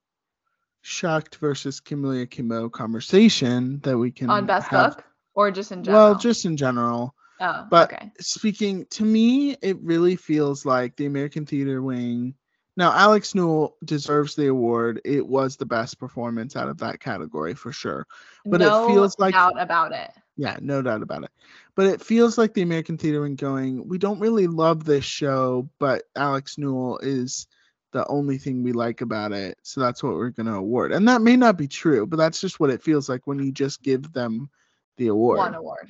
[0.82, 5.06] Shucked versus Kimberly Akimbo conversation that we can on best have- book
[5.36, 6.12] or just in general?
[6.12, 7.14] Well, just in general.
[7.40, 12.34] Oh but- okay Speaking to me, it really feels like the American Theater Wing.
[12.76, 15.02] Now, Alex Newell deserves the award.
[15.04, 18.06] It was the best performance out of that category for sure.
[18.46, 21.32] But it no feels like- doubt about it Yeah, no doubt about it.
[21.76, 25.70] But it feels like the American Theater Wing going, we don't really love this show,
[25.80, 27.48] but Alex Newell is
[27.94, 29.58] the only thing we like about it.
[29.64, 30.92] So that's what we're going to award.
[30.92, 33.52] And that may not be true, but that's just what it feels like when you
[33.52, 34.50] just give them
[34.98, 35.38] the award.
[35.38, 35.90] one award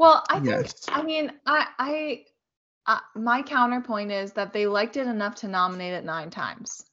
[0.00, 0.86] well i think Yes.
[0.90, 2.24] i mean i i
[2.86, 6.84] uh, my counterpoint is that they liked it enough to nominate it nine times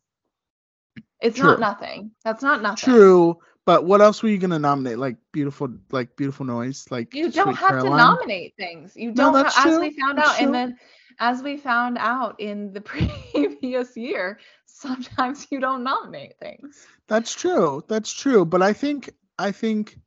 [1.21, 1.47] it's True.
[1.47, 4.97] not nothing that's not nothing True, but what else were you going to nominate?
[4.99, 7.91] Like beautiful, like beautiful noise, like you don't Sweet have Caroline?
[7.91, 10.77] to nominate things you don't that's have, as we found That's out and then
[11.19, 12.81] as we found out in the
[13.33, 17.83] previous year sometimes you don't nominate things That's true.
[17.87, 18.45] That's true.
[18.45, 19.09] But I think
[19.39, 19.99] I think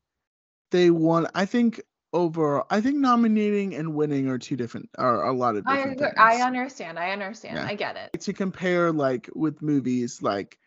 [0.71, 1.27] they won.
[1.35, 1.81] I think
[2.13, 4.89] overall, I think nominating and winning are two different.
[4.99, 6.15] Are a lot of different things.
[6.19, 7.65] I understand i understand Yeah.
[7.67, 10.59] i get it to compare like with movies like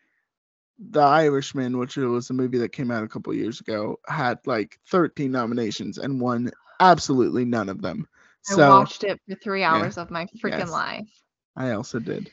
[0.90, 4.78] The Irishman, which was a movie that came out a couple years ago, had like
[4.90, 6.50] 13 nominations and won
[6.80, 8.06] absolutely none of them.
[8.48, 10.70] i So watched it for three hours of my freaking Yes.
[10.70, 11.08] life
[11.56, 12.30] I also did.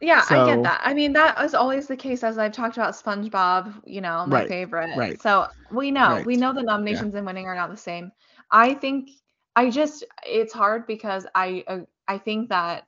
[0.00, 0.80] Yeah, I get that.
[0.84, 4.42] I mean, that was always the case as I've talked about SpongeBob, you know, my
[4.42, 4.88] Right, favorite.
[4.94, 8.12] right, So we know, we know the nominations and winning are not the same.
[8.50, 9.10] I think
[9.56, 12.84] I just it's hard because I uh, I think that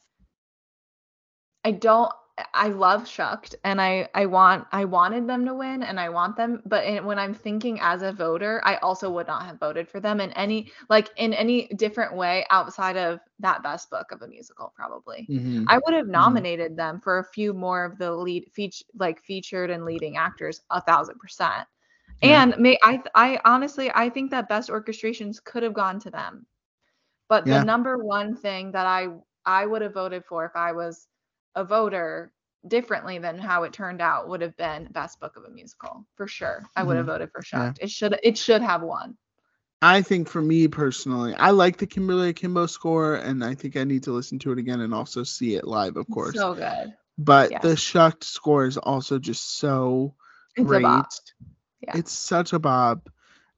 [1.65, 2.13] I don't
[2.55, 6.37] I love Shucked and I I want I wanted them to win and I want
[6.37, 9.87] them but in, when I'm thinking as a voter I also would not have voted
[9.89, 14.23] for them in any like in any different way outside of that best book of
[14.23, 15.29] a musical probably.
[15.29, 15.69] Mhm.
[15.69, 19.69] I would have nominated them for a few more of the lead feature like featured
[19.71, 21.67] and leading actors a thousand percent.
[22.23, 22.45] Yeah.
[22.45, 26.47] And may I I honestly I think that best orchestrations could have gone to them.
[27.29, 27.51] But Yeah.
[27.51, 29.09] the number one thing that I
[29.47, 31.09] I would have voted for if I was
[31.55, 32.33] a voter
[32.67, 36.27] differently than how it turned out would have been best book of a musical for
[36.27, 36.65] sure.
[36.77, 37.57] I would have voted for Mm-hmm.
[37.57, 37.69] Yeah.
[37.69, 37.79] Shucked.
[37.81, 39.17] It should it should have won.
[39.85, 43.83] I think for me personally, I like the Kimberly Akimbo score, and I think I
[43.83, 46.37] need to listen to it again and also see it live, of course.
[46.37, 46.95] So good.
[47.19, 47.59] but yeah.
[47.59, 50.15] the Shucked score is also just so
[50.57, 50.83] It's a great.
[50.83, 51.97] Yeah.
[51.97, 53.11] It's such a bob,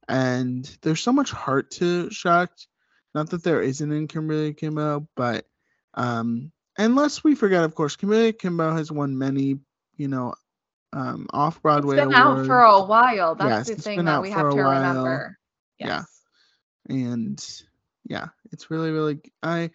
[0.09, 2.69] and there's so much heart to Shucked.
[3.15, 5.45] Not that there isn't in Kimberly Akimbo, but
[5.93, 9.59] um, unless we forget, of course, Kimberly Akimbo has won many,
[9.97, 10.35] you know,
[10.93, 13.35] um, off It's Broadway been out for a while.
[13.35, 14.71] That's Yes, the it's thing that we have to while.
[14.71, 15.39] remember.
[15.79, 16.03] Yeah.
[16.89, 17.45] And
[18.05, 19.71] yeah, it's really really I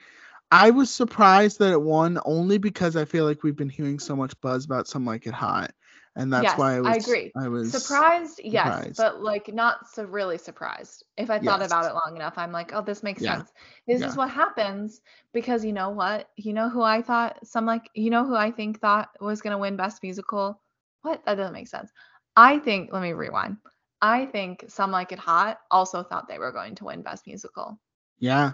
[0.51, 4.15] I was surprised that it won only because I feel like we've been hearing so
[4.15, 5.71] much buzz about some like it hot,
[6.19, 7.33] and that's Yes, why I was I agree.
[7.35, 8.97] I was Surprised, yes, surprised.
[8.97, 11.03] but like not so really surprised.
[11.17, 13.35] If I thought about it long enough, I'm like, oh, this makes Yeah.
[13.35, 13.51] sense.
[13.87, 14.09] This Yeah.
[14.09, 15.01] is what happens
[15.33, 16.29] because you know what?
[16.37, 19.57] You know who I thought some like you know who I think thought was gonna
[19.59, 20.61] win best musical?
[21.01, 21.25] What?
[21.25, 21.91] That doesn't make sense.
[22.35, 23.57] I think let me rewind.
[24.01, 27.79] I think Some Like It Hot also thought they were going to win best musical.
[28.19, 28.53] yeah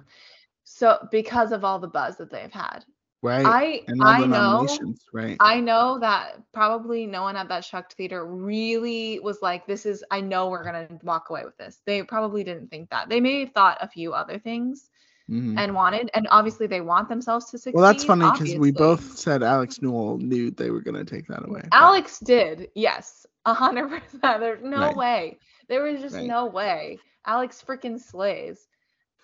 [0.65, 2.85] So because of all the buzz that they've had.
[3.25, 4.67] Right I and all I the know
[5.13, 9.85] right I know that probably no one at that Shucked Theater really was like, this
[9.85, 11.81] is, I know we're going to walk away with this.
[11.85, 13.09] They probably didn't think that.
[13.09, 14.89] They may have thought a few other things
[15.29, 15.57] Mhm.
[15.57, 17.73] and wanted, and obviously they want themselves to succeed.
[17.73, 21.43] well that's funny because we both said Alex Newell knew they were gonna take that
[21.47, 24.39] away but- Alex did, yes, a hundred percent.
[24.39, 24.95] There's no Right.
[24.95, 25.39] way.
[25.67, 26.27] There was just Right.
[26.27, 26.99] no way.
[27.25, 28.67] Alex freaking slays,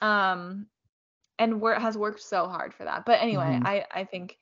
[0.01, 0.65] um,
[1.39, 3.05] and wor- has worked so hard for that.
[3.05, 3.65] But anyway, Mhm.
[3.65, 4.37] I I think,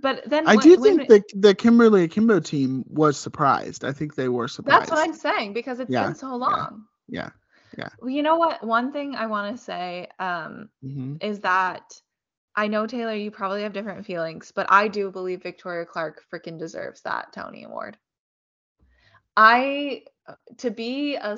[0.00, 4.14] but then I when- do think the the Kimberly Akimbo team was surprised I think
[4.14, 6.86] they were surprised That's what I'm saying because it's Yeah, been so long.
[7.08, 7.30] yeah
[7.76, 7.88] Yeah.
[8.00, 8.62] Well, you know what?
[8.62, 12.00] One thing I want to say um, hmm is that
[12.56, 16.58] I know Taylor, you probably have different feelings, but I do believe Victoria Clark freaking
[16.58, 17.96] deserves that Tony Award.
[19.36, 21.36] I uh, to be a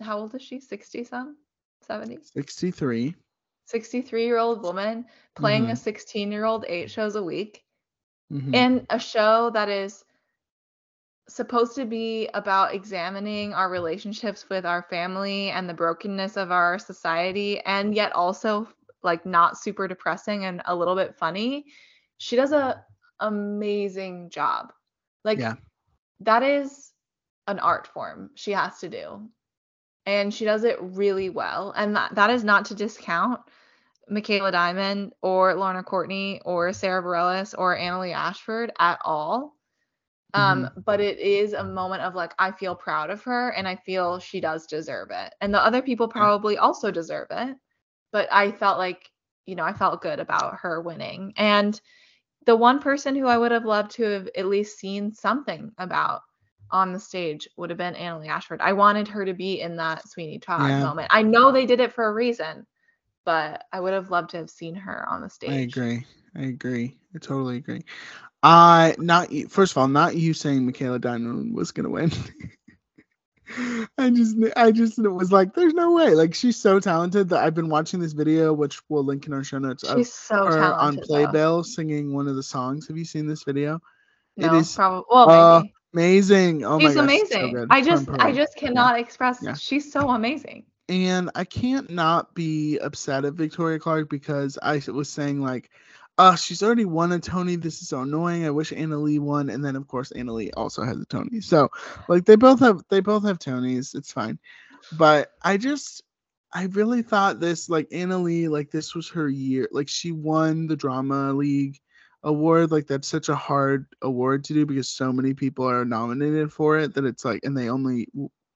[0.00, 0.60] how old is she?
[0.60, 1.36] 60 some?
[1.86, 2.18] 70?
[2.22, 3.14] 63
[3.72, 5.78] 63 year old woman playing a Mhm.
[5.78, 7.64] 16 year old eight shows a week
[8.30, 8.54] Mhm.
[8.54, 10.04] in a show that is
[11.28, 16.78] supposed to be about examining our relationships with our family and the brokenness of our
[16.78, 18.68] society and yet also
[19.02, 21.64] like not super depressing and a little bit funny
[22.18, 22.84] she does a
[23.20, 24.72] amazing job
[25.24, 25.54] like Yeah.
[26.20, 26.92] that is
[27.46, 29.28] an art form she has to do
[30.06, 33.40] and she does it really well and that, that is not to discount
[34.12, 39.56] Michaela Diamond or Lorna Courtney or Sara Bareilles or Annaleigh Ashford at all.
[40.34, 43.76] Um, but it is a moment of like I feel proud of her and I
[43.76, 45.34] feel she does deserve it.
[45.40, 47.56] And the other people probably also deserve it.
[48.12, 49.10] But I felt like,
[49.46, 51.34] you know, I felt good about her winning.
[51.36, 51.78] And
[52.46, 56.22] the one person who I would have loved to have at least seen something about
[56.70, 58.60] on the stage would have been Annaleigh Ashford.
[58.62, 60.80] I wanted her to be in that Sweeney Todd Yeah.
[60.80, 61.08] moment.
[61.10, 62.66] I know they did it for a reason,
[63.24, 65.50] but I would have loved to have seen her on the stage.
[65.50, 66.06] I agree.
[66.36, 66.96] I agree.
[67.14, 67.84] I totally agree.
[68.42, 72.10] I not you- first of all, not you saying Michaela Diamond was gonna win.
[73.98, 76.14] I just I just was like, there's no way.
[76.14, 79.44] Like she's so talented that I've been watching this video, which we'll link in our
[79.44, 80.78] show notes of She's so talented.
[80.80, 81.02] on though.
[81.02, 82.88] Playbill singing one of the songs.
[82.88, 83.80] Have you seen this video?
[84.36, 85.04] it No, is, probably.
[85.10, 85.74] Well, uh, maybe.
[85.94, 86.64] Amazing.
[86.64, 87.66] Oh she's my gosh, it's so amazing.
[87.70, 89.42] I just, I just cannot express.
[89.42, 89.54] Yeah.
[89.54, 90.64] She's so amazing.
[90.92, 95.70] And I can't not be upset at Victoria Clark because I was saying like,
[96.18, 97.56] uh, she's already won a Tony.
[97.56, 98.44] This is so annoying.
[98.44, 101.40] I wish Annaleigh won, and then of course Annaleigh also has a Tony.
[101.40, 101.70] So
[102.08, 103.94] like they both have they both have Tonys.
[103.94, 104.38] It's fine,
[104.98, 106.02] but I just
[106.52, 109.70] I really thought this like Annaleigh like this was her year.
[109.72, 111.80] Like she won the Drama League
[112.22, 112.70] award.
[112.70, 116.78] Like that's such a hard award to do because so many people are nominated for
[116.78, 118.08] it that it's like and they only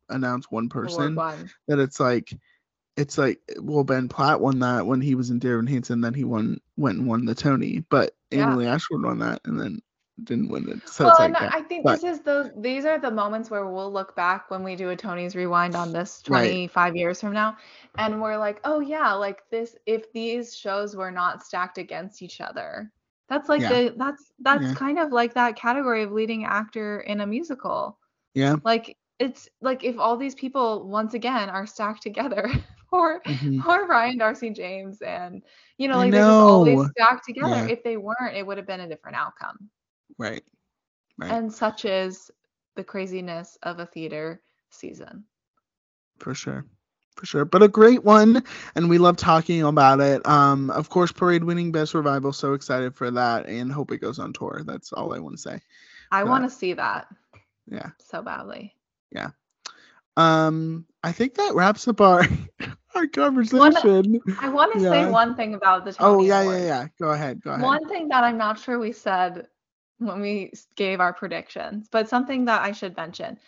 [0.09, 1.51] announce one person one.
[1.69, 2.33] that it's like
[2.97, 6.15] it's like well Ben Platt won that when he was in Dear Evan Hansen, then
[6.15, 8.47] he won went and won the Tony, but Yeah.
[8.47, 9.81] Annaleigh Ashford won that and then
[10.25, 10.89] didn't win it.
[10.89, 11.51] So well, it's like and yeah.
[11.53, 12.51] I think but- this is those.
[12.57, 15.93] These are the moments where we'll look back when we do a Tony's rewind on
[15.93, 16.47] this Right.
[16.49, 17.59] 25 years from now,
[17.99, 19.77] and we're like, oh yeah, like this.
[19.85, 22.91] If these shows were not stacked against each other,
[23.29, 23.69] That's like Yeah.
[23.73, 24.75] the that's that's Yeah.
[24.75, 27.99] kind of like that category of leading actor in a musical.
[28.35, 28.55] Yeah.
[28.65, 32.49] Like it's like if all these people once again are stacked together
[32.93, 33.65] or Mhm.
[33.67, 35.43] or Brian d'Arcy James and
[35.79, 37.65] you know like they're just always stacked together.
[37.67, 37.67] Yeah.
[37.67, 39.71] If they weren't, it would have been a different outcome.
[40.19, 40.43] Right.
[41.19, 41.31] Right.
[41.31, 42.31] And such is
[42.77, 45.25] the craziness of a theater season.
[46.19, 46.65] for sure
[47.17, 48.43] for sure but a great one
[48.75, 52.95] and we love talking about it um of course parade winning best revival so excited
[52.95, 55.61] for that and hope it goes on tour that's all i want to say
[56.13, 57.09] I want to see that
[57.67, 58.76] yeah so badly.
[60.17, 62.23] Um i think that wraps up our
[62.95, 64.91] our conversation I want to Yeah.
[64.91, 66.61] say one thing about the Tony oh yeah Awards.
[66.61, 69.47] yeah yeah go ahead go ahead One thing that I'm not sure we said
[69.99, 73.39] when we gave our predictions, but something that I should mention.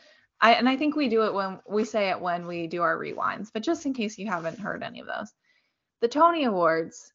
[0.40, 2.97] I and I think we do it when we say it when we do our
[2.97, 5.32] rewinds, but just in case you haven't heard any of those.
[6.01, 7.12] The Tony Awards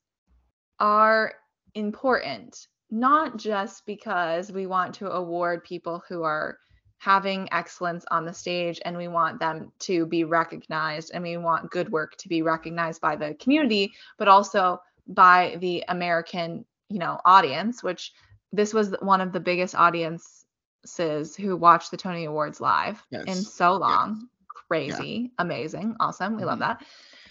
[0.80, 1.34] are
[1.76, 6.57] important not just because we want to award people who are
[7.04, 11.70] having excellence on the stage and we want them to be recognized and we want
[11.70, 17.20] good work to be recognized by the community but also by the American, you know,
[17.26, 18.14] audience, which
[18.54, 23.74] this was one of the biggest audiences who watched the Tony Awards live in so
[23.76, 24.30] long.
[24.48, 26.38] Crazy, amazing, awesome.
[26.38, 26.62] We love Mhm.
[26.62, 26.86] that.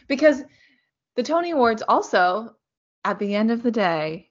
[0.07, 0.43] Because
[1.15, 2.57] the Tony Awards also
[3.07, 4.29] at the end of the day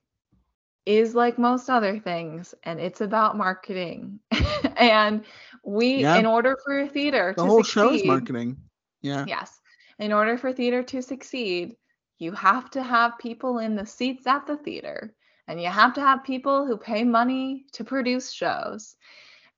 [0.86, 4.20] is like most other things and it's about marketing.
[4.78, 5.24] and
[5.64, 6.14] we Yeah.
[6.14, 8.58] in order for theater the to whole succeed, show is marketing
[9.02, 9.62] yeah Yes.
[10.00, 11.76] In order for theater to succeed,
[12.18, 15.14] you have to have people in the seats at the theater
[15.48, 18.96] and you have to have people who pay money to produce shows.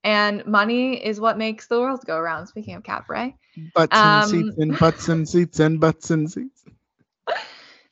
[0.04, 2.48] And money is what makes the world go around.
[2.48, 3.36] Speaking of cabaret.
[3.74, 6.64] butts and seats Um, and butts and seats and butts and seats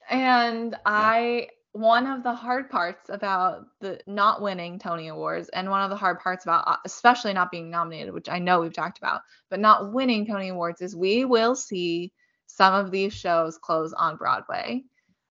[0.09, 5.81] And I one of the hard parts about the not winning Tony Awards and one
[5.81, 8.97] of the hard parts about uh, especially not being nominated, which I know we've talked
[8.97, 12.11] about, but not winning Tony Awards is we will see
[12.47, 14.83] some of these shows close on Broadway.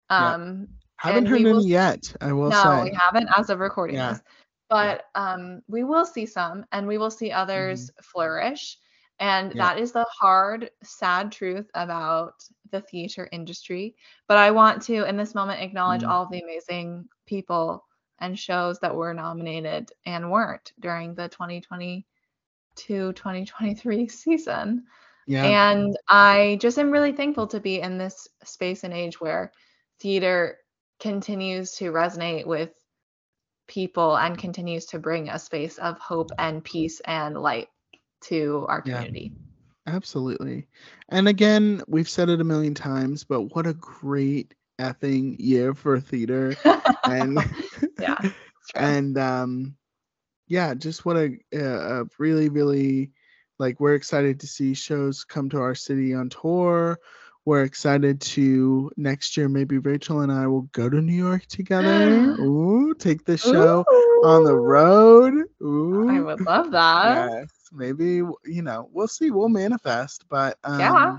[0.10, 0.34] Yeah.
[0.34, 4.12] Um haven't heard any yet i will no, say we haven't as of recording Yeah.
[4.14, 4.22] this.
[4.70, 8.78] But um, we will see some, and we will see others flourish.
[9.20, 9.58] And Mm-hmm.
[9.60, 9.74] Yeah.
[9.74, 12.34] that is the hard, sad truth about
[12.74, 13.96] the theater industry.
[14.28, 16.10] But I want to, in this moment, acknowledge Mhm.
[16.10, 17.86] all of the amazing people
[18.20, 24.84] and shows that were nominated and weren't during the 2022 2023 season.
[25.28, 29.52] yeah And I just am really thankful to be in this space and age where
[30.00, 30.58] theater
[31.00, 32.72] continues to resonate with
[33.68, 37.70] people and continues to bring a space of hope and peace and light
[38.22, 39.32] to our community.
[39.34, 39.53] Yeah.
[39.86, 40.68] Absolutely.
[41.10, 46.00] And again, we've said it a million times, but what a great effing year for
[46.00, 46.56] theater.
[47.06, 47.38] And
[48.00, 48.18] Yeah,
[48.76, 49.76] and um
[50.48, 53.12] yeah, just what a, a a really really
[53.60, 56.98] like we're excited to see shows come to our city on tour.
[57.46, 62.20] We're excited to next year maybe Rachel and I will go to New York together.
[62.40, 63.84] Ooh, take the show
[64.24, 65.44] on the road.
[65.62, 66.10] Ooh.
[66.10, 67.10] I would love that.
[67.42, 69.32] Yes, maybe you know we'll see.
[69.32, 71.18] We'll manifest, but um, Yeah.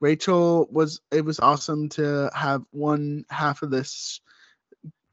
[0.00, 1.00] Rachel was.
[1.10, 4.20] It was awesome to have one half of this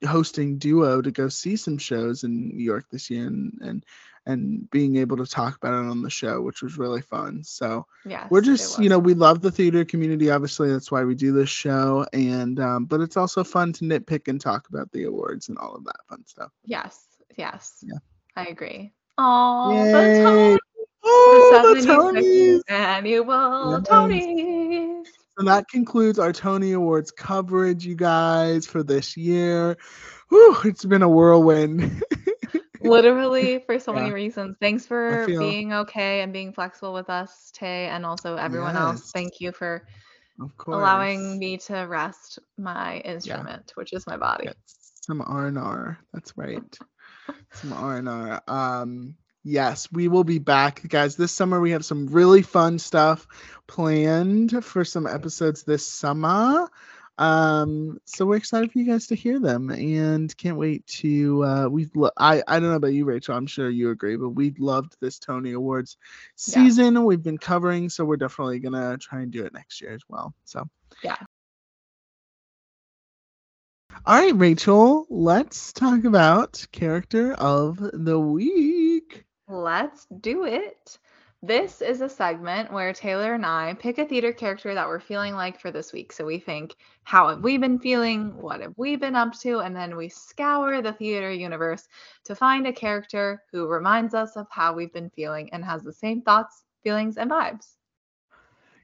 [0.06, 3.86] hosting duo to go see some shows in New York this year, and and
[4.26, 7.44] and being able to talk about it on the show, which was really fun.
[7.44, 10.30] So yeah we're just you know we love the theater community.
[10.30, 14.28] Obviously, that's why we do this show, and um, but it's also fun to nitpick
[14.28, 16.52] and talk about the awards and all of that fun stuff.
[16.64, 17.06] Yes.
[17.38, 17.84] Yes.
[17.86, 17.99] Yeah.
[18.36, 18.94] I agree.
[19.18, 20.57] Oh, the Tonys.
[21.03, 22.61] Oh, the 76th Tonys!
[22.69, 23.88] Annual Yes.
[23.88, 25.06] Tonys.
[25.39, 29.77] So that concludes our Tony Awards coverage, you guys, for this year.
[30.30, 32.03] Whew, it's been a whirlwind.
[32.81, 33.99] Literally for so Yeah.
[34.02, 34.57] many reasons.
[34.60, 39.11] Thanks for feel- being okay and being flexible with us, Tay, and also everyone else.
[39.11, 39.88] Thank you for
[40.68, 44.45] allowing me to rest my instrument, which is my body.
[44.45, 44.56] Yes,
[45.02, 45.98] some R and R.
[46.14, 46.77] That's right.
[47.53, 48.41] Some R and R.
[48.48, 51.15] Um, yes, we will be back, guys.
[51.15, 53.28] This summer we have some really fun stuff
[53.68, 56.69] planned for some episodes this summer.
[57.19, 61.44] Um, so we're excited for you guys to hear them, and can't wait to.
[61.44, 61.90] Uh, we've.
[61.95, 63.36] Lo- I I don't know about you, Rachel.
[63.36, 65.98] I'm sure you agree, but we loved this Tony Awards
[66.48, 66.64] Yeah.
[66.64, 67.03] season.
[67.06, 70.36] We've been covering, so we're definitely gonna try and do it next year as well.
[70.45, 70.68] So.
[71.03, 71.15] Yeah.
[74.06, 79.26] All right, Rachel, let's talk about character of the week.
[79.49, 80.98] Let's do it.
[81.41, 85.36] This is a segment where Taylor and I pick a theater character that we're feeling
[85.36, 86.11] like for this week.
[86.11, 88.36] So we think, how have we been feeling?
[88.41, 89.60] What have we been up to?
[89.60, 91.88] And then we scour the theater universe
[92.26, 95.94] to find a character who reminds us of how we've been feeling and has the
[95.94, 97.68] same thoughts, feelings, and vibes.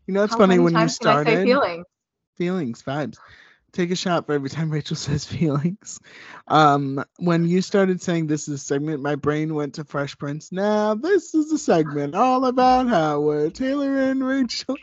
[0.07, 1.85] You know, it's How funny when you times can I say started feelings.
[2.37, 3.17] feelings, vibes.
[3.73, 5.99] Take a shot for every time Rachel says feelings.
[6.47, 10.51] Um, when you started saying this is a segment, my brain went to Fresh Prince.
[10.51, 14.77] Now this is a segment all about how we're Taylor and Rachel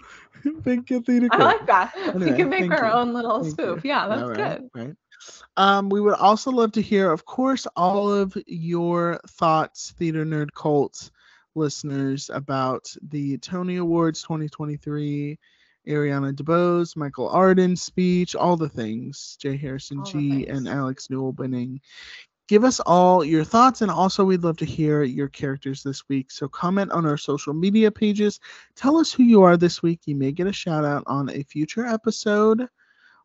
[0.62, 1.92] pick a theater I like that.
[1.96, 2.92] Anyway, we can make our you.
[2.92, 3.64] own little Thank you.
[3.64, 3.84] spoof.
[3.84, 4.70] Yeah, that's All right, good.
[4.74, 4.96] Right.
[5.56, 10.48] Um, we would also love to hear, of course, all of your thoughts, Theater Nerd
[10.54, 11.10] Cult
[11.54, 15.38] listeners, about the Tony Awards 2023,
[15.86, 19.56] Ariana DeBose, Michael Arden speech, all the things, J.
[19.56, 21.80] Harrison All Ghee, and Alex Newell winning.
[22.48, 26.30] Give us all your thoughts, and also we'd love to hear your characters this week.
[26.30, 28.40] So comment on our social media pages.
[28.74, 30.00] Tell us who you are this week.
[30.06, 32.68] You may get a shout out on a future episode.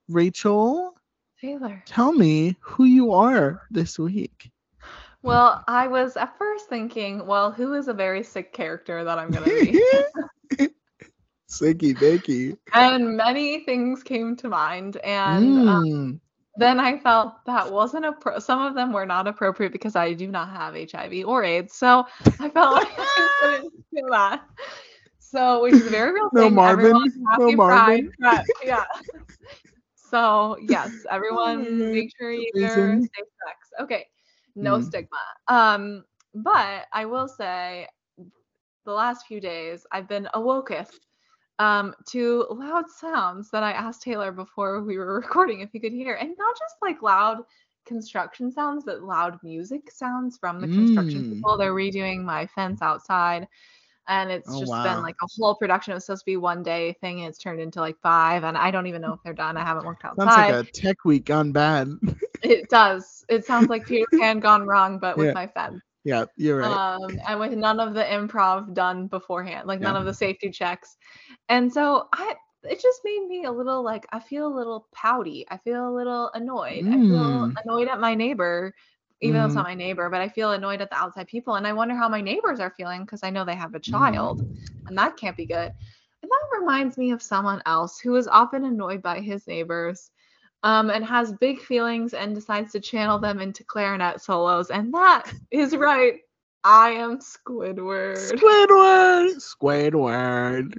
[0.08, 0.94] Rachel,
[1.42, 1.82] Taylor.
[1.88, 4.52] tell me who you are this week.
[5.24, 9.32] Well, I was at first thinking, well, who is a very sick character that I'm
[9.32, 10.68] going to be?
[11.60, 12.58] Sicky Bicky.
[12.74, 14.98] and many things came to mind.
[14.98, 16.20] And um, Mm.
[16.58, 20.28] then I felt that wasn't appro- some of them were not appropriate because I do
[20.28, 21.74] not have HIV or AIDS.
[21.76, 22.06] So
[22.40, 24.42] I felt like I couldn't do that.
[25.20, 26.56] So, which is a very real No thing.
[26.56, 26.86] Marvin.
[26.86, 27.66] Everyone, No Marvin.
[27.68, 28.04] Pride.
[28.20, 28.84] But, yeah.
[29.96, 33.74] So yes, everyone Alright, make sure you safe sex.
[33.82, 34.06] Okay.
[34.56, 34.84] No Mm.
[34.84, 35.18] stigma.
[35.48, 37.88] Um, but I will say
[38.86, 40.90] the last few days I've been awoketh
[41.60, 45.94] um to loud sounds that I asked Taylor before we were recording if he could
[45.94, 46.16] hear.
[46.16, 47.40] And not just like loud
[47.86, 51.30] construction sounds, but loud music sounds from the construction Mm.
[51.30, 51.58] people.
[51.58, 53.48] They're redoing my fence outside.
[54.08, 54.84] And it's Oh, just wow.
[54.84, 55.92] been like a whole production.
[55.92, 58.44] It was supposed to be one day thing, and it's turned into like five.
[58.44, 59.58] And I don't even know if they're done.
[59.58, 60.18] I haven't worked outside.
[60.20, 61.90] Sounds like a tech week gone bad.
[62.44, 63.26] It does.
[63.30, 65.34] It sounds like Peter Pan gone wrong, but with Yeah.
[65.34, 65.82] my fence.
[66.04, 66.82] yeah, you're right.
[66.82, 70.98] Um, and with none of the improv done beforehand, like none of the safety checks.
[71.50, 75.46] And so I it just made me a little like I feel a little pouty.
[75.50, 76.86] I feel a little annoyed.
[76.92, 77.58] I feel Mm.
[77.64, 78.74] annoyed at my neighbor,
[79.22, 79.56] even though it's Mhm.
[79.56, 81.56] not my neighbor, but I feel annoyed at the outside people.
[81.56, 84.42] And I wonder how my neighbors are feeling because I know they have a child
[84.88, 85.72] and that can't be good.
[86.24, 90.10] And that reminds me of someone else who is often annoyed by his neighbors
[90.64, 94.72] um, and has big feelings and decides to channel them into clarinet solos.
[94.72, 96.22] And that is right.
[96.68, 98.18] I am Squidward.
[98.18, 99.36] Squidward!
[99.38, 100.74] Squidward.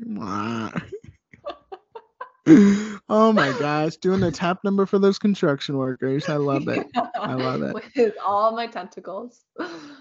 [3.09, 6.29] Oh my gosh, doing the tap number for those construction workers.
[6.29, 6.85] I love it.
[7.15, 7.73] I love it.
[7.97, 9.45] With all my tentacles.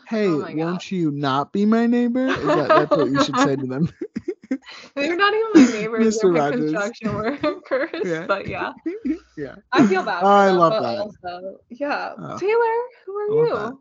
[0.08, 2.28] Hey, oh won't you not be my neighbor?
[2.28, 3.88] Is that, that's what you should say to them.
[4.96, 8.02] They're not even my neighbors, they're my construction workers.
[8.04, 8.26] Yeah.
[8.26, 8.74] But yeah,
[9.38, 9.56] yeah.
[9.72, 10.18] I feel bad.
[10.18, 11.00] Oh, for I love that.
[11.00, 12.14] Also, yeah.
[12.18, 12.38] Oh.
[12.40, 13.54] Taylor, who are you?
[13.54, 13.78] love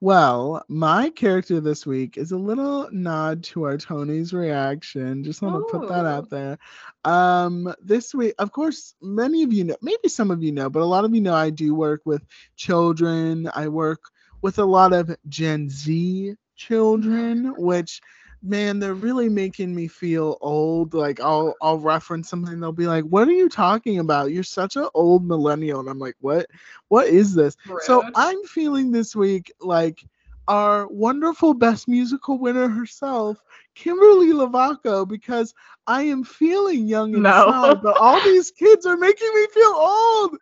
[0.00, 5.24] Well, my character this week is a little nod to our Tony's reaction.
[5.24, 6.58] Just want to put that out there.
[7.04, 10.82] Um, this week, of course, many of you know, maybe some of you know, but
[10.82, 12.22] a lot of you know I do work with
[12.56, 13.48] children.
[13.54, 14.02] I work
[14.42, 18.00] with a lot of Gen Z children, which
[18.44, 20.94] man, they're really making me feel old.
[20.94, 24.32] Like I'll I'll reference something, they'll be like, What are you talking about?
[24.32, 25.80] You're such an old millennial.
[25.80, 26.46] And I'm like, What?
[26.88, 27.56] What is this?
[27.80, 30.04] So I'm feeling this week like
[30.48, 33.42] our wonderful best musical winner herself,
[33.74, 35.54] Kimberly Lavaco, because
[35.86, 37.52] I am feeling young No.
[37.54, 40.36] inside, but all these kids are making me feel old,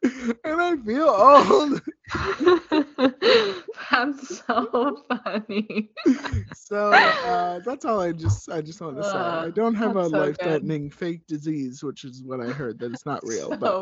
[0.45, 1.81] and I feel old.
[3.91, 5.91] That's so funny.
[6.53, 9.37] So uh, that's all I just I just want to say.
[9.37, 12.91] I Uh, don't have a so life-threatening fake disease, which is what I heard that
[12.93, 13.79] it's not real, but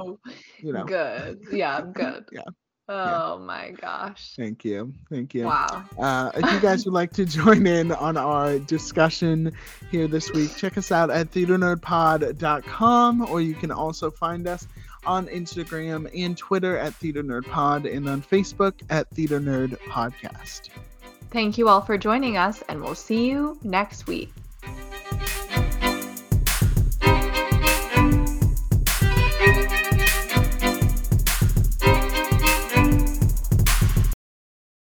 [0.60, 0.86] you know.
[0.86, 1.40] good.
[1.50, 2.24] Yeah, I'm good.
[2.30, 2.44] Yeah.
[2.92, 4.32] Oh my gosh.
[4.36, 5.44] Thank you, thank you.
[5.44, 5.84] Wow.
[5.96, 9.52] Uh, if you guys would like to join in on our discussion
[9.92, 14.66] here this week, check us out at theaternerdpod.com, or you can also find us
[15.06, 20.70] on Instagram and Twitter at Theater Nerd Pod and on Facebook at Theater Nerd Podcast.
[21.30, 24.32] Thank you all for joining us, and we'll see you next week.